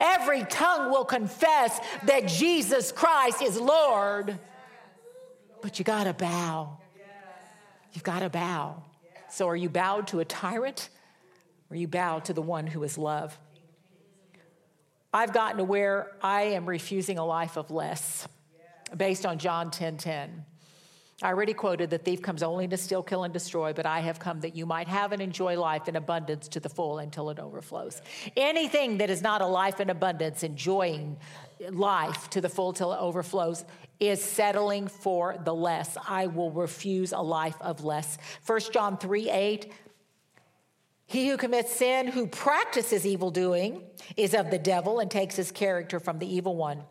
Every 0.00 0.44
tongue 0.44 0.90
will 0.90 1.04
confess 1.04 1.78
that 2.04 2.28
Jesus 2.28 2.92
Christ 2.92 3.42
is 3.42 3.58
Lord. 3.58 4.38
But 5.60 5.78
you 5.78 5.84
got 5.84 6.04
to 6.04 6.12
bow. 6.12 6.78
You've 7.92 8.04
got 8.04 8.20
to 8.20 8.30
bow. 8.30 8.82
So 9.30 9.48
are 9.48 9.56
you 9.56 9.68
bowed 9.68 10.06
to 10.08 10.20
a 10.20 10.24
tyrant 10.24 10.88
or 11.70 11.76
you 11.76 11.88
bow 11.88 12.20
to 12.20 12.32
the 12.32 12.42
one 12.42 12.66
who 12.66 12.82
is 12.82 12.96
love? 12.96 13.38
I've 15.12 15.32
gotten 15.32 15.58
to 15.58 15.64
where 15.64 16.12
I 16.22 16.42
am 16.42 16.66
refusing 16.66 17.18
a 17.18 17.24
life 17.24 17.56
of 17.56 17.70
less 17.70 18.28
based 18.96 19.24
on 19.24 19.38
John 19.38 19.70
10 19.70 19.96
10. 19.96 20.44
I 21.20 21.30
already 21.30 21.52
quoted 21.52 21.90
the 21.90 21.98
thief 21.98 22.22
comes 22.22 22.44
only 22.44 22.68
to 22.68 22.76
steal, 22.76 23.02
kill, 23.02 23.24
and 23.24 23.32
destroy, 23.32 23.72
but 23.72 23.86
I 23.86 23.98
have 24.00 24.20
come 24.20 24.40
that 24.40 24.54
you 24.54 24.66
might 24.66 24.86
have 24.86 25.10
and 25.10 25.20
enjoy 25.20 25.58
life 25.58 25.88
in 25.88 25.96
abundance 25.96 26.46
to 26.48 26.60
the 26.60 26.68
full 26.68 27.00
until 27.00 27.30
it 27.30 27.40
overflows. 27.40 28.00
Anything 28.36 28.98
that 28.98 29.10
is 29.10 29.20
not 29.20 29.40
a 29.40 29.46
life 29.46 29.80
in 29.80 29.90
abundance, 29.90 30.44
enjoying 30.44 31.16
life 31.70 32.30
to 32.30 32.40
the 32.40 32.48
full 32.48 32.72
till 32.72 32.92
it 32.92 32.98
overflows, 32.98 33.64
is 33.98 34.22
settling 34.22 34.86
for 34.86 35.36
the 35.44 35.52
less. 35.52 35.96
I 36.08 36.28
will 36.28 36.52
refuse 36.52 37.10
a 37.10 37.20
life 37.20 37.56
of 37.60 37.82
less. 37.82 38.16
1 38.46 38.60
John 38.72 38.96
3 38.96 39.28
8. 39.28 39.72
He 41.06 41.28
who 41.28 41.36
commits 41.36 41.74
sin, 41.74 42.06
who 42.06 42.28
practices 42.28 43.04
evil 43.04 43.32
doing, 43.32 43.82
is 44.16 44.34
of 44.34 44.52
the 44.52 44.58
devil 44.58 45.00
and 45.00 45.10
takes 45.10 45.34
his 45.34 45.50
character 45.50 45.98
from 45.98 46.20
the 46.20 46.32
evil 46.32 46.54
one. 46.54 46.84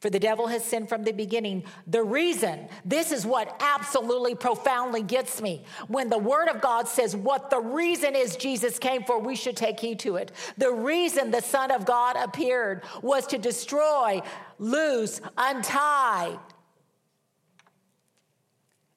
For 0.00 0.10
the 0.10 0.20
devil 0.20 0.46
has 0.46 0.64
sinned 0.64 0.88
from 0.88 1.02
the 1.02 1.12
beginning. 1.12 1.64
The 1.88 2.04
reason, 2.04 2.68
this 2.84 3.10
is 3.10 3.26
what 3.26 3.60
absolutely 3.60 4.36
profoundly 4.36 5.02
gets 5.02 5.42
me. 5.42 5.64
When 5.88 6.08
the 6.08 6.18
word 6.18 6.48
of 6.48 6.60
God 6.60 6.86
says 6.86 7.16
what 7.16 7.50
the 7.50 7.60
reason 7.60 8.14
is 8.14 8.36
Jesus 8.36 8.78
came 8.78 9.02
for, 9.02 9.18
we 9.18 9.34
should 9.34 9.56
take 9.56 9.80
heed 9.80 9.98
to 10.00 10.16
it. 10.16 10.30
The 10.56 10.70
reason 10.70 11.32
the 11.32 11.42
Son 11.42 11.72
of 11.72 11.84
God 11.84 12.16
appeared 12.16 12.84
was 13.02 13.26
to 13.28 13.38
destroy, 13.38 14.22
loose, 14.58 15.20
untie, 15.36 16.38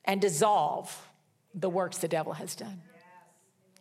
and 0.05 0.21
dissolve 0.21 1.09
the 1.55 1.69
works 1.69 1.97
the 1.97 2.07
devil 2.07 2.33
has 2.33 2.55
done. 2.55 2.81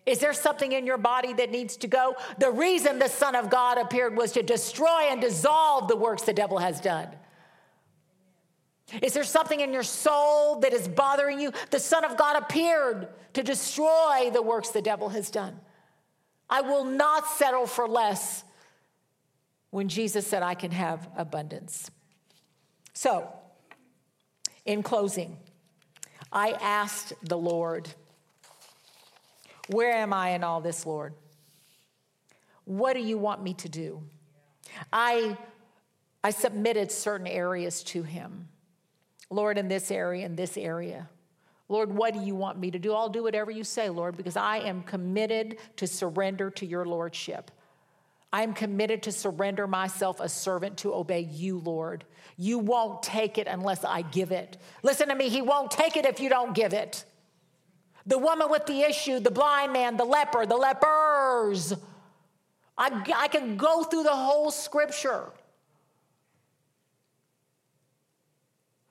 Is 0.06 0.18
there 0.18 0.32
something 0.32 0.72
in 0.72 0.86
your 0.86 0.98
body 0.98 1.32
that 1.34 1.50
needs 1.50 1.76
to 1.78 1.86
go? 1.86 2.16
The 2.38 2.50
reason 2.50 2.98
the 2.98 3.08
Son 3.08 3.34
of 3.34 3.50
God 3.50 3.78
appeared 3.78 4.16
was 4.16 4.32
to 4.32 4.42
destroy 4.42 5.08
and 5.10 5.20
dissolve 5.20 5.88
the 5.88 5.96
works 5.96 6.22
the 6.22 6.32
devil 6.32 6.58
has 6.58 6.80
done. 6.80 7.08
Is 9.02 9.12
there 9.12 9.24
something 9.24 9.60
in 9.60 9.72
your 9.72 9.82
soul 9.82 10.60
that 10.60 10.72
is 10.72 10.88
bothering 10.88 11.38
you? 11.38 11.52
The 11.70 11.78
Son 11.78 12.04
of 12.04 12.16
God 12.16 12.42
appeared 12.42 13.08
to 13.34 13.42
destroy 13.42 14.30
the 14.32 14.42
works 14.42 14.70
the 14.70 14.82
devil 14.82 15.10
has 15.10 15.30
done. 15.30 15.60
I 16.48 16.62
will 16.62 16.84
not 16.84 17.26
settle 17.28 17.66
for 17.66 17.88
less 17.88 18.42
when 19.70 19.88
Jesus 19.88 20.26
said, 20.26 20.42
I 20.42 20.54
can 20.54 20.72
have 20.72 21.08
abundance. 21.16 21.90
So, 22.92 23.32
in 24.64 24.82
closing, 24.82 25.38
I 26.32 26.52
asked 26.60 27.12
the 27.22 27.38
Lord 27.38 27.88
where 29.72 29.92
am 29.92 30.12
I 30.12 30.30
in 30.30 30.42
all 30.42 30.60
this, 30.60 30.84
Lord? 30.84 31.14
What 32.64 32.94
do 32.94 33.00
you 33.00 33.18
want 33.18 33.42
me 33.42 33.54
to 33.54 33.68
do? 33.68 34.02
I, 34.92 35.36
I 36.22 36.30
submitted 36.30 36.90
certain 36.90 37.26
areas 37.26 37.82
to 37.84 38.02
Him. 38.02 38.48
Lord, 39.30 39.58
in 39.58 39.68
this 39.68 39.90
area, 39.90 40.26
in 40.26 40.34
this 40.34 40.56
area. 40.56 41.08
Lord, 41.68 41.94
what 41.94 42.14
do 42.14 42.20
you 42.20 42.34
want 42.34 42.58
me 42.58 42.72
to 42.72 42.80
do? 42.80 42.92
I'll 42.92 43.08
do 43.08 43.22
whatever 43.22 43.52
you 43.52 43.62
say, 43.62 43.90
Lord, 43.90 44.16
because 44.16 44.36
I 44.36 44.58
am 44.58 44.82
committed 44.82 45.58
to 45.76 45.86
surrender 45.86 46.50
to 46.50 46.66
your 46.66 46.84
Lordship. 46.84 47.52
I 48.32 48.42
am 48.42 48.54
committed 48.54 49.04
to 49.04 49.12
surrender 49.12 49.68
myself 49.68 50.18
a 50.18 50.28
servant 50.28 50.78
to 50.78 50.94
obey 50.94 51.20
you, 51.20 51.58
Lord. 51.58 52.04
You 52.36 52.58
won't 52.58 53.04
take 53.04 53.38
it 53.38 53.46
unless 53.46 53.84
I 53.84 54.02
give 54.02 54.32
it. 54.32 54.56
Listen 54.82 55.08
to 55.08 55.14
me, 55.14 55.28
He 55.28 55.42
won't 55.42 55.70
take 55.70 55.96
it 55.96 56.06
if 56.06 56.18
you 56.18 56.28
don't 56.28 56.54
give 56.54 56.72
it 56.72 57.04
the 58.10 58.18
woman 58.18 58.50
with 58.50 58.66
the 58.66 58.82
issue, 58.82 59.20
the 59.20 59.30
blind 59.30 59.72
man, 59.72 59.96
the 59.96 60.04
leper, 60.04 60.44
the 60.44 60.56
lepers. 60.56 61.72
I, 62.76 62.90
I 63.16 63.28
can 63.28 63.56
go 63.56 63.84
through 63.84 64.02
the 64.02 64.14
whole 64.14 64.50
scripture. 64.50 65.26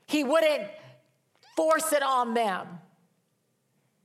He 0.08 0.24
wouldn't 0.24 0.64
force 1.58 1.92
it 1.92 2.02
on 2.02 2.34
them. 2.34 2.66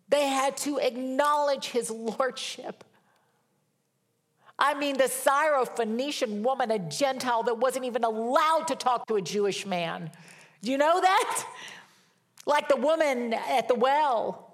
They 0.09 0.27
had 0.27 0.57
to 0.59 0.79
acknowledge 0.79 1.67
his 1.67 1.91
lordship. 1.91 2.83
I 4.59 4.75
mean, 4.75 4.97
the 4.97 5.05
Syrophoenician 5.05 6.43
woman, 6.43 6.73
a 6.73 6.79
Gentile 6.81 7.45
that 7.45 7.59
wasn't 7.59 7.85
even 7.85 8.03
allowed 8.03 8.67
to 8.69 8.75
talk 8.75 9.07
to 9.07 9.15
a 9.15 9.23
Jewish 9.23 9.65
man. 9.65 10.11
Do 10.63 10.73
you 10.73 10.79
know 10.79 11.01
that? 11.01 11.47
Like 12.47 12.69
the 12.69 12.77
woman 12.77 13.33
at 13.33 13.69
the 13.69 13.77
well. 13.77 14.54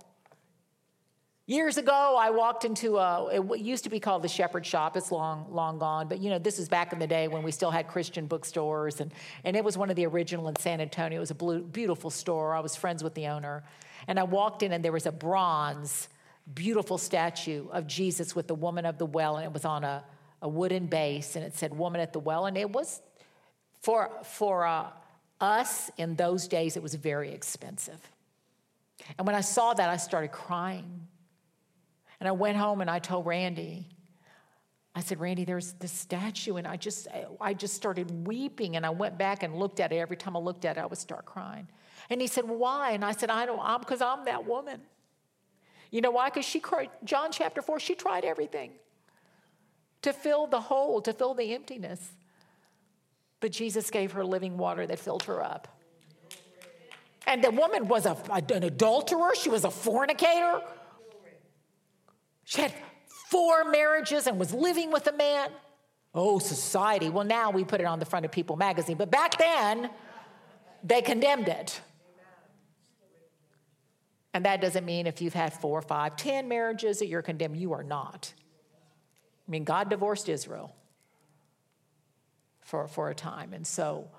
Years 1.51 1.79
ago, 1.79 2.17
I 2.17 2.31
walked 2.31 2.65
into 2.65 2.99
a, 2.99 3.27
it 3.35 3.59
used 3.59 3.83
to 3.83 3.91
be 3.91 3.99
called 3.99 4.23
the 4.23 4.29
Shepherd 4.29 4.65
Shop. 4.65 4.97
It's 4.97 5.11
long, 5.11 5.49
long 5.51 5.81
gone. 5.81 6.07
But, 6.07 6.21
you 6.21 6.31
know, 6.31 6.39
this 6.39 6.61
is 6.61 6.69
back 6.69 6.93
in 6.93 7.01
the 7.01 7.09
day 7.09 7.27
when 7.27 7.43
we 7.43 7.51
still 7.51 7.73
had 7.73 7.89
Christian 7.89 8.27
bookstores. 8.27 9.01
And, 9.01 9.11
and 9.43 9.57
it 9.57 9.65
was 9.65 9.77
one 9.77 9.91
of 9.91 9.97
the 9.97 10.07
original 10.07 10.47
in 10.47 10.55
San 10.61 10.81
Antonio. 10.81 11.17
It 11.17 11.21
was 11.21 11.33
a 11.33 11.35
blue, 11.35 11.63
beautiful 11.63 12.09
store. 12.09 12.55
I 12.55 12.61
was 12.61 12.77
friends 12.77 13.03
with 13.03 13.15
the 13.15 13.27
owner. 13.27 13.65
And 14.07 14.17
I 14.21 14.23
walked 14.23 14.63
in, 14.63 14.71
and 14.71 14.85
there 14.85 14.93
was 14.93 15.07
a 15.07 15.11
bronze, 15.11 16.09
beautiful 16.55 16.99
statue 16.99 17.67
of 17.73 17.85
Jesus 17.89 18.37
with 18.37 18.47
the 18.47 18.55
woman 18.55 18.87
of 18.87 18.99
the 18.99 19.07
well. 19.07 19.37
And 19.37 19.45
it 19.45 19.53
was 19.53 19.65
on 19.65 19.83
a, 19.83 20.05
a 20.43 20.49
wooden 20.49 20.87
base. 20.87 21.35
And 21.35 21.45
it 21.45 21.57
said, 21.57 21.77
Woman 21.77 22.01
at 22.01 22.13
the 22.13 22.21
Well. 22.21 22.47
And 22.47 22.57
it 22.57 22.71
was, 22.71 23.03
for, 23.81 24.09
for 24.23 24.67
uh, 24.67 24.87
us 25.41 25.91
in 25.99 26.15
those 26.15 26.47
days, 26.47 26.77
it 26.77 26.83
was 26.85 26.95
very 26.95 27.33
expensive. 27.33 27.99
And 29.19 29.27
when 29.27 29.35
I 29.35 29.41
saw 29.41 29.75
that, 29.75 29.91
I 29.91 29.97
started 29.97 30.31
crying 30.31 31.09
and 32.21 32.29
I 32.29 32.33
went 32.33 32.59
home 32.59 32.81
and 32.83 32.91
I 32.91 32.99
told 32.99 33.27
Randy, 33.27 33.89
I 34.95 35.01
said, 35.01 35.21
Randy, 35.21 35.45
there's 35.45 35.73
this 35.75 35.93
statue. 35.93 36.57
And 36.57 36.67
I 36.67 36.77
just, 36.77 37.09
I 37.41 37.55
just 37.55 37.75
started 37.75 38.27
weeping. 38.27 38.77
And 38.77 38.85
I 38.85 38.91
went 38.91 39.17
back 39.17 39.43
and 39.43 39.57
looked 39.57 39.81
at 39.81 39.93
it. 39.93 39.97
Every 39.97 40.17
time 40.17 40.37
I 40.37 40.41
looked 40.41 40.65
at 40.65 40.77
it, 40.77 40.81
I 40.81 40.87
would 40.87 40.99
start 40.99 41.25
crying. 41.25 41.69
And 42.11 42.21
he 42.21 42.27
said, 42.27 42.47
why? 42.47 42.93
And 42.93 43.05
I 43.05 43.13
said, 43.13 43.31
I 43.31 43.47
don't, 43.47 43.61
I'm 43.63 43.81
because 43.81 44.03
I'm 44.03 44.25
that 44.27 44.47
woman. 44.47 44.81
You 45.91 46.01
know 46.01 46.11
why? 46.11 46.29
Because 46.29 46.45
she 46.45 46.61
cried, 46.61 46.91
John 47.05 47.33
chapter 47.33 47.63
4, 47.63 47.81
she 47.81 47.95
tried 47.95 48.25
everything 48.25 48.73
to 50.03 50.13
fill 50.13 50.47
the 50.47 50.61
hole, 50.61 51.01
to 51.03 51.13
fill 51.13 51.35
the 51.35 51.55
emptiness. 51.55 52.13
But 53.41 53.53
Jesus 53.53 53.91
gave 53.91 54.13
her 54.13 54.25
living 54.25 54.57
water 54.59 54.87
that 54.87 54.99
filled 54.99 55.25
her 55.25 55.43
up. 55.43 55.69
And 57.27 57.45
the 57.45 57.51
woman 57.51 57.87
was 57.87 58.07
a, 58.07 58.17
an 58.31 58.63
adulterer, 58.65 59.35
she 59.35 59.51
was 59.51 59.65
a 59.65 59.71
fornicator. 59.71 60.63
She 62.51 62.63
had 62.63 62.75
four 63.07 63.63
marriages 63.63 64.27
and 64.27 64.37
was 64.37 64.53
living 64.53 64.91
with 64.91 65.07
a 65.07 65.13
man. 65.13 65.51
Oh, 66.13 66.41
society. 66.41 67.09
Well, 67.09 67.25
now 67.25 67.53
we 67.53 67.63
put 67.63 67.81
it 67.81 67.85
on 67.85 68.01
the 68.01 68.05
front 68.05 68.25
of 68.25 68.33
People 68.33 68.57
magazine, 68.57 68.97
but 68.97 69.09
back 69.09 69.39
then 69.39 69.89
they 70.83 71.01
condemned 71.01 71.47
it. 71.47 71.81
And 74.35 74.45
that 74.47 74.61
doesn't 74.61 74.85
mean 74.85 75.07
if 75.07 75.23
you've 75.23 75.33
had 75.33 75.53
four, 75.53 75.81
five, 75.81 76.17
ten 76.17 76.49
marriages 76.49 76.99
that 76.99 77.07
you're 77.07 77.23
condemned. 77.23 77.57
You 77.57 77.73
are 77.73 77.85
not. 77.85 78.35
I 79.47 79.51
mean, 79.51 79.63
God 79.63 79.89
divorced 79.89 80.29
Israel 80.29 80.75
for, 82.63 82.89
for 82.89 83.11
a 83.11 83.15
time. 83.15 83.53
And 83.53 83.65
so 83.65 84.11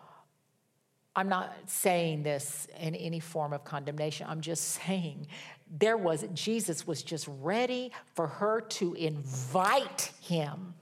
I'm 1.18 1.28
not 1.28 1.54
saying 1.66 2.24
this 2.24 2.66
in 2.80 2.96
any 2.96 3.20
form 3.20 3.52
of 3.52 3.66
condemnation. 3.66 4.28
I'm 4.30 4.40
just 4.40 4.70
saying 4.86 5.28
there 5.72 5.96
was, 5.98 6.26
Jesus 6.34 6.86
was 6.86 7.02
just 7.02 7.28
ready 7.28 7.92
for 8.14 8.28
her 8.28 8.62
to 8.62 8.94
invite 8.94 10.12
him. 10.22 10.74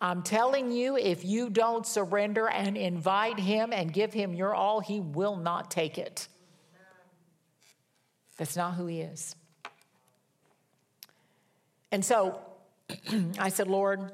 I'm 0.00 0.22
telling 0.22 0.72
you, 0.72 0.96
if 0.96 1.24
you 1.24 1.48
don't 1.48 1.86
surrender 1.86 2.48
and 2.48 2.76
invite 2.76 3.38
him 3.38 3.72
and 3.72 3.92
give 3.92 4.12
him 4.12 4.34
your 4.34 4.54
all, 4.54 4.80
he 4.80 5.00
will 5.00 5.36
not 5.36 5.70
take 5.70 5.96
it. 5.96 6.28
That's 8.36 8.56
not 8.56 8.74
who 8.74 8.86
he 8.86 9.00
is. 9.00 9.34
And 11.90 12.04
so 12.04 12.40
I 13.38 13.48
said, 13.48 13.68
Lord, 13.68 14.12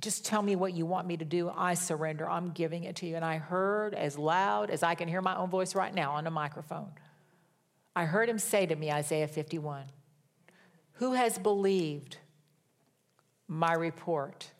just 0.00 0.24
tell 0.24 0.42
me 0.42 0.56
what 0.56 0.72
you 0.72 0.84
want 0.84 1.06
me 1.06 1.16
to 1.16 1.24
do. 1.24 1.48
I 1.54 1.74
surrender. 1.74 2.28
I'm 2.28 2.50
giving 2.50 2.84
it 2.84 2.96
to 2.96 3.06
you. 3.06 3.14
And 3.14 3.24
I 3.24 3.38
heard 3.38 3.94
as 3.94 4.18
loud 4.18 4.70
as 4.70 4.82
I 4.82 4.96
can 4.96 5.06
hear 5.06 5.22
my 5.22 5.36
own 5.36 5.48
voice 5.48 5.76
right 5.76 5.94
now 5.94 6.12
on 6.12 6.26
a 6.26 6.30
microphone. 6.30 6.90
I 7.94 8.04
heard 8.04 8.28
him 8.28 8.38
say 8.38 8.66
to 8.66 8.74
me, 8.74 8.90
Isaiah 8.90 9.28
51, 9.28 9.84
Who 10.94 11.12
has 11.12 11.38
believed 11.38 12.16
my 13.48 13.74
report? 13.74 14.50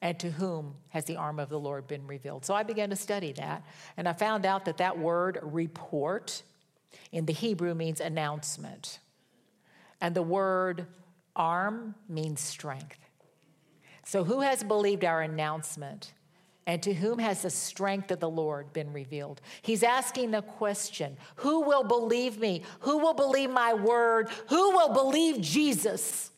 And 0.00 0.18
to 0.18 0.32
whom 0.32 0.74
has 0.88 1.04
the 1.04 1.14
arm 1.14 1.38
of 1.38 1.48
the 1.48 1.60
Lord 1.60 1.86
been 1.86 2.08
revealed? 2.08 2.44
So 2.44 2.54
I 2.54 2.64
began 2.64 2.90
to 2.90 2.96
study 2.96 3.30
that, 3.34 3.64
and 3.96 4.08
I 4.08 4.12
found 4.12 4.44
out 4.44 4.64
that 4.64 4.78
that 4.78 4.98
word 4.98 5.38
report 5.42 6.42
in 7.12 7.24
the 7.24 7.32
Hebrew 7.32 7.72
means 7.74 8.00
announcement, 8.00 8.98
and 10.00 10.14
the 10.14 10.22
word 10.22 10.86
arm 11.36 11.94
means 12.08 12.40
strength. 12.40 12.98
So, 14.04 14.24
who 14.24 14.40
has 14.40 14.64
believed 14.64 15.04
our 15.04 15.22
announcement? 15.22 16.12
And 16.66 16.82
to 16.84 16.94
whom 16.94 17.18
has 17.18 17.42
the 17.42 17.50
strength 17.50 18.10
of 18.12 18.20
the 18.20 18.30
Lord 18.30 18.72
been 18.72 18.92
revealed? 18.92 19.40
He's 19.62 19.82
asking 19.82 20.30
the 20.30 20.42
question 20.42 21.16
Who 21.36 21.62
will 21.62 21.84
believe 21.84 22.38
me? 22.38 22.62
Who 22.80 22.98
will 22.98 23.14
believe 23.14 23.50
my 23.50 23.74
word? 23.74 24.28
Who 24.48 24.70
will 24.70 24.92
believe 24.92 25.40
Jesus? 25.40 26.30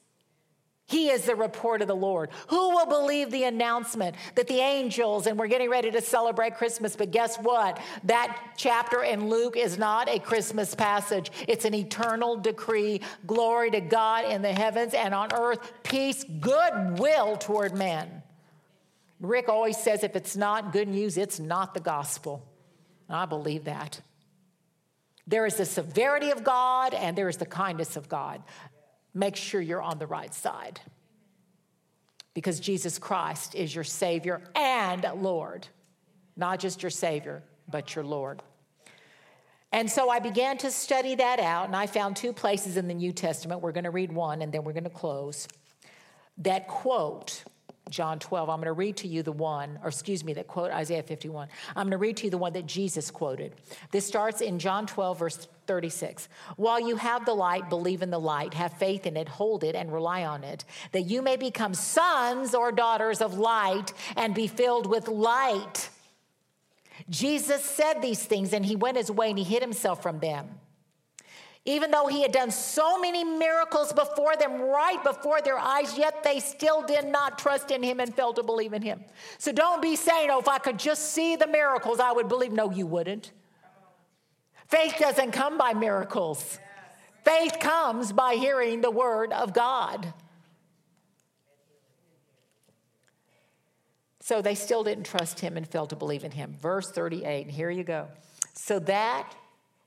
He 0.86 1.08
is 1.08 1.24
the 1.24 1.34
report 1.34 1.80
of 1.80 1.88
the 1.88 1.96
Lord. 1.96 2.30
Who 2.48 2.70
will 2.70 2.86
believe 2.86 3.30
the 3.30 3.44
announcement 3.44 4.16
that 4.34 4.48
the 4.48 4.60
angels, 4.60 5.26
and 5.26 5.38
we're 5.38 5.46
getting 5.46 5.70
ready 5.70 5.90
to 5.90 6.00
celebrate 6.02 6.56
Christmas, 6.56 6.94
but 6.94 7.10
guess 7.10 7.36
what? 7.36 7.80
That 8.04 8.38
chapter 8.58 9.02
in 9.02 9.30
Luke 9.30 9.56
is 9.56 9.78
not 9.78 10.10
a 10.10 10.18
Christmas 10.18 10.74
passage, 10.74 11.30
it's 11.48 11.64
an 11.64 11.74
eternal 11.74 12.36
decree. 12.36 13.00
Glory 13.26 13.70
to 13.70 13.80
God 13.80 14.26
in 14.26 14.42
the 14.42 14.52
heavens 14.52 14.92
and 14.92 15.14
on 15.14 15.32
earth, 15.32 15.72
peace, 15.84 16.22
goodwill 16.40 17.36
toward 17.36 17.74
men. 17.74 18.22
Rick 19.20 19.48
always 19.48 19.76
says 19.76 20.02
if 20.02 20.16
it's 20.16 20.36
not 20.36 20.72
good 20.72 20.88
news, 20.88 21.16
it's 21.16 21.38
not 21.38 21.74
the 21.74 21.80
gospel. 21.80 22.46
I 23.08 23.26
believe 23.26 23.64
that. 23.64 24.00
There 25.26 25.46
is 25.46 25.56
the 25.56 25.64
severity 25.64 26.30
of 26.30 26.44
God 26.44 26.94
and 26.94 27.16
there 27.16 27.28
is 27.28 27.38
the 27.38 27.46
kindness 27.46 27.96
of 27.96 28.08
God 28.08 28.42
make 29.14 29.36
sure 29.36 29.60
you're 29.60 29.82
on 29.82 29.98
the 29.98 30.06
right 30.06 30.34
side. 30.34 30.80
Because 32.34 32.58
Jesus 32.58 32.98
Christ 32.98 33.54
is 33.54 33.72
your 33.72 33.84
Savior 33.84 34.42
and 34.56 35.06
Lord. 35.16 35.68
Not 36.36 36.58
just 36.58 36.82
your 36.82 36.90
Savior, 36.90 37.44
but 37.68 37.94
your 37.94 38.04
Lord. 38.04 38.42
And 39.70 39.90
so 39.90 40.10
I 40.10 40.18
began 40.18 40.58
to 40.58 40.70
study 40.70 41.14
that 41.16 41.38
out, 41.38 41.66
and 41.66 41.76
I 41.76 41.86
found 41.86 42.16
two 42.16 42.32
places 42.32 42.76
in 42.76 42.88
the 42.88 42.94
New 42.94 43.12
Testament. 43.12 43.60
We're 43.60 43.72
going 43.72 43.84
to 43.84 43.90
read 43.90 44.12
one, 44.12 44.42
and 44.42 44.52
then 44.52 44.64
we're 44.64 44.72
going 44.72 44.84
to 44.84 44.90
close. 44.90 45.46
That 46.38 46.66
quote 46.66 47.44
John 47.90 48.18
12. 48.18 48.48
I'm 48.48 48.56
going 48.56 48.66
to 48.66 48.72
read 48.72 48.96
to 48.98 49.08
you 49.08 49.22
the 49.22 49.32
one, 49.32 49.78
or 49.82 49.88
excuse 49.88 50.24
me, 50.24 50.32
that 50.34 50.46
quote 50.46 50.70
Isaiah 50.70 51.02
51. 51.02 51.48
I'm 51.76 51.84
going 51.84 51.90
to 51.90 51.98
read 51.98 52.16
to 52.18 52.24
you 52.24 52.30
the 52.30 52.38
one 52.38 52.54
that 52.54 52.66
Jesus 52.66 53.10
quoted. 53.10 53.54
This 53.90 54.06
starts 54.06 54.40
in 54.40 54.58
John 54.58 54.86
12, 54.86 55.18
verse 55.18 55.48
36. 55.66 56.28
While 56.56 56.80
you 56.80 56.96
have 56.96 57.26
the 57.26 57.34
light, 57.34 57.68
believe 57.68 58.02
in 58.02 58.10
the 58.10 58.18
light, 58.18 58.54
have 58.54 58.72
faith 58.78 59.06
in 59.06 59.16
it, 59.16 59.28
hold 59.28 59.64
it, 59.64 59.74
and 59.74 59.92
rely 59.92 60.24
on 60.24 60.44
it, 60.44 60.64
that 60.92 61.02
you 61.02 61.20
may 61.20 61.36
become 61.36 61.74
sons 61.74 62.54
or 62.54 62.72
daughters 62.72 63.20
of 63.20 63.38
light 63.38 63.92
and 64.16 64.34
be 64.34 64.46
filled 64.46 64.86
with 64.86 65.08
light. 65.08 65.90
Jesus 67.10 67.62
said 67.62 68.00
these 68.00 68.24
things, 68.24 68.52
and 68.52 68.64
he 68.64 68.76
went 68.76 68.96
his 68.96 69.10
way 69.10 69.28
and 69.28 69.38
he 69.38 69.44
hid 69.44 69.62
himself 69.62 70.02
from 70.02 70.20
them. 70.20 70.48
Even 71.66 71.90
though 71.90 72.06
he 72.06 72.20
had 72.20 72.32
done 72.32 72.50
so 72.50 72.98
many 72.98 73.24
miracles 73.24 73.92
before 73.92 74.36
them, 74.36 74.60
right 74.60 75.02
before 75.02 75.40
their 75.40 75.58
eyes, 75.58 75.96
yet 75.96 76.22
they 76.22 76.38
still 76.38 76.82
did 76.82 77.06
not 77.06 77.38
trust 77.38 77.70
in 77.70 77.82
him 77.82 78.00
and 78.00 78.14
failed 78.14 78.36
to 78.36 78.42
believe 78.42 78.74
in 78.74 78.82
him. 78.82 79.02
So 79.38 79.50
don't 79.50 79.80
be 79.80 79.96
saying, 79.96 80.28
oh, 80.30 80.40
if 80.40 80.48
I 80.48 80.58
could 80.58 80.78
just 80.78 81.12
see 81.12 81.36
the 81.36 81.46
miracles, 81.46 82.00
I 82.00 82.12
would 82.12 82.28
believe. 82.28 82.52
No, 82.52 82.70
you 82.70 82.86
wouldn't. 82.86 83.32
Faith 84.68 84.96
doesn't 84.98 85.32
come 85.32 85.56
by 85.56 85.72
miracles, 85.72 86.58
faith 87.24 87.58
comes 87.60 88.12
by 88.12 88.34
hearing 88.34 88.80
the 88.80 88.90
word 88.90 89.32
of 89.32 89.54
God. 89.54 90.12
So 94.20 94.40
they 94.40 94.54
still 94.54 94.82
didn't 94.82 95.04
trust 95.04 95.40
him 95.40 95.58
and 95.58 95.68
failed 95.68 95.90
to 95.90 95.96
believe 95.96 96.24
in 96.24 96.30
him. 96.30 96.56
Verse 96.60 96.90
38, 96.90 97.42
and 97.42 97.50
here 97.50 97.70
you 97.70 97.84
go. 97.84 98.08
So 98.54 98.78
that 98.80 99.34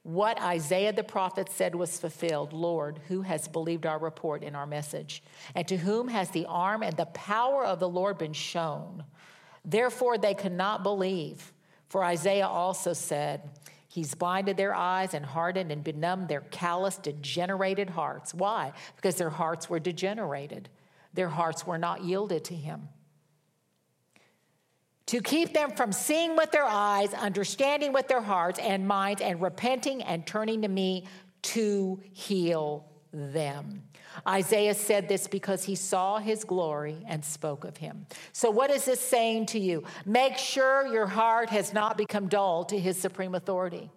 what 0.08 0.41
Isaiah 0.41 0.93
the 0.93 1.03
prophet 1.03 1.49
said 1.49 1.76
was 1.76 1.99
fulfilled 1.99 2.53
Lord, 2.53 3.01
who 3.10 3.24
has 3.24 3.49
believed 3.49 3.86
our 3.86 3.99
report 3.99 4.41
and 4.41 4.55
our 4.55 4.66
message? 4.66 5.22
And 5.53 5.68
to 5.68 5.76
whom 5.76 6.08
has 6.08 6.30
the 6.30 6.45
arm 6.45 6.82
and 6.82 6.95
the 6.95 7.08
power 7.08 7.66
of 7.66 7.82
the 7.82 7.89
Lord 7.89 8.18
been 8.18 8.32
shown? 8.32 9.03
Therefore, 9.66 10.18
they 10.18 10.34
could 10.34 10.53
not 10.53 10.82
believe. 10.82 11.51
For 11.89 12.05
Isaiah 12.05 12.47
also 12.47 12.93
said, 12.93 13.49
He's 13.89 14.16
blinded 14.16 14.55
their 14.55 14.74
eyes 14.74 15.14
and 15.14 15.26
hardened 15.26 15.74
and 15.74 15.84
benumbed 15.84 16.30
their 16.30 16.39
callous, 16.39 16.95
degenerated 16.95 17.89
hearts. 17.89 18.34
Why? 18.34 18.72
Because 18.95 19.16
their 19.16 19.30
hearts 19.30 19.70
were 19.70 19.80
degenerated, 19.80 20.70
their 21.14 21.28
hearts 21.28 21.68
were 21.68 21.78
not 21.78 22.05
yielded 22.05 22.45
to 22.45 22.55
Him 22.55 22.88
to 25.08 25.22
keep 25.22 25.53
them 25.53 25.72
from 25.72 25.91
seeing 25.91 26.36
with 26.36 26.51
their 26.51 26.66
eyes, 26.66 27.14
understanding 27.14 27.93
with 27.93 28.08
their 28.08 28.22
hearts 28.22 28.60
and 28.60 28.88
minds, 28.88 29.22
and 29.22 29.41
repenting 29.41 30.03
and 30.03 30.28
turning 30.28 30.62
to 30.62 30.68
me 30.68 31.05
to 31.41 31.99
heal 32.14 32.86
them. 33.12 33.84
Isaiah 34.28 34.74
said 34.74 35.08
this 35.08 35.28
because 35.28 35.64
he 35.64 35.76
saw 35.76 36.18
his 36.18 36.43
glory 36.43 36.97
and 37.08 37.24
spoke 37.24 37.64
of 37.64 37.78
him. 37.78 38.05
So, 38.34 38.49
what 38.49 38.70
is 38.72 38.86
this 38.86 38.99
saying 38.99 39.47
to 39.47 39.60
you? 39.60 39.84
Make 40.05 40.38
sure 40.38 40.88
your 40.88 41.08
heart 41.08 41.49
has 41.49 41.74
not 41.74 41.97
become 41.97 42.28
dull 42.28 42.66
to 42.66 42.80
his 42.80 42.97
supreme 42.97 43.36
authority. 43.36 43.91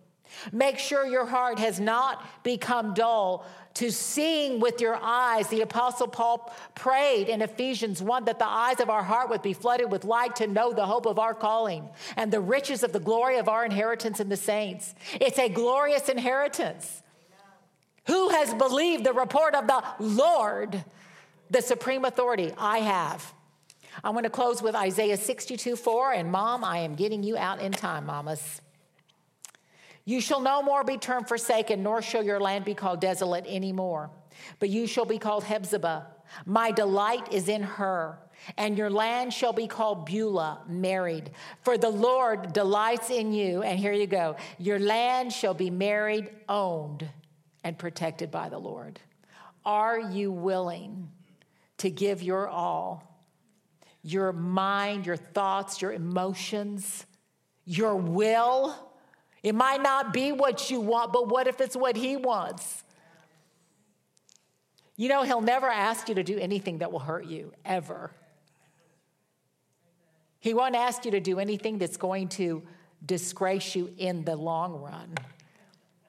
Make 0.52 0.78
sure 0.78 1.06
your 1.06 1.26
heart 1.26 1.58
has 1.58 1.80
not 1.80 2.24
become 2.42 2.94
dull 2.94 3.46
to 3.74 3.90
seeing 3.90 4.60
with 4.60 4.80
your 4.80 4.98
eyes. 5.00 5.48
The 5.48 5.60
Apostle 5.60 6.08
Paul 6.08 6.52
prayed 6.74 7.28
in 7.28 7.42
Ephesians 7.42 8.02
1 8.02 8.24
that 8.24 8.38
the 8.38 8.48
eyes 8.48 8.80
of 8.80 8.90
our 8.90 9.02
heart 9.02 9.30
would 9.30 9.42
be 9.42 9.52
flooded 9.52 9.90
with 9.90 10.04
light 10.04 10.36
to 10.36 10.46
know 10.46 10.72
the 10.72 10.86
hope 10.86 11.06
of 11.06 11.18
our 11.18 11.34
calling 11.34 11.88
and 12.16 12.32
the 12.32 12.40
riches 12.40 12.82
of 12.82 12.92
the 12.92 13.00
glory 13.00 13.38
of 13.38 13.48
our 13.48 13.64
inheritance 13.64 14.20
in 14.20 14.28
the 14.28 14.36
saints. 14.36 14.94
It's 15.20 15.38
a 15.38 15.48
glorious 15.48 16.08
inheritance. 16.08 17.02
Who 18.06 18.30
has 18.30 18.52
believed 18.54 19.04
the 19.04 19.12
report 19.12 19.54
of 19.54 19.66
the 19.66 19.84
Lord, 20.00 20.84
the 21.50 21.62
supreme 21.62 22.04
authority? 22.04 22.52
I 22.58 22.78
have. 22.78 23.32
I 24.02 24.10
want 24.10 24.24
to 24.24 24.30
close 24.30 24.62
with 24.62 24.74
Isaiah 24.74 25.16
62 25.16 25.76
4. 25.76 26.12
And 26.14 26.32
mom, 26.32 26.64
I 26.64 26.78
am 26.78 26.94
getting 26.94 27.22
you 27.22 27.36
out 27.36 27.60
in 27.60 27.72
time, 27.72 28.06
mamas. 28.06 28.60
You 30.04 30.20
shall 30.20 30.40
no 30.40 30.62
more 30.62 30.84
be 30.84 30.96
termed 30.96 31.28
forsaken, 31.28 31.82
nor 31.82 32.02
shall 32.02 32.22
your 32.22 32.40
land 32.40 32.64
be 32.64 32.74
called 32.74 33.00
desolate 33.00 33.46
anymore. 33.46 34.10
But 34.58 34.70
you 34.70 34.86
shall 34.86 35.04
be 35.04 35.18
called 35.18 35.44
Hephzibah. 35.44 36.06
My 36.46 36.70
delight 36.70 37.32
is 37.32 37.48
in 37.48 37.62
her. 37.62 38.18
And 38.56 38.78
your 38.78 38.88
land 38.88 39.34
shall 39.34 39.52
be 39.52 39.66
called 39.66 40.06
Beulah, 40.06 40.62
married. 40.66 41.30
For 41.62 41.76
the 41.76 41.90
Lord 41.90 42.52
delights 42.52 43.10
in 43.10 43.32
you. 43.32 43.62
And 43.62 43.78
here 43.78 43.92
you 43.92 44.06
go. 44.06 44.36
Your 44.58 44.78
land 44.78 45.32
shall 45.32 45.52
be 45.52 45.70
married, 45.70 46.30
owned, 46.48 47.06
and 47.62 47.78
protected 47.78 48.30
by 48.30 48.48
the 48.48 48.58
Lord. 48.58 48.98
Are 49.64 50.00
you 50.00 50.32
willing 50.32 51.10
to 51.78 51.90
give 51.90 52.22
your 52.22 52.48
all? 52.48 53.06
Your 54.02 54.32
mind, 54.32 55.04
your 55.04 55.18
thoughts, 55.18 55.82
your 55.82 55.92
emotions, 55.92 57.04
your 57.66 57.96
will? 57.96 58.89
It 59.42 59.54
might 59.54 59.82
not 59.82 60.12
be 60.12 60.32
what 60.32 60.70
you 60.70 60.80
want, 60.80 61.12
but 61.12 61.28
what 61.28 61.46
if 61.46 61.60
it's 61.60 61.76
what 61.76 61.96
He 61.96 62.16
wants? 62.16 62.84
You 64.96 65.08
know, 65.08 65.22
He'll 65.22 65.40
never 65.40 65.66
ask 65.66 66.08
you 66.08 66.14
to 66.16 66.22
do 66.22 66.38
anything 66.38 66.78
that 66.78 66.92
will 66.92 66.98
hurt 66.98 67.26
you, 67.26 67.52
ever. 67.64 68.10
He 70.40 70.54
won't 70.54 70.74
ask 70.74 71.04
you 71.04 71.10
to 71.12 71.20
do 71.20 71.38
anything 71.38 71.78
that's 71.78 71.96
going 71.96 72.28
to 72.30 72.62
disgrace 73.04 73.74
you 73.74 73.92
in 73.98 74.24
the 74.24 74.36
long 74.36 74.80
run. 74.80 75.14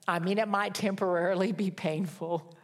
I 0.08 0.20
mean, 0.20 0.38
it 0.38 0.48
might 0.48 0.74
temporarily 0.74 1.52
be 1.52 1.72
painful. 1.72 2.56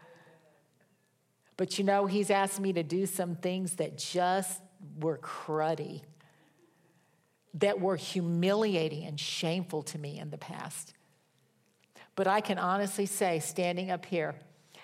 But 1.55 1.78
you 1.78 1.84
know, 1.84 2.05
he's 2.05 2.30
asked 2.30 2.59
me 2.59 2.74
to 2.74 2.84
do 2.84 3.05
some 3.05 3.36
things 3.36 3.76
that 3.76 3.97
just 3.97 4.61
were 4.99 5.18
cruddy 5.18 6.01
that 7.59 7.79
were 7.79 7.95
humiliating 7.95 9.05
and 9.05 9.19
shameful 9.19 9.83
to 9.83 9.97
me 9.97 10.19
in 10.19 10.29
the 10.29 10.37
past. 10.37 10.93
But 12.15 12.27
I 12.27 12.41
can 12.41 12.57
honestly 12.57 13.05
say, 13.05 13.39
standing 13.39 13.91
up 13.91 14.05
here 14.05 14.35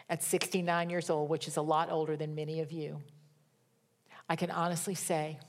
at 0.10 0.24
69 0.24 0.90
years 0.90 1.10
old, 1.10 1.30
which 1.30 1.48
is 1.48 1.58
a 1.58 1.62
lot 1.62 1.92
older 1.92 2.16
than 2.16 2.36
many 2.36 2.60
of 2.60 2.72
you, 2.72 3.02
I 4.30 4.36
can 4.36 4.52
honestly 4.52 4.96
say 4.96 5.40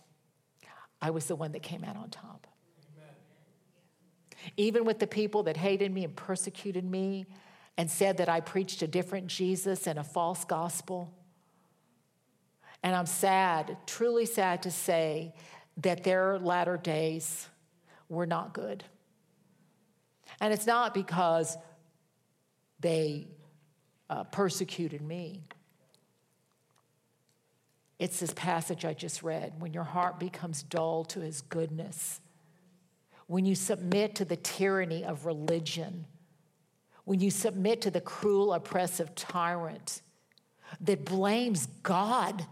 I 1.00 1.10
was 1.10 1.26
the 1.26 1.36
one 1.36 1.52
that 1.52 1.62
came 1.62 1.84
out 1.84 1.96
on 1.96 2.10
top. 2.10 2.46
Amen. 2.96 3.14
Even 4.56 4.84
with 4.84 4.98
the 4.98 5.06
people 5.06 5.44
that 5.44 5.56
hated 5.56 5.92
me 5.92 6.04
and 6.04 6.16
persecuted 6.16 6.84
me 6.84 7.26
and 7.76 7.90
said 7.90 8.18
that 8.18 8.28
I 8.28 8.40
preached 8.40 8.82
a 8.82 8.86
different 8.86 9.26
Jesus 9.26 9.86
and 9.86 9.98
a 9.98 10.04
false 10.04 10.44
gospel. 10.44 11.12
And 12.82 12.94
I'm 12.94 13.06
sad, 13.06 13.76
truly 13.86 14.26
sad 14.26 14.62
to 14.62 14.70
say 14.70 15.34
that 15.78 16.04
their 16.04 16.38
latter 16.38 16.76
days 16.76 17.48
were 18.08 18.26
not 18.26 18.54
good. 18.54 18.84
And 20.40 20.52
it's 20.52 20.66
not 20.66 20.94
because 20.94 21.56
they 22.80 23.28
uh, 24.10 24.24
persecuted 24.24 25.02
me. 25.02 25.42
It's 27.98 28.20
this 28.20 28.34
passage 28.34 28.84
I 28.84 28.92
just 28.92 29.22
read 29.22 29.54
when 29.58 29.72
your 29.72 29.84
heart 29.84 30.18
becomes 30.18 30.62
dull 30.62 31.04
to 31.06 31.20
his 31.20 31.40
goodness, 31.42 32.20
when 33.26 33.46
you 33.46 33.54
submit 33.54 34.16
to 34.16 34.24
the 34.24 34.36
tyranny 34.36 35.04
of 35.04 35.24
religion, 35.24 36.04
when 37.04 37.20
you 37.20 37.30
submit 37.30 37.80
to 37.82 37.90
the 37.90 38.00
cruel, 38.00 38.52
oppressive 38.52 39.14
tyrant 39.14 40.02
that 40.80 41.04
blames 41.04 41.66
God 41.82 42.46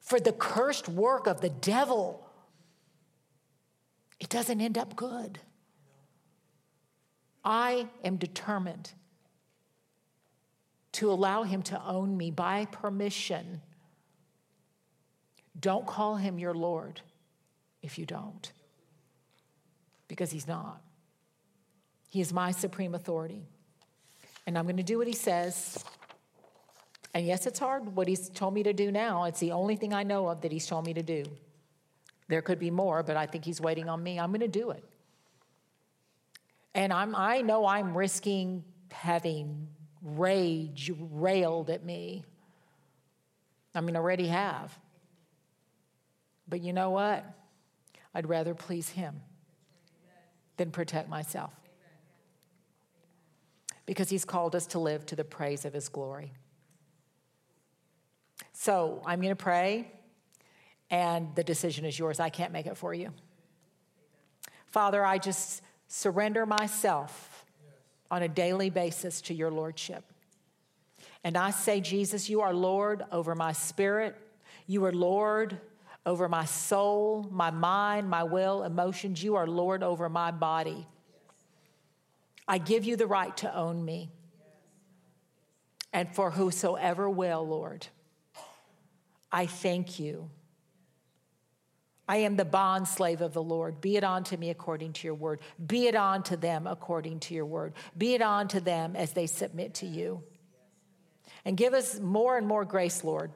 for 0.00 0.18
the 0.18 0.32
cursed 0.32 0.88
work 0.88 1.26
of 1.26 1.40
the 1.40 1.50
devil 1.50 2.26
it 4.20 4.28
doesn't 4.28 4.60
end 4.60 4.78
up 4.78 4.94
good. 4.94 5.40
I 7.42 7.88
am 8.04 8.16
determined 8.16 8.92
to 10.92 11.10
allow 11.10 11.42
him 11.42 11.62
to 11.62 11.82
own 11.82 12.16
me 12.16 12.30
by 12.30 12.66
permission. 12.66 13.62
Don't 15.58 15.86
call 15.86 16.16
him 16.16 16.38
your 16.38 16.54
Lord 16.54 17.00
if 17.82 17.98
you 17.98 18.04
don't, 18.04 18.52
because 20.06 20.30
he's 20.30 20.46
not. 20.46 20.82
He 22.10 22.20
is 22.20 22.32
my 22.32 22.50
supreme 22.50 22.94
authority. 22.94 23.46
And 24.46 24.58
I'm 24.58 24.64
going 24.64 24.76
to 24.76 24.82
do 24.82 24.98
what 24.98 25.06
he 25.06 25.14
says. 25.14 25.82
And 27.14 27.26
yes, 27.26 27.46
it's 27.46 27.58
hard 27.58 27.94
what 27.96 28.08
he's 28.08 28.28
told 28.28 28.52
me 28.52 28.62
to 28.64 28.72
do 28.72 28.90
now. 28.90 29.24
It's 29.24 29.40
the 29.40 29.52
only 29.52 29.76
thing 29.76 29.94
I 29.94 30.02
know 30.02 30.28
of 30.28 30.40
that 30.42 30.52
he's 30.52 30.66
told 30.66 30.84
me 30.84 30.94
to 30.94 31.02
do. 31.02 31.24
There 32.30 32.42
could 32.42 32.60
be 32.60 32.70
more, 32.70 33.02
but 33.02 33.16
I 33.16 33.26
think 33.26 33.44
he's 33.44 33.60
waiting 33.60 33.88
on 33.88 34.00
me. 34.00 34.20
I'm 34.20 34.30
going 34.30 34.40
to 34.40 34.48
do 34.48 34.70
it. 34.70 34.84
And 36.76 36.92
I'm, 36.92 37.16
I 37.16 37.40
know 37.40 37.66
I'm 37.66 37.96
risking 37.98 38.62
having 38.92 39.66
rage 40.00 40.92
railed 40.96 41.70
at 41.70 41.84
me. 41.84 42.24
I 43.74 43.80
mean, 43.80 43.96
already 43.96 44.28
have. 44.28 44.78
But 46.48 46.60
you 46.60 46.72
know 46.72 46.90
what? 46.90 47.24
I'd 48.14 48.28
rather 48.28 48.54
please 48.54 48.88
him 48.88 49.20
than 50.56 50.70
protect 50.70 51.08
myself. 51.08 51.52
Because 53.86 54.08
he's 54.08 54.24
called 54.24 54.54
us 54.54 54.68
to 54.68 54.78
live 54.78 55.04
to 55.06 55.16
the 55.16 55.24
praise 55.24 55.64
of 55.64 55.72
his 55.72 55.88
glory. 55.88 56.32
So 58.52 59.02
I'm 59.04 59.20
going 59.20 59.32
to 59.32 59.42
pray 59.42 59.90
and 60.90 61.34
the 61.34 61.44
decision 61.44 61.84
is 61.84 61.98
yours. 61.98 62.20
I 62.20 62.28
can't 62.28 62.52
make 62.52 62.66
it 62.66 62.76
for 62.76 62.92
you. 62.92 63.12
Father, 64.66 65.04
I 65.04 65.18
just 65.18 65.62
surrender 65.88 66.46
myself 66.46 67.44
on 68.10 68.22
a 68.22 68.28
daily 68.28 68.70
basis 68.70 69.20
to 69.22 69.34
your 69.34 69.50
lordship. 69.50 70.04
And 71.22 71.36
I 71.36 71.50
say, 71.50 71.80
Jesus, 71.80 72.28
you 72.28 72.40
are 72.40 72.52
Lord 72.52 73.04
over 73.12 73.34
my 73.34 73.52
spirit. 73.52 74.16
You 74.66 74.84
are 74.84 74.92
Lord 74.92 75.60
over 76.06 76.28
my 76.28 76.44
soul, 76.44 77.26
my 77.30 77.50
mind, 77.50 78.08
my 78.08 78.24
will, 78.24 78.62
emotions. 78.62 79.22
You 79.22 79.36
are 79.36 79.46
Lord 79.46 79.82
over 79.82 80.08
my 80.08 80.30
body. 80.30 80.86
I 82.48 82.58
give 82.58 82.84
you 82.84 82.96
the 82.96 83.06
right 83.06 83.36
to 83.38 83.54
own 83.54 83.84
me. 83.84 84.10
And 85.92 86.12
for 86.14 86.30
whosoever 86.30 87.08
will, 87.10 87.46
Lord, 87.46 87.86
I 89.30 89.46
thank 89.46 89.98
you 89.98 90.30
I 92.10 92.16
am 92.16 92.34
the 92.34 92.44
bond 92.44 92.88
slave 92.88 93.20
of 93.20 93.34
the 93.34 93.42
Lord. 93.42 93.80
Be 93.80 93.96
it 93.96 94.02
unto 94.02 94.36
me 94.36 94.50
according 94.50 94.94
to 94.94 95.06
your 95.06 95.14
word. 95.14 95.38
Be 95.64 95.86
it 95.86 95.94
unto 95.94 96.34
them 96.34 96.66
according 96.66 97.20
to 97.20 97.34
your 97.34 97.46
word. 97.46 97.74
Be 97.96 98.14
it 98.14 98.20
unto 98.20 98.58
them 98.58 98.96
as 98.96 99.12
they 99.12 99.28
submit 99.28 99.74
to 99.74 99.86
you. 99.86 100.20
And 101.44 101.56
give 101.56 101.72
us 101.72 102.00
more 102.00 102.36
and 102.36 102.48
more 102.48 102.64
grace, 102.64 103.04
Lord, 103.04 103.30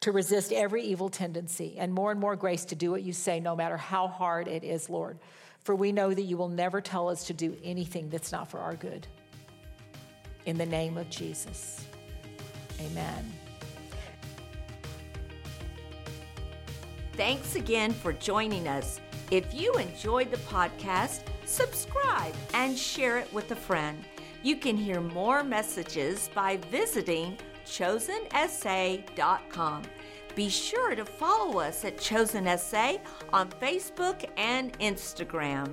to 0.00 0.10
resist 0.10 0.54
every 0.54 0.82
evil 0.84 1.10
tendency, 1.10 1.74
and 1.76 1.92
more 1.92 2.12
and 2.12 2.18
more 2.18 2.34
grace 2.34 2.64
to 2.64 2.74
do 2.74 2.90
what 2.90 3.02
you 3.02 3.12
say, 3.12 3.40
no 3.40 3.54
matter 3.54 3.76
how 3.76 4.08
hard 4.08 4.48
it 4.48 4.64
is, 4.64 4.88
Lord. 4.88 5.18
For 5.60 5.74
we 5.74 5.92
know 5.92 6.14
that 6.14 6.22
you 6.22 6.38
will 6.38 6.48
never 6.48 6.80
tell 6.80 7.10
us 7.10 7.24
to 7.24 7.34
do 7.34 7.54
anything 7.62 8.08
that's 8.08 8.32
not 8.32 8.50
for 8.50 8.58
our 8.58 8.74
good. 8.74 9.06
In 10.46 10.56
the 10.56 10.64
name 10.64 10.96
of 10.96 11.10
Jesus, 11.10 11.84
amen. 12.80 13.33
Thanks 17.16 17.54
again 17.54 17.92
for 17.92 18.12
joining 18.12 18.66
us. 18.66 19.00
If 19.30 19.54
you 19.54 19.72
enjoyed 19.74 20.32
the 20.32 20.36
podcast, 20.38 21.20
subscribe 21.44 22.34
and 22.54 22.76
share 22.76 23.18
it 23.18 23.32
with 23.32 23.52
a 23.52 23.56
friend. 23.56 24.04
You 24.42 24.56
can 24.56 24.76
hear 24.76 25.00
more 25.00 25.44
messages 25.44 26.28
by 26.34 26.56
visiting 26.72 27.38
chosensa.com. 27.64 29.02
Be 30.34 30.48
sure 30.48 30.96
to 30.96 31.04
follow 31.04 31.60
us 31.60 31.84
at 31.84 32.00
Chosen 32.00 32.46
SA 32.58 32.96
on 33.32 33.48
Facebook 33.48 34.28
and 34.36 34.76
Instagram. 34.80 35.72